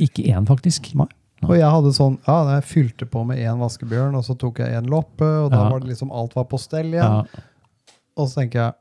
Ikke 0.00 0.24
én, 0.30 0.46
faktisk. 0.48 0.94
Nei. 0.96 1.08
Og 1.44 1.56
jeg 1.58 1.68
hadde 1.68 1.90
sånn, 1.92 2.14
ja, 2.26 2.38
jeg 2.54 2.64
fylte 2.64 3.04
på 3.10 3.24
med 3.28 3.36
én 3.42 3.58
vaskebjørn, 3.60 4.14
og 4.16 4.24
så 4.24 4.32
tok 4.40 4.62
jeg 4.64 4.78
en 4.78 4.86
loppe, 4.88 5.26
og 5.44 5.50
da 5.52 5.64
Ja. 5.64 5.68
var 5.74 5.80
det 5.80 5.90
liksom 5.90 6.10
alt 6.10 6.32
var 6.34 6.44
på 6.48 6.58
stell 6.58 6.86
igjen. 6.94 7.26
Ja. 7.28 7.44
Og 8.16 8.28
så 8.30 8.40
tenker 8.40 8.60
jeg, 8.62 8.72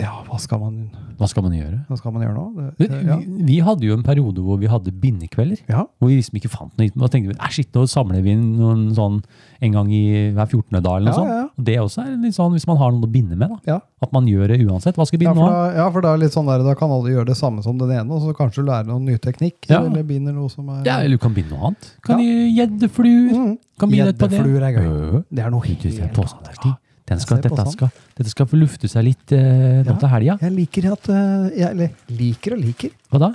ja, 0.00 0.12
hva 0.26 0.38
skal 0.40 0.58
man, 0.62 0.76
Hva 1.18 1.28
skal 1.28 1.42
man 1.44 1.52
gjøre? 1.52 1.78
hva 1.88 1.96
skal 1.98 2.12
man 2.14 2.22
gjøre 2.24 2.34
nå? 2.34 2.44
Vi, 2.78 2.86
Det, 2.88 2.98
ja. 3.06 3.16
vi 3.50 3.58
hadde 3.60 3.84
jo 3.84 3.94
en 3.98 4.02
periode 4.06 4.40
hvor 4.40 4.58
vi 4.58 4.66
hadde 4.72 4.90
bindekvelder. 4.92 5.58
ja. 5.68 5.84
Hvor 6.00 6.08
vi 6.08 6.16
liksom 6.20 6.38
ikke 6.40 6.50
fant 6.50 6.72
noe. 6.78 6.88
Da 6.96 7.08
tenkte 7.12 7.28
vi 7.34 7.36
"Æ, 7.36 7.50
shit, 7.52 7.72
nå 7.74 7.84
samler 7.86 8.22
vi 8.22 8.30
inn 8.32 8.56
noen 8.56 8.90
sånn 8.96 9.22
en 9.60 9.72
gang 9.72 9.90
i 9.92 10.30
hver 10.32 10.46
14. 10.48 10.80
dag. 10.82 10.96
eller 10.96 11.10
noe 11.12 11.26
Ja, 11.28 11.42
sånt. 11.44 11.50
Og 11.58 11.64
det 11.64 11.76
også 11.78 12.00
er 12.06 12.16
litt 12.16 12.34
sånn 12.34 12.52
hvis 12.56 12.66
man 12.66 12.76
har 12.78 12.90
noe 12.92 13.04
å 13.06 13.12
binde 13.12 13.36
med. 13.36 13.48
da. 13.50 13.58
Ja. 13.66 13.80
At 14.02 14.12
man 14.12 14.24
gjør 14.26 14.48
det 14.48 14.60
uansett. 14.66 14.96
Hva 14.96 15.04
skal 15.06 15.18
vi 15.18 15.26
binde 15.26 15.36
nå? 15.36 15.74
ja, 15.76 15.90
for 15.90 16.00
da 16.00 16.14
er 16.14 16.18
det 16.18 16.32
sånn 16.32 16.46
der, 16.46 16.64
da 16.64 16.74
kan 16.74 16.90
alle 16.90 17.10
gjøre 17.12 17.26
det 17.26 17.36
samme 17.36 17.62
som 17.62 17.76
den 17.76 17.90
ene, 17.90 18.10
og 18.10 18.22
så 18.22 18.32
kanskje 18.34 18.64
du 18.64 18.70
lærer 18.70 18.86
noen 18.86 19.04
ny 19.04 19.18
teknikk, 19.18 19.68
eller 19.68 20.02
binder 20.02 20.32
noe 20.32 20.48
som 20.48 20.68
er... 20.70 20.82
Ja, 20.86 20.98
eller 21.04 21.18
du 21.18 21.18
kan 21.18 21.34
binde 21.34 21.50
noe 21.52 21.68
annet. 21.68 21.92
Kan 22.02 22.18
Ja. 22.20 22.64
gjeddefluer. 22.64 23.34
Mm. 23.36 23.58
Det. 23.80 23.88
Gjeddefluer 23.96 24.62
er 24.62 24.72
gøy. 24.72 24.86
Øh. 24.88 25.24
Det 25.32 25.44
er 25.44 25.50
noe 25.50 25.60
helt 25.60 25.84
annet. 25.84 26.76
Den 27.10 27.20
skal, 27.22 27.40
dette, 27.42 27.56
sånn. 27.58 27.72
skal, 27.74 27.90
dette 28.16 28.30
skal 28.30 28.46
få 28.46 28.58
lufte 28.60 28.88
seg 28.90 29.04
litt 29.08 29.32
eh, 29.34 29.80
nå 29.82 29.90
Ja. 29.90 29.96
til 29.98 30.08
helga. 30.12 30.36
Jeg 30.44 30.52
liker 30.54 30.92
at, 30.92 31.08
eh, 31.10 31.48
jeg, 31.58 31.70
eller 31.74 31.90
liker 32.08 32.54
og 32.54 32.62
liker. 32.62 32.90
Hva 33.10 33.18
da? 33.24 33.30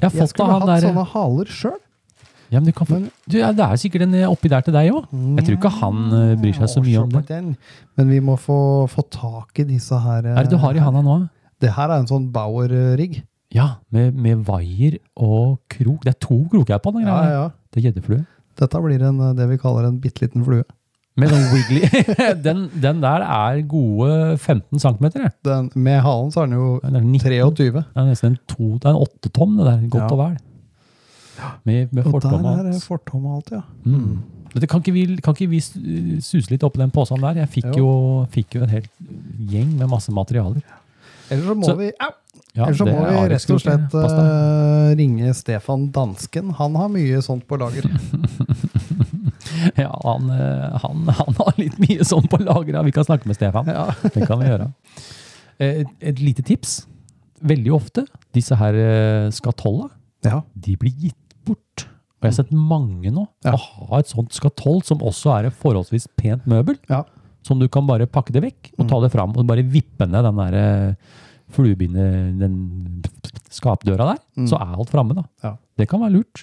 Jeg 0.00 0.10
har 0.10 0.20
Jeg 0.20 0.28
skulle 0.30 0.52
hatt 0.54 0.66
der 0.70 0.86
sånne 0.88 1.04
haler 1.12 1.50
sjøl. 1.50 1.76
ja, 2.50 2.60
men 2.60 2.66
du 2.66 2.72
kan 2.72 2.86
få, 2.86 3.00
Men- 3.00 3.10
du, 3.28 3.38
ja, 3.38 3.50
Det 3.52 3.64
er 3.66 3.76
sikkert 3.82 4.02
en 4.06 4.14
eh, 4.14 4.26
oppi 4.30 4.48
der 4.48 4.60
til 4.62 4.72
deg 4.76 4.92
òg. 4.92 5.08
Jeg 5.10 5.44
tror 5.46 5.56
ikke 5.58 5.72
han 5.80 5.96
uh, 6.12 6.36
bryr 6.36 6.54
seg 6.54 6.68
så 6.70 6.82
mye 6.84 7.02
om 7.02 7.08
det. 7.10 7.56
Men 7.96 8.08
vi 8.08 8.20
må 8.20 8.36
få, 8.38 8.58
få 8.88 9.02
tak 9.10 9.58
i 9.58 9.64
disse 9.64 9.90
her. 9.98 10.22
Hva 10.22 10.38
er 10.38 10.44
det 10.44 10.50
du 10.54 10.58
har 10.58 10.74
i 10.76 10.78
handa 10.78 11.02
nå? 11.02 11.28
Det 11.60 11.72
her 11.72 11.88
er 11.90 11.98
en 11.98 12.06
sånn 12.06 12.30
Bauer-rigg. 12.30 13.22
Ja, 13.54 13.76
med, 13.90 14.14
med 14.14 14.44
vaier 14.44 14.98
og 15.16 15.58
krok. 15.68 16.02
Det 16.04 16.14
er 16.14 16.18
to 16.20 16.44
kroker 16.52 16.78
på 16.78 16.92
den 16.92 17.06
Ja, 17.06 17.14
greia. 17.22 17.30
ja. 17.32 17.50
Det 17.72 17.80
er 17.80 17.90
gjeddeflue. 17.90 18.26
Dette 18.56 18.80
blir 18.82 19.02
en, 19.02 19.18
det 19.36 19.48
vi 19.48 19.56
kaller 19.58 19.86
en 19.88 19.98
bitte 19.98 20.22
liten 20.22 20.44
flue. 20.44 20.64
Med 21.16 21.30
den 21.32 21.44
wiggly 21.52 21.80
den, 22.46 22.58
den 22.82 22.98
der 23.02 23.22
er 23.24 23.62
gode 23.68 24.36
15 24.38 24.78
cm. 24.78 25.06
Den, 25.44 25.70
med 25.74 26.00
halen 26.04 26.30
så 26.34 26.42
er 26.42 26.46
den 26.50 26.54
jo 26.58 26.80
er 26.84 26.90
19, 27.00 27.20
23. 27.20 27.72
det 27.72 27.84
er 27.96 28.04
nesten 28.10 28.34
en, 28.34 28.38
to, 28.52 28.72
det 28.76 28.84
er 28.84 28.90
en 28.94 29.02
åttetom, 29.06 29.56
det 29.56 29.66
der. 29.70 29.86
Godt 29.88 30.02
Ja. 30.02 30.10
og 30.12 30.18
vel. 30.18 30.36
Med, 31.64 31.88
med 31.92 32.06
Og 32.06 32.22
der 32.22 32.36
er 32.36 32.68
alt. 32.68 32.84
fortom 32.84 33.26
og 33.26 33.36
alt, 33.36 33.50
ja. 33.52 33.60
Mm. 33.84 34.18
Men 34.54 34.60
det 34.60 34.68
kan, 34.72 34.80
ikke 34.80 34.92
vi, 34.92 35.06
kan 35.24 35.34
ikke 35.36 35.50
vi 35.50 35.58
su- 35.60 36.20
suse 36.24 36.50
litt 36.52 36.62
oppi 36.64 36.80
den 36.80 36.90
posen 36.94 37.20
der? 37.20 37.42
Jeg 37.42 37.48
fikk 37.52 37.72
jo, 37.76 37.88
fikk 38.32 38.54
jo 38.56 38.62
en 38.64 38.70
hel 38.72 38.86
gjeng 39.50 39.74
med 39.78 39.88
masse 39.92 40.12
materialer. 40.12 40.62
Ellers 41.30 41.46
så 41.48 41.54
må 41.58 41.64
Så- 41.72 41.76
vi, 41.80 41.90
au! 42.00 42.12
Ja, 42.56 42.64
Eller 42.70 42.76
så 42.78 42.84
må 42.88 42.92
er 43.04 43.28
vi 43.28 43.34
rett 43.34 43.50
og 43.52 43.60
slett 43.60 43.94
uh, 43.94 44.94
ringe 44.96 45.32
Stefan 45.36 45.90
Dansken. 45.92 46.50
Han 46.56 46.74
har 46.80 46.88
mye 46.88 47.20
sånt 47.24 47.44
på 47.48 47.56
lager. 47.60 47.84
Ja, 49.84 49.90
han, 50.04 50.30
eh, 50.30 50.76
han, 50.82 51.06
han 51.20 51.38
har 51.40 51.54
litt 51.60 51.78
mye 51.82 52.04
sånn 52.06 52.26
på 52.30 52.38
lager. 52.42 52.78
Vi 52.86 52.94
kan 52.96 53.06
snakke 53.08 53.28
med 53.30 53.38
Stefan. 53.38 53.68
Ja. 53.70 53.88
Det 54.14 54.26
kan 54.28 54.40
vi 54.42 54.50
gjøre. 54.50 54.70
Eh, 55.58 55.82
Et, 55.82 55.90
et 56.12 56.20
lite 56.22 56.44
tips. 56.46 56.82
Veldig 57.46 57.72
ofte, 57.76 58.06
disse 58.32 58.56
her 58.56 58.76
eh, 58.80 59.26
skatolla, 59.36 59.90
ja. 60.24 60.40
de 60.56 60.76
blir 60.80 60.94
gitt 61.06 61.34
bort. 61.44 61.84
Og 62.16 62.24
jeg 62.24 62.32
har 62.32 62.36
sett 62.38 62.52
mange 62.56 63.10
nå 63.12 63.26
Ja. 63.44 63.52
å 63.52 63.90
ha 63.90 64.00
et 64.00 64.08
sånt 64.08 64.32
skatoll 64.32 64.80
som 64.88 65.02
også 65.04 65.34
er 65.36 65.50
et 65.50 65.58
forholdsvis 65.60 66.08
pent 66.16 66.46
møbel. 66.48 66.78
Ja. 66.88 67.02
Som 67.46 67.60
du 67.60 67.68
kan 67.70 67.84
bare 67.86 68.08
pakke 68.10 68.32
det 68.34 68.42
vekk 68.42 68.72
og 68.80 68.88
ta 68.90 68.98
det 69.04 69.12
fram 69.12 69.36
og 69.36 69.44
bare 69.46 69.62
vippe 69.62 70.08
ned 70.08 70.24
den 70.26 70.40
der 70.40 70.96
fluebinde, 71.54 72.02
den 72.40 72.56
skapdøra 73.54 74.08
der. 74.14 74.22
Mm. 74.40 74.48
Så 74.50 74.58
er 74.58 74.72
alt 74.74 74.90
framme, 74.90 75.14
da. 75.14 75.22
Ja. 75.44 75.52
Det 75.78 75.86
kan 75.92 76.02
være 76.02 76.16
lurt. 76.16 76.42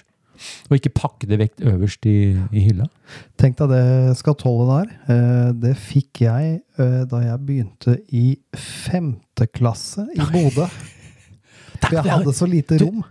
Og 0.68 0.76
ikke 0.78 0.92
pakke 0.96 1.28
det 1.30 1.38
vekk 1.40 1.62
øverst 1.72 2.06
i, 2.10 2.16
i 2.52 2.64
hylla. 2.66 2.86
Tenk 3.40 3.56
deg 3.60 3.70
det 3.74 4.16
skatollet 4.18 4.70
der. 4.74 4.92
eh, 5.14 5.52
Det 5.64 5.74
fikk 5.78 6.24
jeg 6.26 6.60
eh, 6.78 7.00
da 7.10 7.22
jeg 7.24 7.40
begynte 7.46 7.96
i 8.12 8.26
femte 8.58 9.46
klasse 9.54 10.06
i 10.14 10.20
Bodø. 10.34 10.66
For 11.84 11.96
jeg 11.98 12.06
hadde 12.08 12.32
så 12.36 12.46
lite 12.48 12.78
rom. 12.80 13.02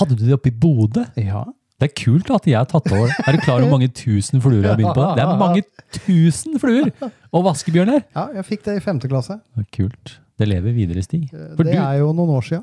Hadde 0.00 0.16
du 0.16 0.24
det 0.24 0.36
oppe 0.38 0.48
i 0.52 0.56
Bodø? 0.56 1.04
Ja. 1.20 1.44
Det 1.82 1.88
er 1.90 1.94
kult 1.98 2.28
at 2.30 2.44
jeg 2.46 2.54
har 2.56 2.68
tatt 2.70 2.86
over. 2.94 3.10
Er 3.26 3.34
du 3.34 3.40
klar 3.42 3.56
over 3.58 3.66
hvor 3.66 3.74
mange 3.80 3.88
tusen 3.90 4.40
fluer 4.40 4.60
jeg 4.62 4.70
har 4.70 4.78
begynt 4.78 4.94
på? 4.94 5.06
Det 5.18 5.24
er 5.24 5.40
mange 5.40 5.64
tusen 5.96 6.54
fluer! 6.62 6.92
Og 7.34 7.42
vaskebjørner! 7.48 8.04
ja, 8.14 8.28
jeg 8.38 8.44
fikk 8.46 8.62
det 8.68 8.76
i 8.78 8.82
femte 8.84 9.10
klasse. 9.10 9.40
Kult. 9.74 10.12
Det 10.38 10.46
lever 10.48 10.72
videre, 10.76 11.02
Stig. 11.02 11.26
For 11.58 11.66
Det 11.66 11.74
er 11.74 11.98
jo 12.00 12.12
noen 12.14 12.30
år 12.38 12.46
sia. 12.46 12.60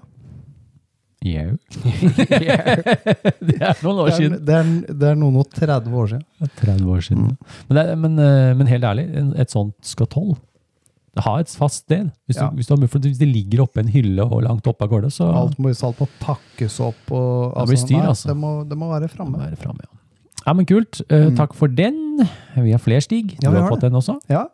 Jau. 1.20 1.57
det 3.43 3.57
er 3.59 3.82
noen 3.84 3.97
år 3.99 4.07
Det 4.07 4.13
er, 4.13 4.17
siden. 4.17 4.36
det, 4.47 4.53
er, 4.55 4.70
det 5.01 5.07
er 5.09 5.17
noen 5.20 5.39
og 5.41 5.49
30 5.51 5.97
år 5.99 6.11
siden. 6.13 6.51
30 6.61 6.93
år 6.93 7.01
siden. 7.03 7.26
Men, 7.67 7.74
det 7.76 7.84
er, 7.84 7.97
men, 7.99 8.13
eh, 8.24 8.51
men 8.59 8.70
helt 8.72 8.88
ærlig, 8.88 9.03
et 9.43 9.51
sånt 9.51 9.76
skatoll 9.84 10.38
Ha 11.20 11.34
et 11.41 11.51
fast 11.51 11.84
sted. 11.84 12.07
Hvis, 12.30 12.38
Ja. 12.39 12.47
du, 12.47 12.55
hvis, 12.61 12.67
du 12.70 13.07
hvis 13.09 13.20
det 13.20 13.28
ligger 13.28 13.65
oppe 13.65 13.82
en 13.84 13.89
hylle 13.91 14.24
og 14.24 14.43
langt 14.45 14.67
oppe 14.72 14.86
av 14.86 14.91
gårde, 14.93 15.09
så 15.11 15.28
Alt 15.36 15.57
må, 15.59 15.74
alt 15.74 15.99
må 15.99 16.07
pakkes 16.22 16.80
opp. 16.86 17.11
Og, 17.11 17.57
Det 17.57 17.67
blir 17.74 17.82
styr, 17.82 17.97
nei, 17.99 18.07
altså. 18.13 18.30
Det 18.32 18.38
må, 18.39 18.51
det 18.70 18.78
må 18.80 18.88
være 18.93 19.09
framme. 19.11 19.49
Ja. 19.49 19.89
ja, 20.45 20.53
men 20.55 20.65
kult. 20.70 21.01
Eh, 21.11 21.28
Takk 21.36 21.57
for 21.57 21.67
den. 21.67 22.22
Vi 22.55 22.72
har 22.72 22.80
flere, 22.80 23.01
Stig. 23.03 23.34
Du 23.41 23.47
Ja, 23.49 23.51
har 23.51 23.65
har 23.65 23.74
fått 23.74 23.82
det. 23.84 23.89
den 23.91 23.99
også. 23.99 24.15
Ja. 24.32 24.45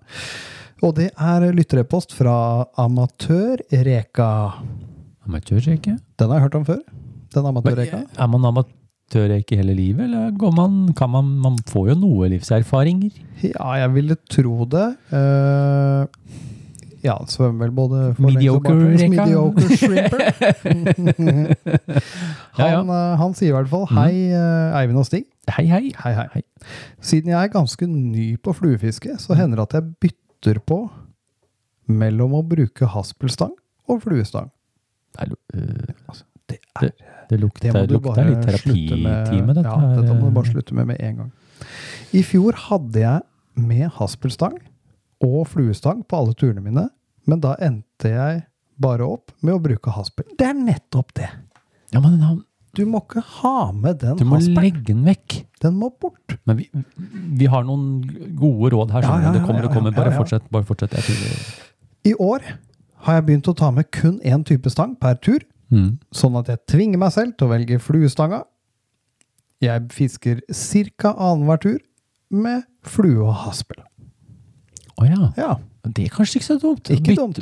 Og 0.82 0.96
det 0.98 1.12
er 1.14 1.46
lytterepost 1.54 2.12
fra 2.18 2.66
Amatør-Reka. 2.82 4.32
Amatørreke. 5.26 5.98
Den 6.20 6.30
har 6.30 6.40
jeg 6.40 6.46
hørt 6.48 6.58
om 6.60 6.66
før. 6.66 6.82
Den 7.34 7.46
amatørreka. 7.50 8.02
Er 8.18 8.28
man 8.32 8.46
amatørreke 8.46 9.58
hele 9.60 9.74
livet, 9.78 10.06
eller 10.06 10.32
går 10.38 10.52
man, 10.56 10.94
kan 10.98 11.10
man, 11.10 11.32
man 11.42 11.58
får 11.70 11.90
jo 11.94 11.96
noe 12.00 12.30
livserfaringer? 12.34 13.16
Ja, 13.44 13.72
jeg 13.82 13.94
ville 13.96 14.18
tro 14.30 14.68
det. 14.70 14.88
Uh, 15.12 16.06
ja, 17.06 17.16
svømmer 17.30 17.68
vel 17.68 17.74
både 17.76 18.02
og 18.16 18.22
Mediocre 18.24 19.78
shrimper. 19.80 20.24
Ja, 22.56 22.70
ja. 22.72 22.80
Han, 22.80 22.90
eh, 22.96 23.34
sier 23.36 23.52
i 23.52 23.56
hvert 23.56 23.68
fall 23.68 23.84
hei, 23.92 24.32
eh, 24.32 24.78
Eivind 24.80 25.02
og 25.02 25.08
Stig. 25.10 25.26
Hei, 25.52 25.66
hei. 25.68 25.92
Hei, 26.00 26.14
hei. 26.16 26.42
Siden 27.04 27.34
jeg 27.34 27.38
er 27.42 27.52
ganske 27.52 27.88
ny 27.90 28.30
på 28.42 28.54
fluefiske, 28.56 29.18
så 29.22 29.36
hender 29.38 29.60
det 29.60 29.66
at 29.68 29.76
jeg 29.78 29.90
bytter 30.06 30.62
på 30.64 30.80
mellom 31.92 32.34
å 32.40 32.46
bruke 32.48 32.88
haspelstang 32.96 33.52
og 33.92 34.02
fluestang. 34.08 34.50
Det, 35.16 35.26
er, 35.26 35.36
øh, 35.56 35.94
Altså, 36.08 36.24
det, 36.50 36.60
det, 36.82 36.92
det 37.30 37.40
lukter, 37.42 37.74
det 37.74 37.96
lukter 37.96 38.28
litt 38.28 38.44
terapitime, 38.46 39.54
dette 39.56 39.66
ja, 39.66 39.78
her. 39.82 39.96
dette 40.02 40.18
må 40.20 40.30
du 40.30 40.36
bare 40.36 40.52
slutte 40.52 40.76
med 40.78 40.92
med 40.92 41.02
en 41.02 41.22
gang. 41.24 41.32
I 42.14 42.22
fjor 42.24 42.58
hadde 42.68 43.02
jeg 43.02 43.22
med 43.56 43.88
haspelstang 43.98 44.60
og 45.26 45.48
fluestang 45.50 46.04
på 46.06 46.20
alle 46.20 46.36
turene 46.38 46.62
mine, 46.62 46.90
men 47.26 47.42
da 47.42 47.56
endte 47.64 48.12
jeg 48.12 48.44
bare 48.78 49.08
opp 49.08 49.32
med 49.42 49.56
å 49.56 49.62
bruke 49.64 49.94
haspel. 49.96 50.28
Det 50.38 50.52
er 50.52 50.58
nettopp 50.60 51.16
det! 51.18 51.32
Ja, 51.96 52.02
men 52.04 52.20
han, 52.20 52.44
Du 52.76 52.84
må 52.86 53.00
ikke 53.06 53.24
ha 53.40 53.72
med 53.72 54.02
den 54.04 54.18
du 54.20 54.26
må 54.28 54.36
haspelen. 54.36 54.60
legge 54.60 54.84
den 54.90 55.06
vekk. 55.08 55.38
Den 55.64 55.78
må 55.80 55.90
bort. 56.02 56.36
Men 56.46 56.60
vi, 56.60 56.66
vi 57.40 57.48
har 57.48 57.64
noen 57.64 58.04
gode 58.36 58.74
råd 58.76 58.92
her. 58.92 59.08
Ja, 59.08 59.14
ja, 59.16 59.16
du. 59.16 59.26
ja, 59.26 59.32
det 59.38 59.44
kommer, 59.48 59.64
og 59.64 59.70
det 59.70 59.78
kommer. 59.78 59.96
Bare 59.96 60.12
ja. 60.12 60.18
fortsett. 60.20 60.50
Bare 60.52 60.68
fortsett. 60.68 60.92
Jeg 61.00 62.12
I 62.12 62.14
år 62.20 62.44
har 63.06 63.20
jeg 63.20 63.26
begynt 63.28 63.50
å 63.52 63.56
ta 63.58 63.72
med 63.72 63.90
kun 63.94 64.20
én 64.26 64.44
type 64.48 64.70
stang 64.74 64.96
per 65.00 65.18
tur, 65.22 65.44
mm. 65.74 65.90
sånn 66.16 66.38
at 66.42 66.50
jeg 66.52 66.64
tvinger 66.72 67.02
meg 67.02 67.14
selv 67.16 67.36
til 67.38 67.48
å 67.48 67.52
velge 67.54 67.80
fluestanga. 67.84 68.44
Jeg 69.64 69.88
fisker 69.96 70.42
ca. 71.00 71.14
annenhver 71.16 71.62
tur 71.64 71.80
med 72.34 72.66
flue 72.86 73.24
og 73.26 73.34
haspel. 73.46 73.84
Å 75.02 75.06
ja. 75.08 75.32
Ja, 75.38 75.56
Det 75.86 76.06
er 76.08 76.10
kanskje 76.16 76.40
ikke 76.40 76.48
så 76.48 76.58
dumt. 76.62 76.90
ikke 76.90 77.14
Byt. 77.14 77.18
dumt. 77.20 77.40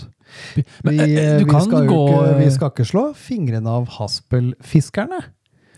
Men, 0.83 0.97
Vi, 0.97 0.99
eh, 0.99 1.23
eh, 1.23 1.37
du 1.39 1.45
vi, 1.45 1.51
kan 1.51 1.61
skal 1.61 1.87
gå 1.87 1.99
ikke, 2.09 2.37
vi 2.39 2.49
skal 2.51 2.71
ikke 2.73 2.85
slå 2.89 3.03
fingrene 3.15 3.69
av 3.69 3.87
haspelfiskerne. 3.99 5.19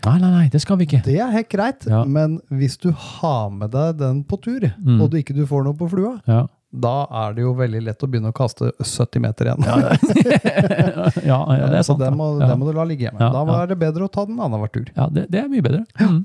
Nei, 0.06 0.18
nei, 0.22 0.30
nei, 0.30 0.48
det 0.52 0.60
skal 0.62 0.76
vi 0.78 0.86
ikke. 0.86 1.02
Det 1.04 1.16
er 1.18 1.30
helt 1.34 1.48
greit, 1.50 1.86
Ja. 1.86 2.04
men 2.04 2.40
hvis 2.50 2.76
du 2.78 2.90
har 2.92 3.50
med 3.50 3.70
deg 3.72 3.98
den 3.98 4.24
på 4.24 4.40
tur, 4.42 4.60
Mm. 4.82 5.00
og 5.02 5.10
du 5.10 5.16
ikke 5.18 5.34
du 5.34 5.44
får 5.46 5.64
noe 5.64 5.74
på 5.74 5.88
flua, 5.90 6.20
Ja. 6.26 6.46
Da 6.76 6.94
er 7.24 7.36
det 7.36 7.44
jo 7.44 7.52
veldig 7.56 7.80
lett 7.86 8.02
å 8.04 8.08
begynne 8.10 8.32
å 8.32 8.36
kaste 8.36 8.68
70 8.78 9.22
meter 9.24 9.48
igjen. 9.48 9.64
ja, 11.30 11.38
ja, 11.56 11.68
det 11.72 11.78
er 11.80 11.84
Så 11.86 11.94
sant. 11.94 12.02
det 12.02 12.10
da. 12.10 12.16
må, 12.18 12.28
ja. 12.40 12.50
det 12.50 12.58
må 12.60 12.68
du 12.68 12.72
la 12.76 12.84
ligge 12.88 13.06
hjemme. 13.08 13.20
Ja, 13.22 13.30
da 13.32 13.44
ja. 13.48 13.60
er 13.62 13.70
det 13.72 13.78
bedre 13.80 14.08
å 14.08 14.12
ta 14.12 14.26
den 14.28 14.40
annenhver 14.40 14.72
tur. 14.74 14.90
Ja, 14.92 15.08
det, 15.12 15.26
det 15.32 15.40
er 15.42 15.48
mye 15.52 15.64
bedre. 15.64 15.84
Mm. 16.00 16.18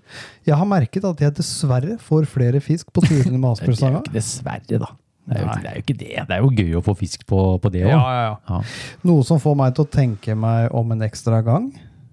Jeg 0.49 0.59
har 0.61 0.67
merket 0.73 1.07
at 1.07 1.23
jeg 1.23 1.37
dessverre 1.39 1.95
får 2.01 2.27
flere 2.31 2.63
fisk 2.63 2.91
på 2.91 3.05
turene 3.07 3.37
med 3.37 3.63
er 3.63 4.01
ikke 4.01 4.15
dessverre, 4.15 4.81
da. 4.81 4.91
Det 5.31 5.37
er, 5.37 5.43
jo, 5.45 5.53
det 5.61 5.69
er 5.69 5.75
jo 5.77 5.83
ikke 5.85 5.95
det. 5.99 6.13
Det 6.27 6.35
er 6.35 6.41
jo 6.41 6.49
gøy 6.57 6.77
å 6.79 6.83
få 6.83 6.95
fisk 6.97 7.23
på, 7.29 7.39
på 7.61 7.71
det 7.71 7.85
òg. 7.85 7.93
ja, 7.93 8.35
ja. 8.49 8.59
Noe 9.07 9.23
som 9.23 9.39
får 9.39 9.55
meg 9.59 9.77
til 9.77 9.85
å 9.85 9.91
tenke 9.93 10.35
meg 10.35 10.73
om 10.75 10.91
en 10.95 11.05
ekstra 11.05 11.43
gang 11.45 11.69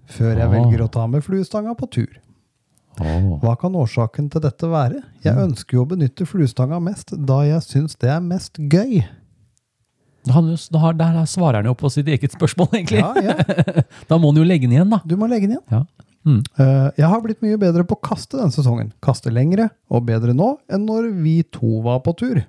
før 0.09 0.37
jeg 0.37 0.51
velger 0.53 0.85
å 0.85 0.89
ta 0.93 1.05
med 1.09 1.25
fluestanga 1.25 1.73
på 1.77 1.89
tur. 1.91 2.11
Hva 2.99 3.53
kan 3.59 3.75
årsaken 3.79 4.29
til 4.31 4.41
dette 4.43 4.67
være? 4.67 5.01
Jeg 5.23 5.35
Mm. 5.35 5.43
ønsker 5.53 5.73
jo 5.77 5.85
å 5.85 5.89
benytte 5.89 6.25
fluestanga 6.27 6.79
mest 6.83 7.13
da 7.25 7.41
jeg 7.47 7.61
syns 7.61 7.95
det 7.99 8.09
er 8.09 8.19
mest 8.19 8.53
gøy. 8.59 9.03
Han 10.29 10.49
har- 10.73 10.93
Der 10.93 11.25
svarer 11.25 11.55
han 11.55 11.65
jo 11.65 11.73
på 11.73 11.89
sitt 11.91 12.05
eget 12.07 12.31
spørsmål, 12.31 12.67
egentlig. 12.73 12.99
Ja, 12.99 13.13
ja. 13.15 13.81
Da 14.09 14.17
må 14.17 14.27
han 14.33 14.35
jo 14.35 14.43
legge 14.43 14.67
den 14.67 14.71
igjen, 14.77 14.89
da. 14.89 14.99
Du 15.07 15.15
må 15.17 15.27
legge 15.29 15.47
den 15.47 15.57
igjen. 15.57 15.63
Ja. 15.71 15.83
Mm. 16.25 16.43
Eh, 16.59 16.91
jeg 16.97 17.07
har 17.07 17.21
blitt 17.21 17.41
mye 17.41 17.57
bedre 17.57 17.85
på 17.87 17.95
å 17.95 18.01
kaste 18.03 18.37
denne 18.37 18.51
sesongen. 18.51 18.91
Kaste 19.01 19.31
lengre 19.31 19.69
og 19.89 20.05
bedre 20.05 20.33
nå 20.35 20.57
enn 20.69 20.85
når 20.85 21.13
vi 21.23 21.41
to 21.43 21.81
var 21.81 22.01
på 22.01 22.15
tur. 22.17 22.43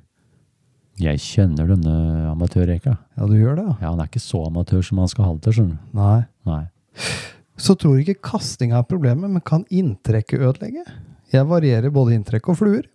Jeg 0.98 1.16
kjenner 1.18 1.66
denne 1.70 1.94
amatørreka. 2.34 2.98
Ja, 3.16 3.26
du 3.26 3.32
gjør 3.38 3.56
det, 3.56 3.64
ja? 3.68 3.76
Ja, 3.80 3.90
han 3.94 4.00
er 4.00 4.06
ikke 4.10 4.20
så 4.20 4.42
amatør 4.50 4.82
som 4.84 4.98
han 4.98 5.08
skal 5.08 5.24
ha 5.24 5.32
det 5.32 5.42
til, 5.46 5.52
skjønner 5.52 5.78
du. 5.78 5.96
Nei. 5.96 6.24
Nei. 6.44 6.66
Så 7.60 7.76
tror 7.76 7.98
jeg 7.98 8.08
ikke 8.08 8.22
kasting 8.30 8.72
er 8.72 8.82
problemet, 8.88 9.28
men 9.30 9.42
kan 9.44 9.66
inntrekket 9.70 10.40
ødelegge? 10.40 10.84
Jeg 11.32 11.46
varierer 11.46 11.92
både 11.92 12.14
inntrekk 12.16 12.48
og 12.50 12.56
fluer. 12.58 12.86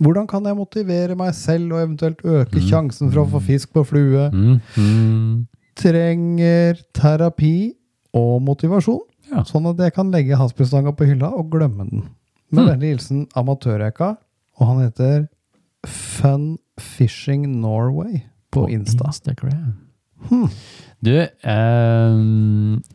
Hvordan 0.00 0.26
kan 0.30 0.46
jeg 0.48 0.56
motivere 0.56 1.14
meg 1.20 1.34
selv 1.36 1.74
og 1.76 1.82
eventuelt 1.82 2.22
øke 2.24 2.62
sjansen 2.64 3.10
for 3.12 3.22
å 3.26 3.30
få 3.34 3.42
fisk 3.44 3.74
på 3.76 3.82
flue? 3.84 4.30
Mm. 4.32 4.54
Mm. 4.80 5.34
Trenger 5.76 6.80
terapi 6.96 7.74
og 8.16 8.40
motivasjon, 8.42 9.04
Ja. 9.30 9.42
sånn 9.44 9.68
at 9.70 9.76
jeg 9.78 9.92
kan 9.94 10.10
legge 10.10 10.36
haspelstanga 10.40 10.92
på 10.96 11.06
hylla 11.06 11.28
og 11.36 11.50
glemme 11.52 11.88
den. 11.90 12.08
Med 12.50 12.64
Hmm. 12.64 12.70
vennlig 12.72 12.94
hilsen 12.98 13.26
Amatørreka, 13.36 14.16
og 14.58 14.66
han 14.66 14.78
heter 14.90 15.28
Fun 15.86 16.58
Fishing 16.78 17.60
Norway 17.60 18.24
på 18.50 18.66
Insta. 18.68 19.04
Instagram. 19.06 19.74
Hmm. 20.28 20.50
Du, 21.00 21.14
eh, 21.16 22.20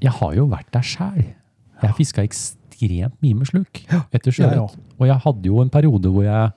jeg 0.03 0.13
har 0.19 0.35
jo 0.37 0.45
vært 0.51 0.69
der 0.73 0.85
sjæl. 0.85 1.23
Jeg 1.81 1.97
fiska 1.97 2.23
ekstremt 2.23 3.17
mye 3.23 3.37
med 3.37 3.49
sluk 3.49 3.81
etter 4.13 4.31
sjøørret. 4.31 4.75
Ja, 4.75 4.93
Og 4.99 5.09
jeg 5.09 5.21
hadde 5.25 5.49
jo 5.49 5.61
en 5.61 5.73
periode 5.73 6.11
hvor 6.11 6.23
jeg 6.23 6.51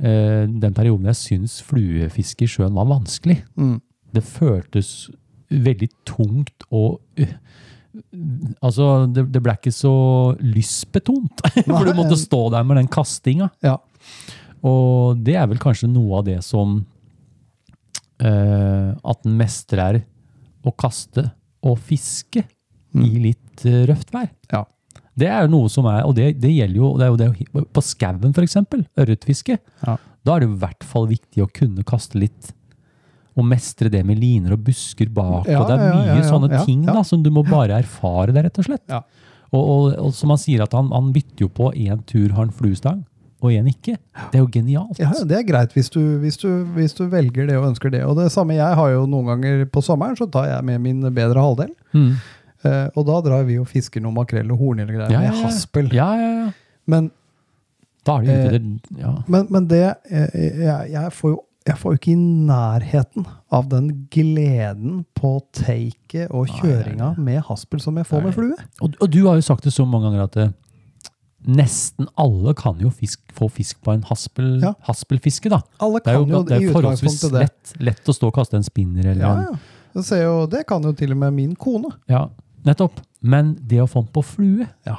eh, 0.00 0.46
Den 0.48 0.74
perioden 0.74 1.06
jeg 1.10 1.18
syns 1.18 1.60
fluefiske 1.62 2.46
i 2.46 2.50
sjøen 2.50 2.74
var 2.74 2.88
vanskelig. 2.90 3.42
Mm. 3.54 3.78
Det 4.14 4.24
føltes 4.26 5.10
veldig 5.50 5.90
tungt 6.06 6.66
og 6.70 7.00
uh, 7.20 7.34
Altså, 8.62 9.06
det, 9.10 9.26
det 9.34 9.40
ble 9.42 9.56
ikke 9.56 9.72
så 9.74 9.92
lystbetont. 10.38 11.42
For 11.66 11.88
du 11.88 11.96
måtte 11.98 12.18
stå 12.18 12.44
der 12.54 12.62
med 12.62 12.78
den 12.78 12.90
kastinga. 12.92 13.50
Ja. 13.66 13.80
Og 14.62 15.18
det 15.26 15.34
er 15.40 15.48
vel 15.50 15.58
kanskje 15.58 15.90
noe 15.90 16.20
av 16.20 16.28
det 16.28 16.38
som 16.46 16.84
eh, 18.20 18.90
At 19.12 19.26
en 19.26 19.36
mestrer 19.38 20.02
å 20.66 20.72
kaste 20.76 21.30
og 21.64 21.78
fiske 21.80 22.44
i 22.96 23.10
litt 23.22 23.64
eh, 23.68 23.84
røft 23.88 24.12
vær. 24.14 24.28
Ja. 24.52 24.64
Det 25.20 25.28
er 25.28 25.44
jo 25.44 25.52
noe 25.52 25.72
som 25.72 25.88
er, 25.90 26.04
og 26.08 26.14
det, 26.16 26.32
det 26.40 26.52
gjelder 26.52 26.80
jo, 26.80 26.92
det 26.96 27.06
er 27.06 27.10
jo 27.10 27.18
det, 27.20 27.64
på 27.74 27.82
skauen 27.84 28.32
eksempel, 28.44 28.86
ørretfiske. 29.00 29.58
Ja. 29.84 29.98
Da 30.24 30.36
er 30.36 30.42
det 30.42 30.50
i 30.50 30.60
hvert 30.62 30.86
fall 30.86 31.08
viktig 31.10 31.44
å 31.44 31.50
kunne 31.52 31.84
kaste 31.86 32.20
litt 32.20 32.52
og 33.38 33.46
mestre 33.46 33.90
det 33.92 34.02
med 34.04 34.18
liner 34.20 34.56
og 34.56 34.64
busker 34.66 35.08
bak. 35.14 35.48
Ja, 35.48 35.62
og 35.62 35.70
det 35.70 35.76
er 35.78 35.94
mye 35.94 36.24
sånne 36.26 36.62
ting 36.66 36.82
da, 36.84 37.00
som 37.06 37.22
du 37.24 37.30
må 37.32 37.44
bare 37.46 37.78
erfare 37.78 38.34
der, 38.34 38.48
rett 38.48 38.58
og 38.60 38.66
slett. 38.66 38.84
Ja. 38.90 39.04
Og, 39.50 39.60
og, 39.60 39.84
og 39.98 40.12
som 40.14 40.32
han 40.34 40.40
sier, 40.40 40.64
at 40.64 40.74
han, 40.76 40.90
han 40.94 41.12
bytter 41.14 41.46
jo 41.46 41.50
på 41.54 41.70
én 41.74 42.02
tur 42.06 42.28
har 42.34 42.44
han 42.44 42.54
fluestang, 42.54 43.00
og 43.40 43.52
én 43.54 43.68
ikke. 43.70 43.96
Det 44.30 44.38
er 44.38 44.42
jo 44.44 44.48
genialt. 44.52 44.98
Ja, 45.00 45.10
det 45.26 45.38
er 45.38 45.46
greit 45.48 45.72
hvis 45.76 45.88
du, 45.92 46.00
hvis, 46.22 46.36
du, 46.40 46.48
hvis 46.76 46.96
du 46.96 47.06
velger 47.12 47.48
det 47.48 47.56
og 47.58 47.70
ønsker 47.70 47.92
det. 47.92 48.02
Og 48.04 48.18
det 48.18 48.28
samme 48.34 48.58
jeg 48.58 48.76
har 48.76 48.92
jo 48.92 49.06
noen 49.08 49.32
ganger 49.32 49.64
på 49.72 49.82
sommeren, 49.84 50.18
så 50.18 50.28
tar 50.30 50.50
jeg 50.50 50.66
med 50.68 50.82
min 50.84 51.00
bedre 51.16 51.40
halvdel. 51.40 51.72
Mm. 51.96 52.12
Eh, 52.68 52.86
og 52.92 53.06
da 53.08 53.20
drar 53.24 53.46
vi 53.48 53.56
og 53.60 53.68
fisker 53.70 54.02
noe 54.04 54.12
makrell 54.12 54.50
og 54.52 54.60
horn 54.60 54.82
eller 54.84 54.98
greier 54.98 55.14
Ja, 55.14 55.22
ja, 55.24 55.32
med 55.32 55.44
haspel. 55.46 55.92
Ja, 55.96 56.10
ja, 56.20 56.32
ja. 56.42 56.50
Men, 56.90 57.10
Da 58.06 58.18
er 58.18 58.26
det 58.26 58.36
ute 58.40 58.58
Eh, 58.60 59.00
ja. 59.00 59.14
men, 59.28 59.46
men 59.52 59.68
det 59.68 59.84
eh, 60.10 60.34
jeg, 60.64 60.90
jeg 60.92 61.12
får 61.12 61.34
jo 61.36 61.40
jeg 61.68 61.76
får 61.76 61.92
jo 61.92 61.98
ikke 61.98 62.12
i 62.14 62.20
nærheten 62.48 63.26
av 63.52 63.66
den 63.68 63.90
gleden 64.10 65.02
på 65.14 65.34
taket 65.52 66.32
og 66.32 66.48
kjøringa 66.48 67.12
med 67.20 67.42
haspel 67.50 67.82
som 67.84 67.98
jeg 68.00 68.08
får 68.08 68.24
med 68.24 68.32
flue. 68.34 68.56
Og, 68.80 68.96
og 68.96 69.10
du 69.12 69.20
har 69.26 69.36
jo 69.36 69.44
sagt 69.44 69.68
det 69.68 69.74
så 69.74 69.84
mange 69.84 70.08
ganger 70.08 70.24
at 70.24 70.38
eh, 70.40 70.54
nesten 71.46 72.06
alle 72.20 72.52
kan 72.54 72.78
jo 72.80 72.90
fisk, 72.90 73.20
få 73.32 73.48
fisk 73.50 73.80
på 73.82 73.94
en 73.94 74.02
haspel, 74.08 74.60
Ja. 74.62 74.74
haspelfiske. 74.86 75.48
da. 75.50 75.60
Alle 75.80 76.00
Det 76.04 76.08
er 76.12 76.18
jo 76.18 76.26
jo, 76.26 76.42
det 76.44 76.62
er 76.62 76.72
forholdsvis 76.72 77.20
det. 77.20 77.32
lett, 77.32 77.72
lett 77.80 78.04
å 78.04 78.12
stå 78.14 78.26
og 78.28 78.34
kaste 78.34 78.54
en 78.56 78.62
spinner 78.66 79.06
eller 79.14 79.20
Ja, 79.24 79.34
ja. 79.50 79.58
Det, 79.94 80.04
ser 80.04 80.22
jo, 80.24 80.46
det 80.46 80.66
kan 80.66 80.82
jo 80.82 80.92
til 80.92 81.10
og 81.12 81.16
med 81.18 81.32
min 81.34 81.54
kone. 81.56 81.90
Ja, 82.08 82.28
nettopp. 82.64 83.00
Men 83.22 83.54
det 83.66 83.80
å 83.82 83.88
få 83.88 84.04
den 84.04 84.12
på 84.12 84.22
flue, 84.24 84.68
Ja, 84.86 84.96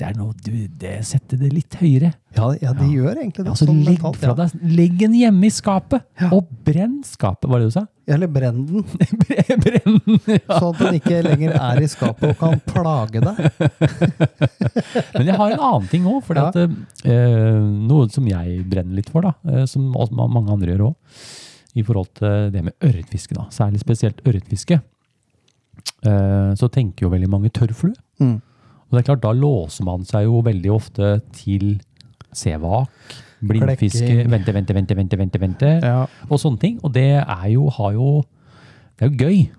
det 0.00 0.06
er 0.08 0.14
noe 0.16 0.32
du, 0.40 0.52
det 0.80 0.94
setter 1.04 1.36
det 1.42 1.50
litt 1.52 1.74
høyere. 1.76 2.08
ja, 2.36 2.46
ja 2.62 2.70
de 2.78 2.86
gjør 2.88 3.18
egentlig 3.20 3.44
det. 3.44 3.50
Altså, 3.52 3.66
sånn 3.68 3.82
legg 3.84 3.98
mentalt, 4.00 4.16
fra 4.22 4.32
ja. 4.32 4.36
deg, 4.38 4.62
legg 4.78 4.94
den 5.02 5.16
hjemme 5.18 5.46
i 5.46 5.50
skapet, 5.52 6.06
Ja. 6.20 6.30
og 6.32 6.48
brenn 6.64 7.02
skapet, 7.04 7.48
var 7.50 7.60
det 7.60 7.68
du 7.68 7.74
sa? 7.76 7.82
Eller 8.10 8.26
brenn 8.32 8.62
den, 8.66 8.86
brenn 9.26 9.60
den, 9.66 9.98
ja. 10.26 10.56
sånn 10.56 10.70
at 10.72 10.80
den 10.80 10.96
ikke 10.98 11.20
lenger 11.28 11.52
er 11.60 11.82
i 11.84 11.90
skapet 11.92 12.32
og 12.32 12.40
kan 12.40 12.56
plage 12.66 13.20
deg. 13.22 13.42
Men 15.14 15.28
jeg 15.28 15.36
har 15.38 15.54
en 15.54 15.62
annen 15.68 15.88
ting 15.92 16.08
òg, 16.10 16.22
for 16.26 16.40
Ja. 16.40 16.48
eh, 16.56 17.60
noe 17.90 18.08
som 18.10 18.26
jeg 18.30 18.64
brenner 18.72 18.96
litt 18.98 19.10
for, 19.12 19.28
da, 19.28 19.34
eh, 19.52 19.66
som 19.70 19.90
mange 19.92 20.50
andre 20.56 20.72
gjør 20.74 20.86
òg, 20.90 20.96
i 21.78 21.84
forhold 21.86 22.08
til 22.18 22.48
det 22.50 22.64
med 22.66 22.74
ørretfiske, 22.82 23.36
da, 23.36 23.44
særlig 23.54 23.78
spesielt 23.84 24.24
ørretfiske, 24.26 24.80
eh, 26.02 26.52
så 26.58 26.68
tenker 26.72 27.06
jo 27.06 27.12
veldig 27.12 27.28
mange 27.30 27.52
tørrflue. 27.54 27.94
Mm. 28.18 28.38
Og 28.90 28.96
det 28.96 29.02
er 29.04 29.08
klart, 29.14 29.22
da 29.22 29.32
låser 29.32 29.84
man 29.86 30.04
seg 30.04 30.24
jo 30.26 30.40
veldig 30.42 30.70
ofte 30.74 31.10
til 31.32 31.76
sevak, 32.34 32.90
blindfiske, 33.46 34.24
vente, 34.30 34.52
vente, 34.54 34.74
vente, 34.74 34.96
vente, 34.98 35.18
vente, 35.18 35.40
vente, 35.40 35.70
Ja. 35.86 36.06
og 36.28 36.38
sånne 36.42 36.58
ting. 36.60 36.80
Og 36.84 36.92
det 36.92 37.06
er 37.22 37.48
jo, 37.52 37.68
har 37.70 37.92
jo, 37.92 38.22
det 38.98 39.06
er 39.06 39.10
jo 39.10 39.16
gøy, 39.24 39.50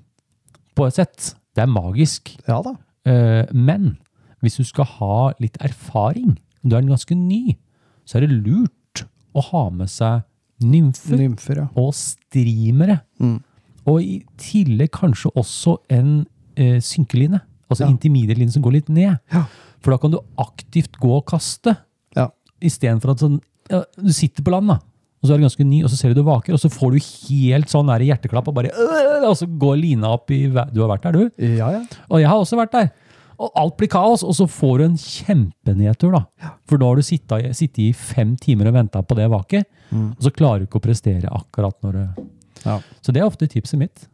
på 0.76 0.86
et 0.88 0.94
sett. 1.00 1.34
Det 1.56 1.64
er 1.64 1.68
magisk. 1.72 2.36
ja 2.48 2.62
da. 2.62 2.76
Eh, 3.06 3.46
Men 3.54 3.98
hvis 4.42 4.58
du 4.58 4.64
skal 4.64 4.86
ha 4.86 5.32
litt 5.40 5.58
erfaring, 5.62 6.38
du 6.64 6.76
er 6.76 6.82
ganske 6.82 7.16
ny, 7.16 7.58
så 8.06 8.18
er 8.18 8.28
det 8.28 8.44
lurt 8.46 9.06
å 9.36 9.42
ha 9.52 9.70
med 9.70 9.88
seg 9.90 10.24
nymfer 10.62 11.18
Nymfer, 11.18 11.56
ja. 11.56 11.68
og 11.76 11.94
streamere. 11.94 13.00
Mm. 13.20 13.42
Og 13.88 14.02
i 14.02 14.24
tillegg 14.38 14.92
kanskje 14.92 15.32
også 15.36 15.78
en 15.90 16.28
eh, 16.56 16.80
synkeline. 16.80 17.42
Altså 17.72 17.86
Ja. 17.88 17.92
intermediate-line 17.94 18.52
som 18.52 18.62
går 18.64 18.72
litt 18.80 18.90
ned. 18.90 19.18
Ja. 19.34 19.46
For 19.82 19.92
da 19.96 19.98
kan 19.98 20.12
du 20.14 20.20
aktivt 20.38 21.00
gå 21.02 21.10
og 21.18 21.26
kaste, 21.32 21.78
Ja. 22.16 22.28
istedenfor 22.62 23.12
at 23.16 23.24
sånn, 23.24 23.40
ja, 23.72 23.84
du 23.98 24.12
sitter 24.14 24.44
på 24.44 24.52
land, 24.52 24.68
da. 24.68 24.80
Og 25.24 25.30
så 25.30 25.34
er 25.34 25.38
du 25.38 25.44
ganske 25.46 25.66
ny, 25.66 25.84
og 25.86 25.90
så 25.90 25.98
ser 25.98 26.14
du 26.14 26.22
du 26.22 26.24
vaker, 26.26 26.54
og 26.54 26.60
så 26.60 26.70
får 26.70 26.92
du 26.92 27.00
helt 27.30 27.68
sånn 27.70 27.86
der 27.88 28.00
hjerteklapp, 28.06 28.48
og 28.50 28.56
bare 28.56 28.72
øh, 28.74 29.30
Og 29.30 29.36
så 29.38 29.46
går 29.46 29.80
lina 29.80 30.08
opp 30.14 30.32
i 30.32 30.48
Du 30.48 30.82
har 30.82 30.90
vært 30.98 31.04
der, 31.04 31.12
du? 31.14 31.30
Ja, 31.38 31.70
ja. 31.72 31.82
Og 32.10 32.20
jeg 32.20 32.28
har 32.28 32.38
også 32.42 32.58
vært 32.58 32.72
der. 32.72 32.92
Og 33.40 33.50
alt 33.56 33.78
blir 33.78 33.88
kaos, 33.90 34.24
og 34.24 34.34
så 34.36 34.46
får 34.50 34.78
du 34.80 34.84
en 34.86 34.98
kjempenedtur, 34.98 36.12
da. 36.12 36.52
For 36.70 36.78
da 36.78 36.86
har 36.90 36.96
du 36.96 37.02
sittet, 37.02 37.80
i 37.80 37.92
fem 37.94 38.36
timer 38.38 38.68
og 38.68 38.74
venta 38.74 39.02
på 39.02 39.16
det 39.16 39.30
vaket, 39.30 39.66
og 39.94 40.18
så 40.22 40.32
klarer 40.34 40.60
du 40.60 40.66
ikke 40.68 40.80
å 40.82 40.86
prestere 40.90 41.30
akkurat 41.32 41.76
når 41.84 41.92
du 41.94 42.28
Ja. 42.66 42.80
Så 43.02 43.12
det 43.12 43.22
er 43.22 43.26
ofte 43.30 43.48
tipset 43.50 43.78
mitt. 43.80 44.08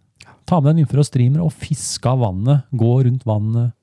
Ta 0.48 0.60
med 0.62 0.72
den 0.76 0.82
nymfer 0.84 1.02
og 1.02 1.08
streamer 1.08 1.44
og 1.44 1.52
fiske 1.54 2.08
av 2.08 2.22
vannet. 2.24 2.64
Gå 2.80 2.92
rundt 3.08 3.26
vannet. 3.28 3.74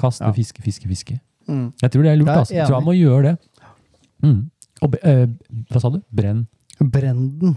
Kaste, 0.00 0.24
Ja. 0.24 0.32
fiske, 0.32 0.62
fiske, 0.64 0.88
fiske. 0.88 1.18
Mm. 1.48 1.72
Jeg 1.82 1.90
tror 1.92 2.02
det 2.02 2.12
er 2.12 2.16
lurt. 2.16 2.28
Er 2.28 2.38
altså. 2.42 2.54
Jeg 2.54 2.66
tror 2.68 2.78
jeg 2.80 2.84
må 2.86 2.94
gjøre 2.96 3.22
det. 3.22 3.38
Mm. 4.22 4.50
Og, 4.82 4.90
be- 4.90 5.02
eh, 5.02 5.26
hva 5.70 5.80
sa 5.80 5.90
du? 5.90 6.00
Brenn. 6.14 6.46
Brenn 6.80 7.38
den. 7.40 7.56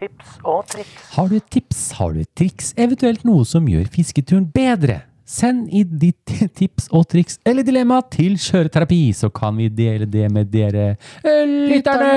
Tips 0.00 0.38
og 0.48 0.62
triks. 0.70 0.92
Har 1.12 1.28
du 1.28 1.34
et 1.36 1.48
tips, 1.52 1.80
har 1.98 2.14
du 2.14 2.20
et 2.22 2.30
triks, 2.38 2.70
eventuelt 2.80 3.24
noe 3.28 3.44
som 3.44 3.66
gjør 3.68 3.88
fisketuren 3.92 4.46
bedre? 4.54 5.02
Send 5.30 5.68
i 5.70 5.84
ditt 5.84 6.26
tips 6.58 6.88
og 6.90 7.04
triks 7.12 7.38
eller 7.46 7.62
dilemma 7.66 8.00
til 8.10 8.34
Kjøreterapi, 8.40 8.98
så 9.14 9.30
kan 9.34 9.54
vi 9.60 9.68
dele 9.70 10.08
det 10.10 10.26
med 10.34 10.50
dere 10.50 10.96
lytterne! 11.22 12.10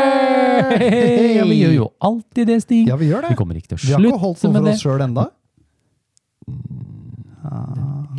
Ja, 1.38 1.45
vi 1.45 1.59
gjør 1.59 1.74
jo 1.76 1.88
alltid 2.03 2.47
det, 2.49 2.57
Stig. 2.64 2.88
Ja, 2.89 2.95
vi 2.97 3.09
gjør 3.11 3.26
det. 3.28 3.34
Vi 3.36 3.38
kommer 3.39 3.57
ikke 3.59 3.74
til 3.74 3.78
å 3.78 3.82
slutte 3.84 3.99
med 3.99 4.03
det. 4.03 4.03
Vi 4.03 4.09
har 4.09 4.18
ikke 4.18 4.26
holdt 4.26 4.43
noe 4.47 4.53
for 4.57 4.70
oss 4.74 4.84
sjøl 4.84 5.03
enda. 5.05 5.26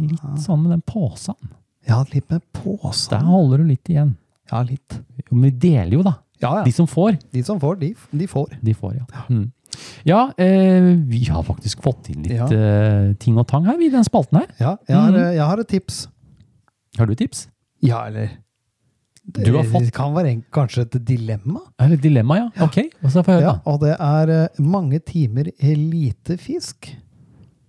Litt 0.05 0.43
sånn 0.45 0.63
med 0.65 0.75
den 0.75 0.85
posen. 0.87 1.37
Ja, 1.89 2.01
litt 2.13 2.31
med 2.33 2.45
posen. 2.57 3.11
Der 3.17 3.27
holder 3.29 3.63
du 3.63 3.69
litt 3.73 3.91
igjen. 3.93 4.15
Ja, 4.51 4.63
litt. 4.67 4.99
Men 5.31 5.49
vi 5.49 5.53
deler 5.67 5.99
jo, 5.99 6.03
da. 6.07 6.15
Ja, 6.43 6.51
ja. 6.59 6.65
De 6.67 6.73
som 6.77 6.87
får, 6.91 7.17
De 7.33 7.43
som 7.47 7.61
får, 7.63 7.79
de, 7.81 7.93
de 8.13 8.27
får. 8.29 8.57
de 8.61 8.75
får, 8.77 8.97
ja. 9.01 9.25
Mm. 9.31 9.47
Ja, 10.07 10.33
eh, 10.39 10.95
vi 11.09 11.25
har 11.31 11.43
faktisk 11.47 11.83
fått 11.83 12.09
inn 12.11 12.23
litt 12.23 12.37
Ja. 12.37 12.47
eh, 12.47 13.13
ting 13.19 13.39
og 13.39 13.47
tang 13.49 13.65
her, 13.67 13.79
i 13.81 13.89
den 13.93 14.05
spalten 14.05 14.39
her. 14.41 14.49
Ja, 14.61 14.77
jeg 14.89 14.97
har, 14.97 15.15
eh, 15.19 15.35
jeg 15.35 15.45
har 15.51 15.61
et 15.61 15.69
tips. 15.69 16.07
Har 16.99 17.07
du 17.07 17.13
et 17.13 17.19
tips? 17.19 17.49
Ja, 17.83 18.07
eller 18.07 18.31
det, 19.27 19.45
Du 19.47 19.57
har 19.57 19.65
fått- 19.65 19.85
det 19.87 19.93
kan 19.95 20.13
være 20.15 20.29
en, 20.33 20.45
kanskje 20.53 20.83
et 20.83 21.05
dilemma. 21.05 21.61
Er 21.79 21.89
det 21.89 21.99
et 21.99 22.03
dilemma, 22.03 22.37
ja? 22.37 22.51
Ok, 22.65 22.79
og 23.03 23.11
så 23.11 23.23
får 23.25 23.33
jeg 23.33 23.43
høre, 23.43 23.55
Ja, 23.55 23.59
og 23.73 23.81
det 23.81 23.97
er 23.99 24.31
eh, 24.45 24.49
mange 24.63 24.99
timer 25.01 25.45
lite 25.63 26.37
fisk. 26.39 26.95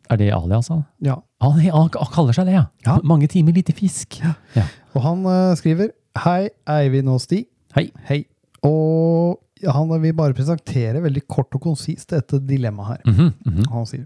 Er 0.10 0.18
det 0.18 0.32
Ali, 0.34 0.54
altså? 0.54 0.84
Ja. 1.02 1.16
Han, 1.42 1.54
han, 1.60 1.72
han 1.72 1.90
kaller 2.14 2.34
seg 2.34 2.46
det, 2.46 2.54
ja. 2.54 2.66
Ja. 2.86 2.98
Mange 3.04 3.28
timer, 3.28 3.52
lite 3.54 3.74
fisk. 3.74 4.20
Ja. 4.56 4.64
Og 4.94 5.02
han 5.02 5.26
uh, 5.26 5.56
skriver 5.56 5.90
Hei, 6.24 6.50
Eivind 6.68 7.10
og 7.10 7.20
Stig. 7.22 7.46
Hei. 7.74 7.90
Hei. 8.08 8.26
Og 8.64 9.40
Han 9.64 9.92
vil 10.04 10.14
bare 10.18 10.36
presentere 10.36 11.00
veldig 11.04 11.22
kort 11.32 11.54
og 11.56 11.62
konsist 11.64 12.10
dette 12.12 12.42
dilemmaet 12.44 12.88
her. 12.98 13.12
Mhm, 13.12 13.30
mhm. 13.46 13.68
Han 13.72 13.86
sier 13.90 14.06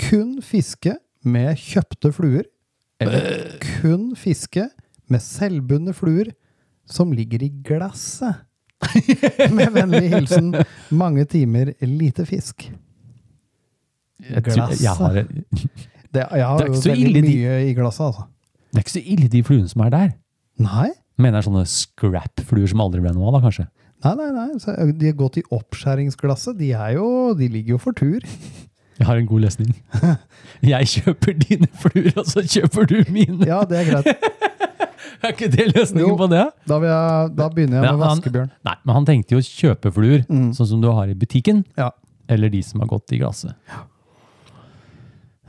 kun 0.00 0.38
fiske 0.40 0.94
med 1.28 1.58
kjøpte 1.60 2.08
fluer, 2.16 2.46
eller 3.00 3.58
kun 3.80 4.14
fiske 4.16 4.64
med 5.12 5.20
selvbundne 5.20 5.92
fluer 5.92 6.30
som 6.88 7.12
ligger 7.12 7.42
i 7.44 7.50
glasset. 7.66 8.46
med 9.52 9.74
vennlig 9.74 10.06
hilsen 10.08 10.54
mange 10.96 11.26
timer 11.28 11.74
lite 11.84 12.24
fisk. 12.24 12.70
Glasset. 14.20 14.80
jeg 14.80 14.94
har, 14.96 15.12
det 16.14 16.24
jeg 16.32 16.46
har 16.46 16.58
Det 16.64 16.68
er 16.68 16.72
jo 16.72 16.80
veldig 16.88 17.22
mye 17.24 17.52
de- 17.60 17.68
i 17.68 17.74
glasset, 17.76 18.06
altså. 18.08 18.24
Det 18.70 18.78
er 18.78 18.84
ikke 18.86 18.94
så 18.96 19.02
ille, 19.04 19.28
de 19.28 19.42
fluene 19.44 19.68
som 19.68 19.84
er 19.84 19.90
der. 19.90 20.10
Nei, 20.60 20.88
Mener 21.20 21.36
jeg 21.42 21.50
sånne 21.50 21.66
scrap-fluer 21.68 22.70
som 22.70 22.80
aldri 22.80 23.02
ble 23.04 23.10
noe 23.12 23.26
av, 23.28 23.34
da, 23.36 23.40
kanskje. 23.44 23.66
Nei, 24.04 24.14
nei. 24.16 24.30
nei. 24.36 24.58
Så 24.62 24.74
de 24.96 25.06
har 25.10 25.16
gått 25.18 25.36
i 25.40 25.42
oppskjæringsglasset. 25.52 26.56
De, 26.58 26.72
er 26.72 26.94
jo, 26.96 27.06
de 27.38 27.48
ligger 27.52 27.76
jo 27.76 27.78
for 27.82 27.92
tur. 27.96 28.24
Jeg 29.00 29.06
har 29.08 29.16
en 29.20 29.26
god 29.28 29.40
løsning. 29.46 29.74
Jeg 30.72 30.88
kjøper 30.92 31.36
dine 31.40 31.68
fluer, 31.80 32.12
og 32.20 32.26
så 32.28 32.42
kjøper 32.44 32.88
du 32.90 32.98
mine. 33.12 33.46
Ja, 33.48 33.62
det 33.68 33.78
er 33.80 33.90
greit. 33.90 34.10
Er 35.20 35.34
ikke 35.34 35.50
det 35.52 35.66
løsningen 35.74 36.06
Jo. 36.08 36.16
på 36.16 36.26
det? 36.32 36.46
Da, 36.68 36.76
jeg, 36.80 37.30
da 37.36 37.46
begynner 37.52 37.76
jeg 37.76 37.84
Men 37.84 37.98
med 37.98 38.06
han- 38.06 38.20
vaskebjørn. 38.22 38.50
Nei, 38.64 38.74
men 38.88 38.94
han 38.96 39.04
tenkte 39.08 39.34
jo 39.36 39.40
kjøpefluer, 39.44 40.22
Mm. 40.32 40.46
sånn 40.56 40.68
som 40.70 40.80
du 40.80 40.86
har 40.96 41.10
i 41.12 41.16
butikken, 41.18 41.58
Ja. 41.76 41.90
eller 42.28 42.48
de 42.48 42.62
som 42.64 42.80
har 42.80 42.88
gått 42.88 43.12
i 43.12 43.18
glasset. 43.20 43.52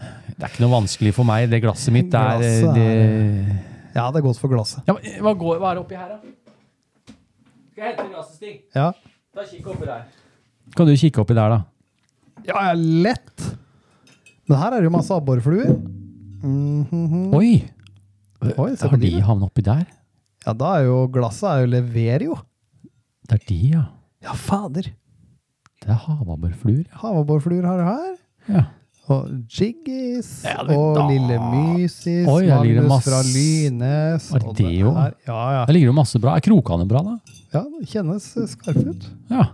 Det 0.01 0.41
er 0.43 0.49
ikke 0.49 0.63
noe 0.65 0.73
vanskelig 0.73 1.13
for 1.15 1.27
meg. 1.27 1.47
Det 1.51 1.61
glasset 1.63 1.93
mitt 1.95 2.11
er 2.17 2.41
Glasset 2.41 2.75
det... 2.75 2.87
Ja, 3.95 4.05
det 4.11 4.21
er 4.21 4.25
godt 4.25 4.39
for 4.41 4.51
glasset. 4.51 4.83
Ja, 4.87 4.95
hva, 5.23 5.33
går, 5.39 5.59
hva 5.61 5.71
er 5.71 5.79
det 5.79 5.83
oppi 5.85 5.95
her, 5.99 6.13
da? 6.17 6.19
Skal 7.81 7.89
jeg 7.89 7.97
hente 7.97 8.03
en 8.11 8.17
rasesting? 8.19 8.57
Ja, 8.77 8.91
Ta 9.33 9.43
kikk 9.49 9.67
oppi 9.71 9.87
der. 9.89 10.01
Kan 10.77 10.85
du 10.85 10.91
kikke 11.01 11.21
oppi 11.23 11.33
der, 11.33 11.49
da? 11.49 11.57
ja 12.45 12.65
ja, 12.67 12.73
lett! 12.77 13.45
Men 14.45 14.59
her 14.61 14.75
er 14.75 14.83
det 14.83 14.85
jo 14.85 14.91
masse 14.93 15.15
abborfluer. 15.15 15.71
Mhm. 16.45 17.33
Oi! 17.33 17.49
Oi, 18.53 18.67
Har 18.77 19.01
de 19.01 19.11
havnet 19.25 19.47
oppi 19.49 19.63
der? 19.65 19.81
Ja, 20.45 20.53
da 20.53 20.75
er 20.77 20.85
jo 20.91 20.99
glasset 21.13 21.49
er 21.49 21.63
jo 21.63 21.71
leverer 21.73 22.27
jo. 22.27 22.37
Det 23.25 23.39
er 23.39 23.43
de, 23.49 23.57
ja. 23.73 23.83
Ja, 24.27 24.37
fader. 24.37 24.91
Det 25.81 25.89
er 25.89 25.97
havabborfluer. 26.05 26.85
Havabborfluer 27.01 27.65
har 27.65 27.81
du 27.81 27.87
her. 27.89 28.15
ja. 28.59 28.63
Og 29.09 29.27
Jiggis. 29.49 30.43
Ja, 30.45 30.59
og 30.61 30.95
da- 31.01 31.07
Lille 31.09 31.41
Mysis. 31.49 32.27
Oi, 32.29 32.45
Magnus 32.45 32.91
masse- 32.93 33.09
fra 33.09 33.23
Lynes. 33.25 34.29
Var 34.37 34.45
det 34.45 34.57
det 34.61 34.73
òg? 34.85 34.99
Ja, 35.25 35.39
ja. 35.57 35.65
Der 35.65 35.73
ligger 35.73 35.89
det 35.89 35.97
masse 35.97 36.21
bra. 36.21 36.37
Er 36.37 36.45
krokene 36.45 36.85
bra, 36.87 37.01
da? 37.09 37.17
Ja, 37.51 37.65
det 37.67 37.89
kjennes 37.91 38.25
skarp 38.31 38.53
skarpe 38.55 38.95
ut. 38.95 39.07
Ja. 39.31 39.49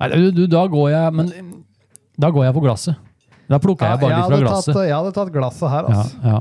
Nei, 0.00 0.30
du, 0.34 0.42
da 0.50 0.66
går 0.68 0.90
jeg 0.92 1.12
Men 1.16 1.30
da 2.20 2.30
går 2.32 2.46
jeg 2.48 2.56
for 2.56 2.64
glasset. 2.64 3.02
Da 3.46 3.58
plukker 3.62 3.90
jeg 3.90 4.00
bare 4.02 4.16
litt 4.18 4.30
fra 4.30 4.38
glasset. 4.42 4.72
tatt, 4.74 4.86
jeg 4.88 4.96
hadde 4.96 5.12
tatt 5.14 5.32
glasset 5.34 5.70
her, 5.70 5.90
altså. 5.90 6.16
ja. 6.24 6.40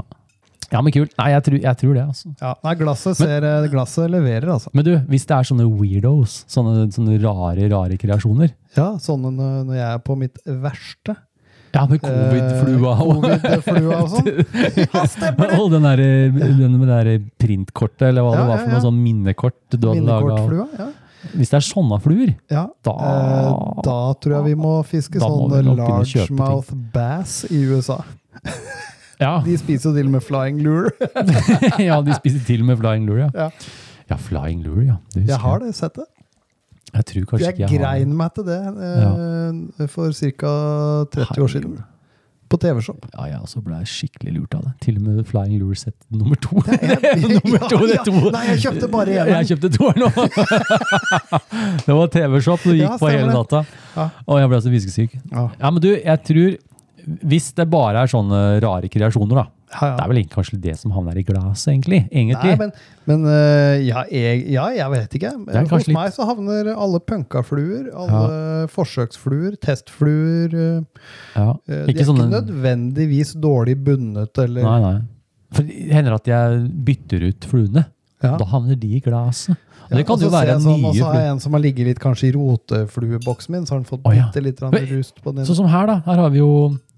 ja, 0.71 0.79
men 0.81 0.95
kult. 0.95 1.11
Nei, 1.19 1.27
jeg 1.35 1.45
tror, 1.47 1.57
jeg 1.67 1.79
tror 1.81 1.91
det, 1.93 2.05
altså. 2.13 2.31
Ja, 2.41 2.53
nei, 2.65 2.73
glasset, 2.79 3.19
ser, 3.19 3.45
men, 3.45 3.67
glasset 3.73 4.09
leverer, 4.15 4.47
altså. 4.55 4.71
Men 4.73 4.87
du, 4.87 4.91
hvis 5.11 5.27
det 5.29 5.37
er 5.37 5.49
sånne 5.51 5.67
weirdos, 5.69 6.39
sånne, 6.51 6.87
sånne 6.95 7.19
rare, 7.21 7.67
rare 7.71 7.99
kreasjoner 8.01 8.55
Ja, 8.77 8.95
sånne 9.01 9.35
når 9.35 9.75
jeg 9.77 9.85
er 9.91 10.01
på 10.07 10.17
mitt 10.19 10.41
verste. 10.47 11.19
Ja, 11.75 11.83
med 11.91 11.99
covid-flua 12.03 12.91
og 13.03 13.25
Covid-flua 13.25 13.97
og 13.99 14.13
sånn. 14.13 15.57
Og 15.61 15.71
den 15.73 15.87
der, 15.87 16.03
den 16.31 16.77
med 16.79 16.87
det 16.87 16.99
der 17.07 17.25
printkortet, 17.41 18.07
eller 18.09 18.23
hva 18.25 18.35
Ja, 18.35 18.37
det 18.43 18.47
var 18.51 18.61
for 18.63 18.75
noe 18.75 18.83
sånn 18.85 19.01
minnekort 19.03 19.57
du 19.75 19.89
hadde 19.89 20.05
laga. 20.07 20.67
Ja. 20.79 20.87
Hvis 21.35 21.51
det 21.51 21.57
er 21.57 21.65
sånne 21.65 21.97
fluer, 22.03 22.35
ja. 22.53 22.67
Da- 22.85 22.95
eh, 23.09 23.81
da 23.83 23.97
tror 24.21 24.35
jeg 24.37 24.45
vi 24.51 24.55
må 24.61 24.75
fiske 24.85 25.19
sånne 25.19 25.63
sånn 25.63 25.79
largemouth 25.81 26.71
bass 26.93 27.39
i 27.49 27.63
USA. 27.65 27.99
ja. 29.19 29.39
De 29.47 29.57
spiser 29.59 29.89
jo 29.89 29.95
til 29.97 30.05
og 30.11 30.15
med 30.17 30.23
flying 30.23 30.61
lure. 30.63 30.91
ja, 31.89 31.99
de 32.05 32.15
spiser 32.21 32.45
til 32.47 32.63
med 32.67 32.79
flying 32.79 33.07
lure, 33.09 33.27
ja. 33.27 33.49
Ja. 34.05 34.19
Flying 34.21 34.61
lure, 34.63 34.85
ja. 34.93 34.97
Jeg 35.17 35.41
har 35.41 35.59
det, 35.63 35.73
sett 35.75 35.97
det. 35.97 36.05
Jeg 36.95 37.05
tror 37.09 37.25
kanskje 37.31 37.45
Jeg 37.45 37.55
ikke 37.57 37.65
jeg 37.65 37.71
har 37.73 37.81
grein 37.83 38.15
meg 38.15 38.31
til 38.37 38.45
det 38.47 38.61
eh, 38.91 39.89
for 39.91 40.15
ca. 40.15 40.53
30 41.15 41.43
år 41.45 41.51
siden. 41.57 41.75
På 42.45 42.59
TV-shop. 42.61 43.07
Ja, 43.15 43.23
jeg 43.31 43.39
også 43.41 43.59
ble 43.65 43.79
skikkelig 43.89 44.35
lurt 44.35 44.53
av 44.53 44.67
det. 44.67 44.73
Til 44.85 44.99
og 44.99 45.05
med 45.07 45.23
Flying 45.25 45.57
Lure 45.57 45.75
Set 45.79 45.95
nummer 46.13 46.37
to. 46.37 46.59
Ja, 46.69 47.15
nummer 47.23 47.63
to, 47.71 47.79
er 47.89 48.03
to. 48.05 48.13
Nei, 48.35 48.43
jeg 48.51 48.61
kjøpte 48.67 48.89
bare 48.93 49.15
én. 49.15 49.31
Jeg 49.33 49.49
kjøpte 49.49 49.71
toeren 49.73 50.05
nå. 50.05 50.27
det 51.87 51.97
var 51.97 52.13
TV-shop 52.13 52.67
du 52.67 52.71
gikk 52.75 52.85
Ja, 52.85 52.99
på 53.01 53.09
hele 53.09 53.33
natta. 53.33 53.63
Ja. 53.95 54.07
Og 54.29 54.39
jeg 54.43 54.51
ble 54.53 54.61
så 54.61 54.73
fiskesyk. 54.75 55.17
Ja. 55.33 55.47
Ja, 55.57 55.71
men 55.73 55.81
du, 55.81 55.89
jeg 55.95 56.23
tror 56.29 56.55
Hvis 57.33 57.49
det 57.57 57.65
bare 57.73 58.05
er 58.05 58.13
sånne 58.13 58.43
rare 58.63 58.93
kreasjoner, 58.93 59.41
da. 59.41 59.47
Ja, 59.73 59.87
ja. 59.89 59.95
Det 59.97 60.03
er 60.03 60.09
vel 60.11 60.19
ikke 60.21 60.35
kanskje 60.37 60.59
det 60.61 60.75
som 60.79 60.91
havner 60.95 61.17
i 61.17 61.23
glasset, 61.25 61.71
egentlig. 61.73 61.99
egentlig. 62.11 62.51
Nei, 62.53 62.57
men, 62.59 62.71
men 63.09 63.25
eh, 63.31 63.81
ja, 63.87 64.03
jeg, 64.13 64.43
ja, 64.53 64.67
jeg 64.77 64.91
vet 64.93 65.17
ikke. 65.17 65.31
Hos 65.71 65.87
litt- 65.89 65.95
meg 65.97 66.13
så 66.15 66.27
havner 66.29 66.69
alle 66.75 67.01
punkafluer, 67.01 67.89
alle 67.91 68.69
forsøksfluer, 68.71 69.57
testfluer 69.65 70.53
eh, 70.53 71.09
ja. 71.35 71.49
eh, 71.67 71.81
De 71.87 71.95
Ikke 71.95 72.05
er 72.05 72.09
sånne 72.11 72.29
ikke 72.29 72.45
nødvendigvis 72.45 73.35
dårlig 73.41 73.77
bundet 73.83 74.37
eller 74.45 74.69
Nei, 74.69 74.79
nei. 74.85 74.95
For 75.55 75.67
det 75.67 75.91
hender 75.95 76.17
at 76.17 76.27
jeg 76.29 76.63
bytter 76.87 77.29
ut 77.29 77.45
fluene. 77.49 77.85
Da 78.25 78.45
havner 78.49 78.77
de 78.79 78.95
i 78.97 79.01
glasset. 79.03 79.57
Og 79.85 79.99
det 79.99 80.05
kan 80.07 80.17
jo 80.17 80.31
være 80.33 80.55
sånn, 80.63 80.79
nye 80.81 80.89
Og 80.89 80.95
så 80.97 81.05
har 81.11 81.19
jeg 81.19 81.31
en 81.35 81.39
som 81.43 81.53
har 81.53 81.61
ligget 81.61 81.85
litt 81.91 81.99
kanskje 82.01 82.31
i 82.31 82.33
roteflueboksen 82.33 83.53
min, 83.53 83.67
så 83.67 83.75
har 83.75 83.83
den 83.83 83.89
fått 83.89 84.01
bitte 84.05 84.41
litt 84.41 84.61
rust 84.89 85.19
på 85.21 85.33
den. 85.35 85.45
Sånn 85.45 85.59
som 85.61 85.69
her, 85.69 85.85
da. 85.91 85.99
Her 86.07 86.23
har 86.23 86.31
vi 86.33 86.41
jo 86.41 86.49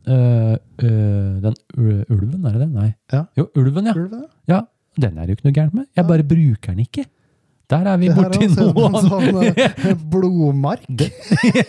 øh, 0.07 0.55
øh, 0.83 1.41
den 1.43 1.55
ulven, 1.77 2.45
er 2.45 2.55
det 2.55 2.61
den? 2.61 2.73
Nei. 2.73 2.89
Ja. 3.13 3.25
Jo, 3.37 3.49
ulven, 3.55 3.85
ja. 3.85 3.93
Ulven, 3.95 4.25
ja. 4.47 4.61
Den 4.97 5.17
er 5.17 5.27
det 5.27 5.35
jo 5.35 5.37
ikke 5.37 5.47
noe 5.49 5.57
gærent 5.59 5.77
med. 5.77 5.85
Jeg 5.95 6.07
bare 6.09 6.25
bruker 6.25 6.73
den 6.73 6.85
ikke. 6.85 7.05
Der 7.67 7.83
er 7.83 7.97
vi 7.99 8.07
Det 8.07 8.15
her 8.15 8.23
borti 8.23 8.45
er 8.45 8.51
også 8.71 8.87
en 8.87 9.09
sånn 9.11 9.39
eh, 9.43 9.97
blodmark. 10.07 10.85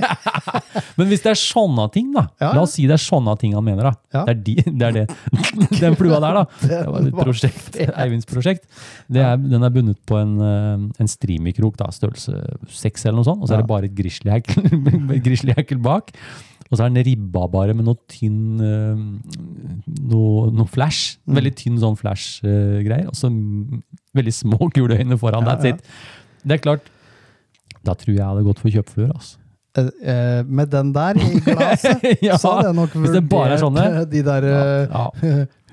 Men 0.99 1.09
hvis 1.11 1.25
det 1.25 1.33
er 1.33 1.41
sånne 1.41 1.89
ting, 1.91 2.13
da. 2.15 2.29
Ja. 2.39 2.53
La 2.55 2.63
oss 2.63 2.77
si 2.79 2.87
det 2.87 2.95
er 2.95 3.03
sånne 3.03 3.35
ting 3.41 3.57
han 3.59 3.67
mener, 3.67 3.89
da. 3.89 3.93
Ja. 4.15 4.23
Det, 4.29 4.37
er 4.37 4.45
de, 4.47 4.55
det 4.69 4.87
er 4.87 4.95
det. 4.95 5.07
Den 5.83 5.99
flua 5.99 6.21
der, 6.23 6.39
da. 6.39 6.45
Det 6.71 6.79
var 6.87 7.09
et 7.09 7.19
prosjekt. 7.19 7.81
Eivinds 7.89 8.31
prosjekt. 8.31 8.69
Det 9.11 9.25
er, 9.27 9.43
den 9.43 9.67
er 9.67 9.75
bundet 9.75 9.99
på 10.07 10.21
en, 10.23 10.39
en 10.39 11.11
da, 11.11 11.91
størrelse 11.99 12.47
seks 12.79 13.09
eller 13.09 13.19
noe 13.19 13.27
sånt. 13.27 13.43
Og 13.43 13.51
så 13.51 13.59
er 13.59 13.65
det 13.65 13.73
bare 13.75 13.91
et 13.91 13.99
grizzlyhekkel 15.27 15.83
bak. 15.83 16.15
Og 16.69 16.77
så 16.77 16.85
er 16.85 16.93
den 16.93 17.05
ribba 17.07 17.47
bare 17.49 17.73
med 17.75 17.87
noe 17.89 17.97
tynn 18.13 18.61
øh, 18.61 18.99
noe, 20.11 20.51
noe 20.53 20.69
flash. 20.69 21.17
Mm. 21.25 21.39
Veldig 21.41 21.53
tynn 21.57 21.79
sånn 21.81 21.97
flash-greier. 21.97 23.07
og 23.09 23.17
så 23.17 23.31
veldig 24.19 24.35
små 24.37 24.69
kuleøyne 24.77 25.17
foran. 25.21 25.47
Ja, 25.49 25.55
That's 25.57 25.65
ja. 25.71 25.75
it. 25.75 25.85
Det 26.45 26.59
er 26.59 26.65
klart. 26.65 26.91
Da 27.85 27.95
tror 27.97 28.13
jeg 28.13 28.19
jeg 28.21 28.27
hadde 28.29 28.45
gått 28.45 28.61
for 28.61 28.75
kjøpfluer. 28.75 29.13
altså. 29.15 29.39
Eh, 29.79 29.89
eh, 30.13 30.43
med 30.45 30.71
den 30.73 30.93
der 30.93 31.19
i 31.23 31.41
glasset, 31.45 32.05
Ja, 32.27 32.37
så 32.41 32.55
hadde 32.57 32.71
jeg 32.73 32.77
nok 32.81 32.95
er 32.97 33.03
vurdert 33.07 33.81
eh, 33.87 34.05
de 34.13 34.23
der 34.27 34.47
ja, 34.49 34.63
Ja, 34.99 35.09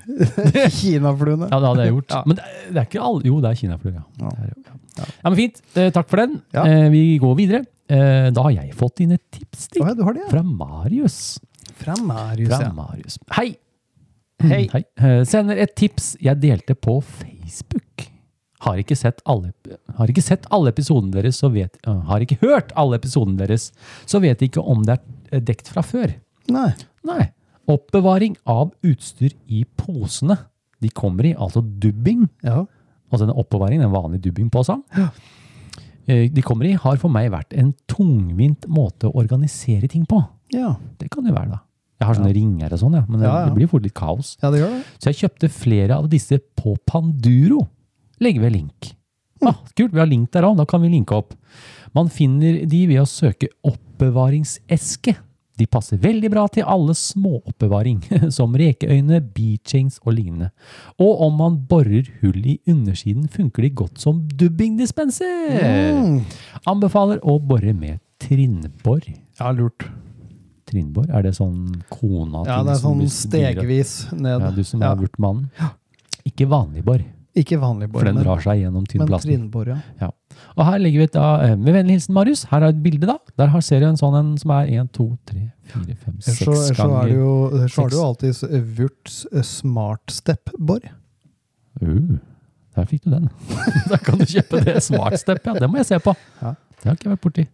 kinafluene. 0.80 1.48
ja, 1.50 1.58
det 1.60 1.66
hadde 1.70 1.84
jeg 1.86 1.94
gjort. 1.96 2.12
Ja. 2.14 2.20
Men 2.26 2.38
det, 2.38 2.44
er- 2.46 2.68
det 2.72 2.80
er 2.82 2.86
ikke 2.88 3.00
alle 3.08 3.26
Jo, 3.32 3.40
det 3.42 3.50
er 3.50 3.60
kinafluer, 3.60 3.96
ja. 3.96 4.30
Ja. 4.96 5.06
Men 5.26 5.34
fint. 5.36 5.58
Eh, 5.76 5.90
takk 5.92 6.08
for 6.08 6.22
den. 6.22 6.38
Eh, 6.56 6.86
vi 6.94 7.02
går 7.20 7.34
videre. 7.36 7.64
Eh, 7.86 8.28
da 8.34 8.46
har 8.48 8.54
jeg 8.56 8.74
fått 8.74 9.04
inn 9.04 9.14
et 9.14 9.22
tips 9.30 9.68
til, 9.70 9.84
oh, 9.84 9.92
ja, 9.92 10.14
ja. 10.18 10.26
fra 10.30 10.42
Marius. 10.42 11.38
Fra 11.76 11.94
Marius, 12.02 12.50
Fra 12.50 12.64
ja. 12.64 12.72
Marius. 12.74 13.18
Hei! 13.36 13.52
Hei. 14.42 14.66
Hei. 14.72 14.82
Eh, 15.00 15.22
sender 15.28 15.60
et 15.62 15.72
tips 15.78 16.14
jeg 16.20 16.42
delte 16.42 16.74
på 16.74 16.98
Facebook. 17.04 18.08
Har 18.66 18.80
ikke 18.80 18.96
sett 18.98 19.20
alle, 19.28 19.52
har 19.98 20.10
ikke 20.10 20.24
sett 20.24 20.46
alle 20.54 20.72
episodene 20.72 21.14
deres, 21.14 21.38
så 21.38 21.50
vet 21.52 21.76
uh, 21.86 22.00
Har 22.08 22.24
ikke 22.24 22.38
hørt 22.40 22.72
alle 22.74 22.96
episodene 22.98 23.38
deres, 23.38 23.68
så 24.08 24.18
vet 24.24 24.42
ikke 24.42 24.64
om 24.64 24.82
det 24.86 24.96
er 25.30 25.44
dekt 25.44 25.70
fra 25.70 25.84
før. 25.84 26.14
Nei. 26.52 26.70
Nei. 27.06 27.28
Oppbevaring 27.70 28.36
av 28.48 28.72
utstyr 28.86 29.34
i 29.46 29.64
posene. 29.78 30.38
De 30.82 30.90
kommer 30.94 31.28
i 31.28 31.34
altså 31.34 31.62
dubbing. 31.62 32.26
Ja. 32.46 32.64
Altså 33.12 33.28
den 33.28 33.36
oppbevaring, 33.38 33.82
en 33.82 33.94
vanlig 33.94 34.22
dubbingpose. 34.24 34.78
Eh, 34.96 35.10
De 36.06 36.42
kommer 36.46 36.68
i 36.70 36.74
har 36.78 36.96
for 37.02 37.10
meg 37.10 37.30
vært 37.32 37.54
en 37.58 37.72
tungvint 37.90 38.66
måte 38.70 39.08
å 39.10 39.14
organisere 39.18 39.88
ting 39.90 40.04
på. 40.06 40.20
Ja. 40.54 40.76
Det 41.00 41.08
kan 41.10 41.26
jo 41.26 41.32
være, 41.34 41.50
da. 41.56 41.62
Jeg 42.00 42.06
har 42.10 42.18
sånne 42.18 42.34
ringer 42.36 42.72
og 42.76 42.78
sånn, 42.82 42.94
ja, 42.98 43.04
men 43.08 43.20
det, 43.22 43.26
Ja, 43.26 43.38
ja. 43.40 43.46
det 43.48 43.54
blir 43.56 43.68
fort 43.72 43.82
litt 43.82 43.94
kaos. 43.96 44.34
ja, 44.42 44.50
det 44.52 44.60
gjør 44.60 44.74
det. 44.76 44.82
Så 45.00 45.08
jeg 45.10 45.18
kjøpte 45.22 45.48
flere 45.50 45.96
av 45.96 46.08
disse 46.12 46.38
på 46.60 46.76
Panduro. 46.86 47.62
Legger 48.20 48.44
ved 48.44 48.52
link. 48.52 48.92
Ah, 49.44 49.56
kult, 49.76 49.92
vi 49.92 50.00
har 50.00 50.06
link 50.08 50.30
der 50.32 50.44
òg, 50.48 50.56
da 50.60 50.64
kan 50.68 50.80
vi 50.84 50.88
linke 50.92 51.16
opp. 51.16 51.34
Man 51.96 52.08
finner 52.12 52.62
de 52.68 52.82
ved 52.88 53.00
å 53.02 53.08
søke 53.08 53.48
oppbevaringseske. 53.64 55.16
De 55.56 55.66
passer 55.66 55.96
veldig 56.00 56.30
bra 56.32 56.44
til 56.52 56.66
alle 56.68 56.92
småoppbevaring, 56.96 58.02
som 58.38 58.56
rekeøyne, 58.58 59.22
beachings 59.36 59.98
og 60.04 60.16
lignende. 60.18 60.50
Og 61.00 61.22
om 61.26 61.38
man 61.40 61.60
borer 61.70 62.10
hull 62.20 62.40
i 62.44 62.58
undersiden, 62.68 63.28
funker 63.32 63.64
de 63.64 63.70
godt 63.82 64.02
som 64.02 64.20
dubbingdispenser. 64.36 65.56
Mm. 65.96 66.18
Anbefaler 66.68 67.22
å 67.24 67.38
bore 67.40 67.72
med 67.76 68.02
trinnbor. 68.22 69.00
Ja, 69.40 69.52
lurt. 69.56 69.88
Trinnbor, 70.66 71.06
er 71.14 71.22
det 71.22 71.36
sånn 71.36 71.76
kona 71.92 72.40
Ja, 72.48 72.62
det 72.66 72.72
er 72.74 72.80
sånn 72.82 73.04
stegvis 73.12 73.92
ned. 74.12 74.42
Ja, 74.42 74.50
du 74.50 74.64
som 74.66 74.82
Ja. 74.82 74.92
er 74.92 75.08
mannen. 75.22 75.48
Ikke 76.26 76.48
vanlig 76.50 76.82
bor, 76.84 76.98
Ikke 77.36 77.58
vanlig 77.60 77.88
bor, 77.92 78.00
for 78.00 78.06
den 78.10 78.16
drar 78.24 78.40
seg 78.42 78.64
gjennom 78.64 78.82
men 78.82 79.20
trinnbor, 79.20 79.68
ja. 79.68 79.78
Ja. 80.00 80.10
Og 80.56 80.64
her 80.68 80.78
legger 80.82 81.02
vi 81.02 81.08
et 81.08 81.14
da, 81.16 81.26
eh, 81.44 81.56
med 81.56 81.74
vennlig 81.76 81.98
hilsen 81.98 82.14
Marius, 82.16 82.44
her 82.50 82.64
er 82.64 82.74
et 82.74 82.82
bilde 82.82 83.08
da. 83.08 83.18
Der 83.38 83.52
har 83.52 83.64
ser 83.64 83.82
du 83.82 83.88
en 83.88 83.98
sånn 84.00 84.16
en 84.18 84.30
som 84.40 84.52
er 84.56 84.70
1, 84.82 84.92
2, 84.96 85.08
3, 85.32 85.42
4, 85.72 85.96
5, 86.04 86.14
Ellers 86.14 86.38
så, 86.38 86.44
6 86.44 86.46
så 86.46 86.54
er 86.56 86.68
det 86.68 86.78
ganger. 86.78 87.12
jo, 87.12 87.34
så 87.66 87.82
har 87.82 87.90
du 87.92 87.96
jo 87.96 88.06
alltid 88.06 88.64
Wurts 88.78 89.18
smartstep, 89.50 90.54
Borg. 90.58 90.88
Uh, 91.82 92.16
der 92.76 92.88
fikk 92.88 93.04
du 93.04 93.10
den. 93.10 93.28
da 93.90 93.98
kan 94.00 94.20
du 94.20 94.24
kjøpe 94.28 94.62
det 94.64 94.80
Smartstep, 94.84 95.44
ja. 95.44 95.56
Det 95.60 95.68
må 95.70 95.80
jeg 95.80 95.88
se 95.88 96.00
på. 96.00 96.12
Ja. 96.42 96.54
Det 96.76 96.90
har 96.90 96.98
ikke 96.98 97.08
jeg 97.08 97.16
vært 97.16 97.24
borti. 97.24 97.46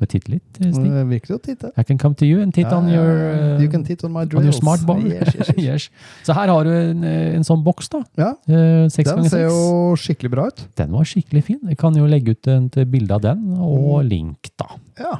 Bare 0.00 0.08
titte 0.08 0.30
litt, 0.32 0.56
eh, 0.62 0.70
Stig. 0.72 0.86
Det 0.94 1.02
virker 1.10 1.34
jo 1.34 1.36
å 1.36 1.42
titte. 1.44 1.70
I 1.76 1.82
can 1.84 1.98
come 2.00 2.14
to 2.16 2.24
you 2.24 2.40
and 2.40 2.54
titte 2.56 2.70
Ja, 2.72 2.78
on 2.80 2.88
your, 2.88 3.10
uh, 3.10 3.60
You 3.60 3.68
can 3.68 3.82
titte 3.84 4.06
on 4.08 4.12
my 4.14 4.24
drills. 4.24 4.40
on 4.40 4.46
your 4.48 4.52
drills. 4.52 4.62
smart 4.62 4.86
bar. 4.88 4.98
Yes, 5.04 5.34
yes, 5.36 5.50
yes. 5.50 5.58
yes. 5.68 5.88
Så 6.24 6.32
her 6.38 6.48
har 6.48 6.64
du 6.64 6.70
en, 6.72 7.04
eh, 7.04 7.34
en 7.36 7.44
sånn 7.44 7.62
boks 7.66 7.90
da. 7.92 8.00
Ja, 8.16 8.30
Eh, 8.48 8.88
Seks 8.88 9.12
den 9.12 9.28
ser 9.28 9.44
jo 9.50 9.92
skikkelig 10.00 10.30
bra 10.32 10.46
ut. 10.48 10.62
Den 10.80 10.90
var 10.96 11.04
skikkelig 11.04 11.44
fin. 11.44 11.60
Jeg 11.68 11.76
kan 11.78 11.94
jo 11.94 12.06
legge 12.08 12.32
ut 12.32 12.48
et 12.48 12.80
bilde 12.90 13.12
av 13.12 13.20
den, 13.28 13.44
og 13.60 14.02
link 14.08 14.50
da. 14.58 14.66
Ja, 14.98 15.18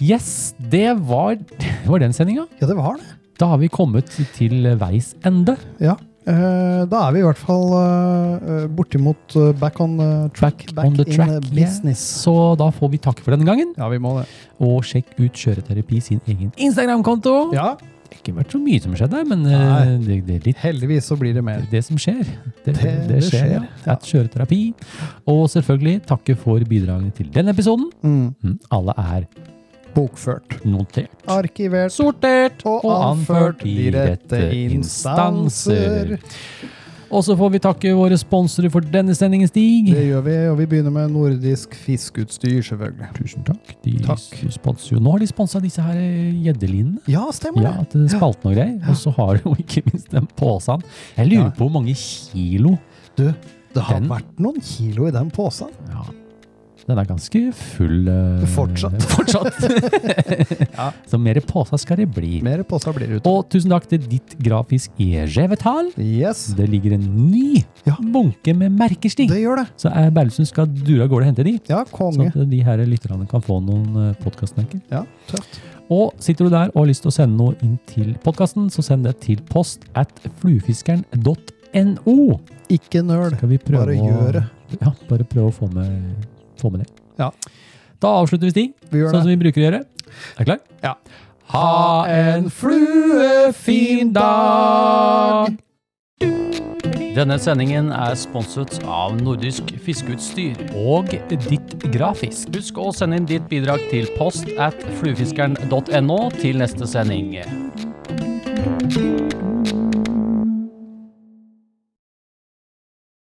Yes, 0.00 0.54
det 0.58 0.92
var, 1.08 1.34
det 1.58 1.86
var 1.88 1.98
den 1.98 2.12
sendinga. 2.14 2.46
ja 2.60 2.66
det 2.70 2.76
var 2.78 2.98
det. 2.98 3.06
Da 3.38 3.46
har 3.52 3.58
vi 3.58 3.68
kommet 3.70 4.06
til 4.34 4.62
veis 4.78 5.12
ende. 5.26 5.56
Ja. 5.82 5.96
Eh, 6.28 6.80
da 6.90 7.02
er 7.06 7.14
vi 7.14 7.22
i 7.22 7.26
hvert 7.26 7.40
fall 7.40 7.70
bortimot 8.76 9.36
eh, 9.38 9.52
back 9.58 9.78
on 9.80 9.96
track. 10.36 10.66
Back 10.76 10.90
on 10.90 10.96
the 10.98 11.06
track, 11.08 11.30
uh, 11.30 11.54
yeah. 11.56 11.94
Så 11.96 12.34
da 12.60 12.70
får 12.74 12.92
vi 12.92 13.00
takke 13.02 13.24
for 13.24 13.34
denne 13.34 13.48
gangen. 13.48 13.72
Ja, 13.78 13.88
vi 13.92 14.00
må 14.02 14.18
det. 14.20 14.26
Og 14.64 14.82
sjekk 14.86 15.14
ut 15.18 15.38
Kjøreterapi 15.38 16.02
sin 16.04 16.20
egen 16.28 16.52
Instagram-konto. 16.56 17.38
Ja, 17.56 17.76
Det 18.08 18.16
har 18.16 18.22
ikke 18.22 18.36
vært 18.38 18.52
så 18.54 18.58
mye 18.62 18.80
som 18.80 18.94
skjedde, 18.96 19.18
men 19.28 19.42
eh, 19.44 19.64
Nei. 19.68 19.96
det, 20.04 20.14
det 20.24 20.36
er 20.38 20.46
litt 20.48 20.62
heldigvis 20.62 21.10
så 21.10 21.16
blir 21.20 21.34
det 21.36 21.42
mer. 21.44 21.64
det 21.70 21.82
som 21.84 21.98
skjer. 22.00 22.22
Det, 22.64 22.72
det, 22.72 22.94
det 23.08 23.18
skjer, 23.26 23.50
skjer, 23.52 23.66
ja. 23.84 23.96
kjøreterapi. 24.10 24.62
Og 25.28 25.44
selvfølgelig 25.52 26.02
takke 26.08 26.36
for 26.40 26.64
bidragene 26.68 27.12
til 27.16 27.28
denne 27.34 27.52
episoden. 27.56 27.90
Mm. 28.00 28.32
Mm, 28.40 28.56
Alle 28.72 28.96
er 29.04 29.28
Bokført. 29.98 30.58
notert. 30.64 31.10
Arkivert. 31.28 31.92
Sortert 31.94 32.64
Og 32.68 32.86
anført 32.88 33.64
i 33.66 33.90
rette 33.94 34.44
instanser. 35.18 36.18
Og 37.08 37.22
så 37.24 37.32
får 37.40 37.50
vi 37.54 37.58
takke 37.64 37.92
våre 37.96 38.18
sponsorer 38.20 38.68
for 38.68 38.84
denne 38.84 39.14
sendingen, 39.16 39.48
Stig. 39.48 39.86
Det 39.94 40.02
gjør 40.10 40.24
vi, 40.26 40.34
og 40.50 40.58
vi 40.58 40.66
begynner 40.68 40.92
med 40.92 41.14
nordisk 41.14 41.72
fiskeutstyr, 41.86 42.58
selvfølgelig. 42.66 43.08
Tusen 43.16 43.46
takk. 43.48 43.70
De 43.86 43.94
sponser 44.52 44.92
jo. 44.92 45.00
Nå 45.00 45.14
har 45.14 45.22
de 45.24 45.28
sponsa 45.30 45.62
disse 45.64 45.80
her 45.80 45.96
eh, 45.96 46.36
gjeddelinene. 46.44 47.00
Ja, 47.08 47.24
stemmer 47.32 47.64
Ja, 47.64 47.72
det. 47.80 48.02
Ja, 48.04 48.12
spalten 48.18 48.50
og 48.52 48.58
greier. 48.58 48.76
Og 48.92 49.00
så 49.00 49.14
har 49.16 49.38
de 49.38 49.46
jo 49.46 49.54
ikke 49.56 49.86
minst 49.88 50.12
den 50.12 50.28
posen. 50.36 50.84
Jeg 51.16 51.30
lurer 51.32 51.46
Ja. 51.48 51.50
på 51.56 51.64
hvor 51.64 51.72
mange 51.80 51.96
kilo 51.96 52.76
Du, 53.16 53.24
det 53.74 53.82
har 53.82 54.00
Den- 54.00 54.10
vært 54.12 54.36
noen 54.38 54.60
kilo 54.60 55.08
i 55.08 55.10
den 55.10 55.30
posen. 55.30 55.68
ja. 55.88 56.04
Den 56.88 56.96
er 57.02 57.04
ganske 57.04 57.40
full 57.52 58.08
uh, 58.08 58.44
Fortsatt. 58.54 59.02
fortsatt. 59.14 59.58
Ja. 60.78 60.86
Så 61.10 61.18
mer 61.20 61.38
påsa 61.44 61.76
skal 61.80 61.98
det 62.00 62.06
bli. 62.14 62.38
Mer 62.46 62.62
påsa 62.68 62.92
blir 62.96 63.10
det 63.10 63.18
ut. 63.20 63.26
Og 63.28 63.48
tusen 63.52 63.70
takk 63.74 63.88
til 63.90 64.00
ditt 64.08 64.36
grafisk 64.40 64.90
e-revetal. 65.02 65.90
Yes, 66.00 66.46
Det 66.56 66.68
ligger 66.70 66.94
en 66.96 67.04
ny 67.30 67.60
Ja. 67.84 67.96
bunke 68.00 68.54
med 68.56 68.72
merkestig. 68.78 69.28
det 69.28 69.40
gjør 69.42 69.62
det. 69.62 69.66
Så 69.80 69.90
er 69.92 70.10
Berlesund 70.14 70.48
skal 70.48 70.66
dure 70.70 71.04
av 71.04 71.10
gårde 71.12 71.26
og 71.26 71.30
hente 71.32 71.44
de. 71.44 71.58
Ja, 71.68 71.82
Så 71.84 71.92
konge. 71.98 72.28
at 72.32 72.48
de 72.50 72.62
her 72.64 72.78
lytterne 72.88 73.28
kan 73.28 73.42
få 73.44 73.60
noen 73.64 74.14
podkastmerker. 74.22 74.80
Ja, 74.90 75.04
tøft. 75.28 75.60
Og 75.90 76.12
sitter 76.20 76.44
du 76.44 76.50
der 76.52 76.68
og 76.74 76.82
har 76.82 76.88
lyst 76.90 77.02
til 77.04 77.08
å 77.12 77.16
sende 77.16 77.36
noe 77.40 77.54
inn 77.64 77.78
til 77.88 78.14
podkasten, 78.24 78.68
så 78.72 78.82
send 78.84 79.04
det 79.08 79.14
til 79.24 79.38
post 79.48 79.84
at 79.96 80.10
fluefiskeren.no. 80.40 82.16
Ikke 82.68 83.00
nøl. 83.04 83.32
Bare 83.40 83.96
gjør 83.96 84.32
det. 84.40 84.44
Ja, 84.82 84.92
bare 85.08 85.24
prøve 85.24 85.48
å 85.48 85.54
få 85.56 85.70
med, 85.72 86.26
få 86.60 86.72
med 86.74 86.84
det. 86.84 86.90
Ja. 87.20 87.32
Da 88.02 88.12
avslutter 88.20 88.46
vi, 88.46 88.54
Stig, 88.54 88.74
Vi 88.92 89.06
sånn 89.06 89.24
som 89.24 89.32
vi 89.32 89.38
bruker 89.40 89.62
å 89.62 89.66
gjøre. 89.68 89.80
Er 90.38 90.44
du 90.44 90.50
klar? 90.52 90.60
Ja. 90.84 90.94
Ha 91.54 92.06
en 92.12 92.50
fluefin 92.52 94.12
dag! 94.12 95.56
Denne 97.18 97.38
sendingen 97.42 97.88
er 97.90 98.12
sponset 98.20 98.76
av 98.86 99.16
Nordisk 99.18 99.72
Fiskeutstyr 99.82 100.60
og 100.78 101.10
Ditt 101.48 101.74
Grafisk. 101.90 102.52
Husk 102.54 102.78
å 102.78 102.92
sende 102.94 103.18
inn 103.18 103.26
ditt 103.26 103.48
bidrag 103.50 103.82
til 103.90 104.06
post 104.14 104.52
at 104.60 104.84
fluefiskeren.no 105.00 106.20
til 106.38 106.62
neste 106.62 106.86
sending. 106.86 107.40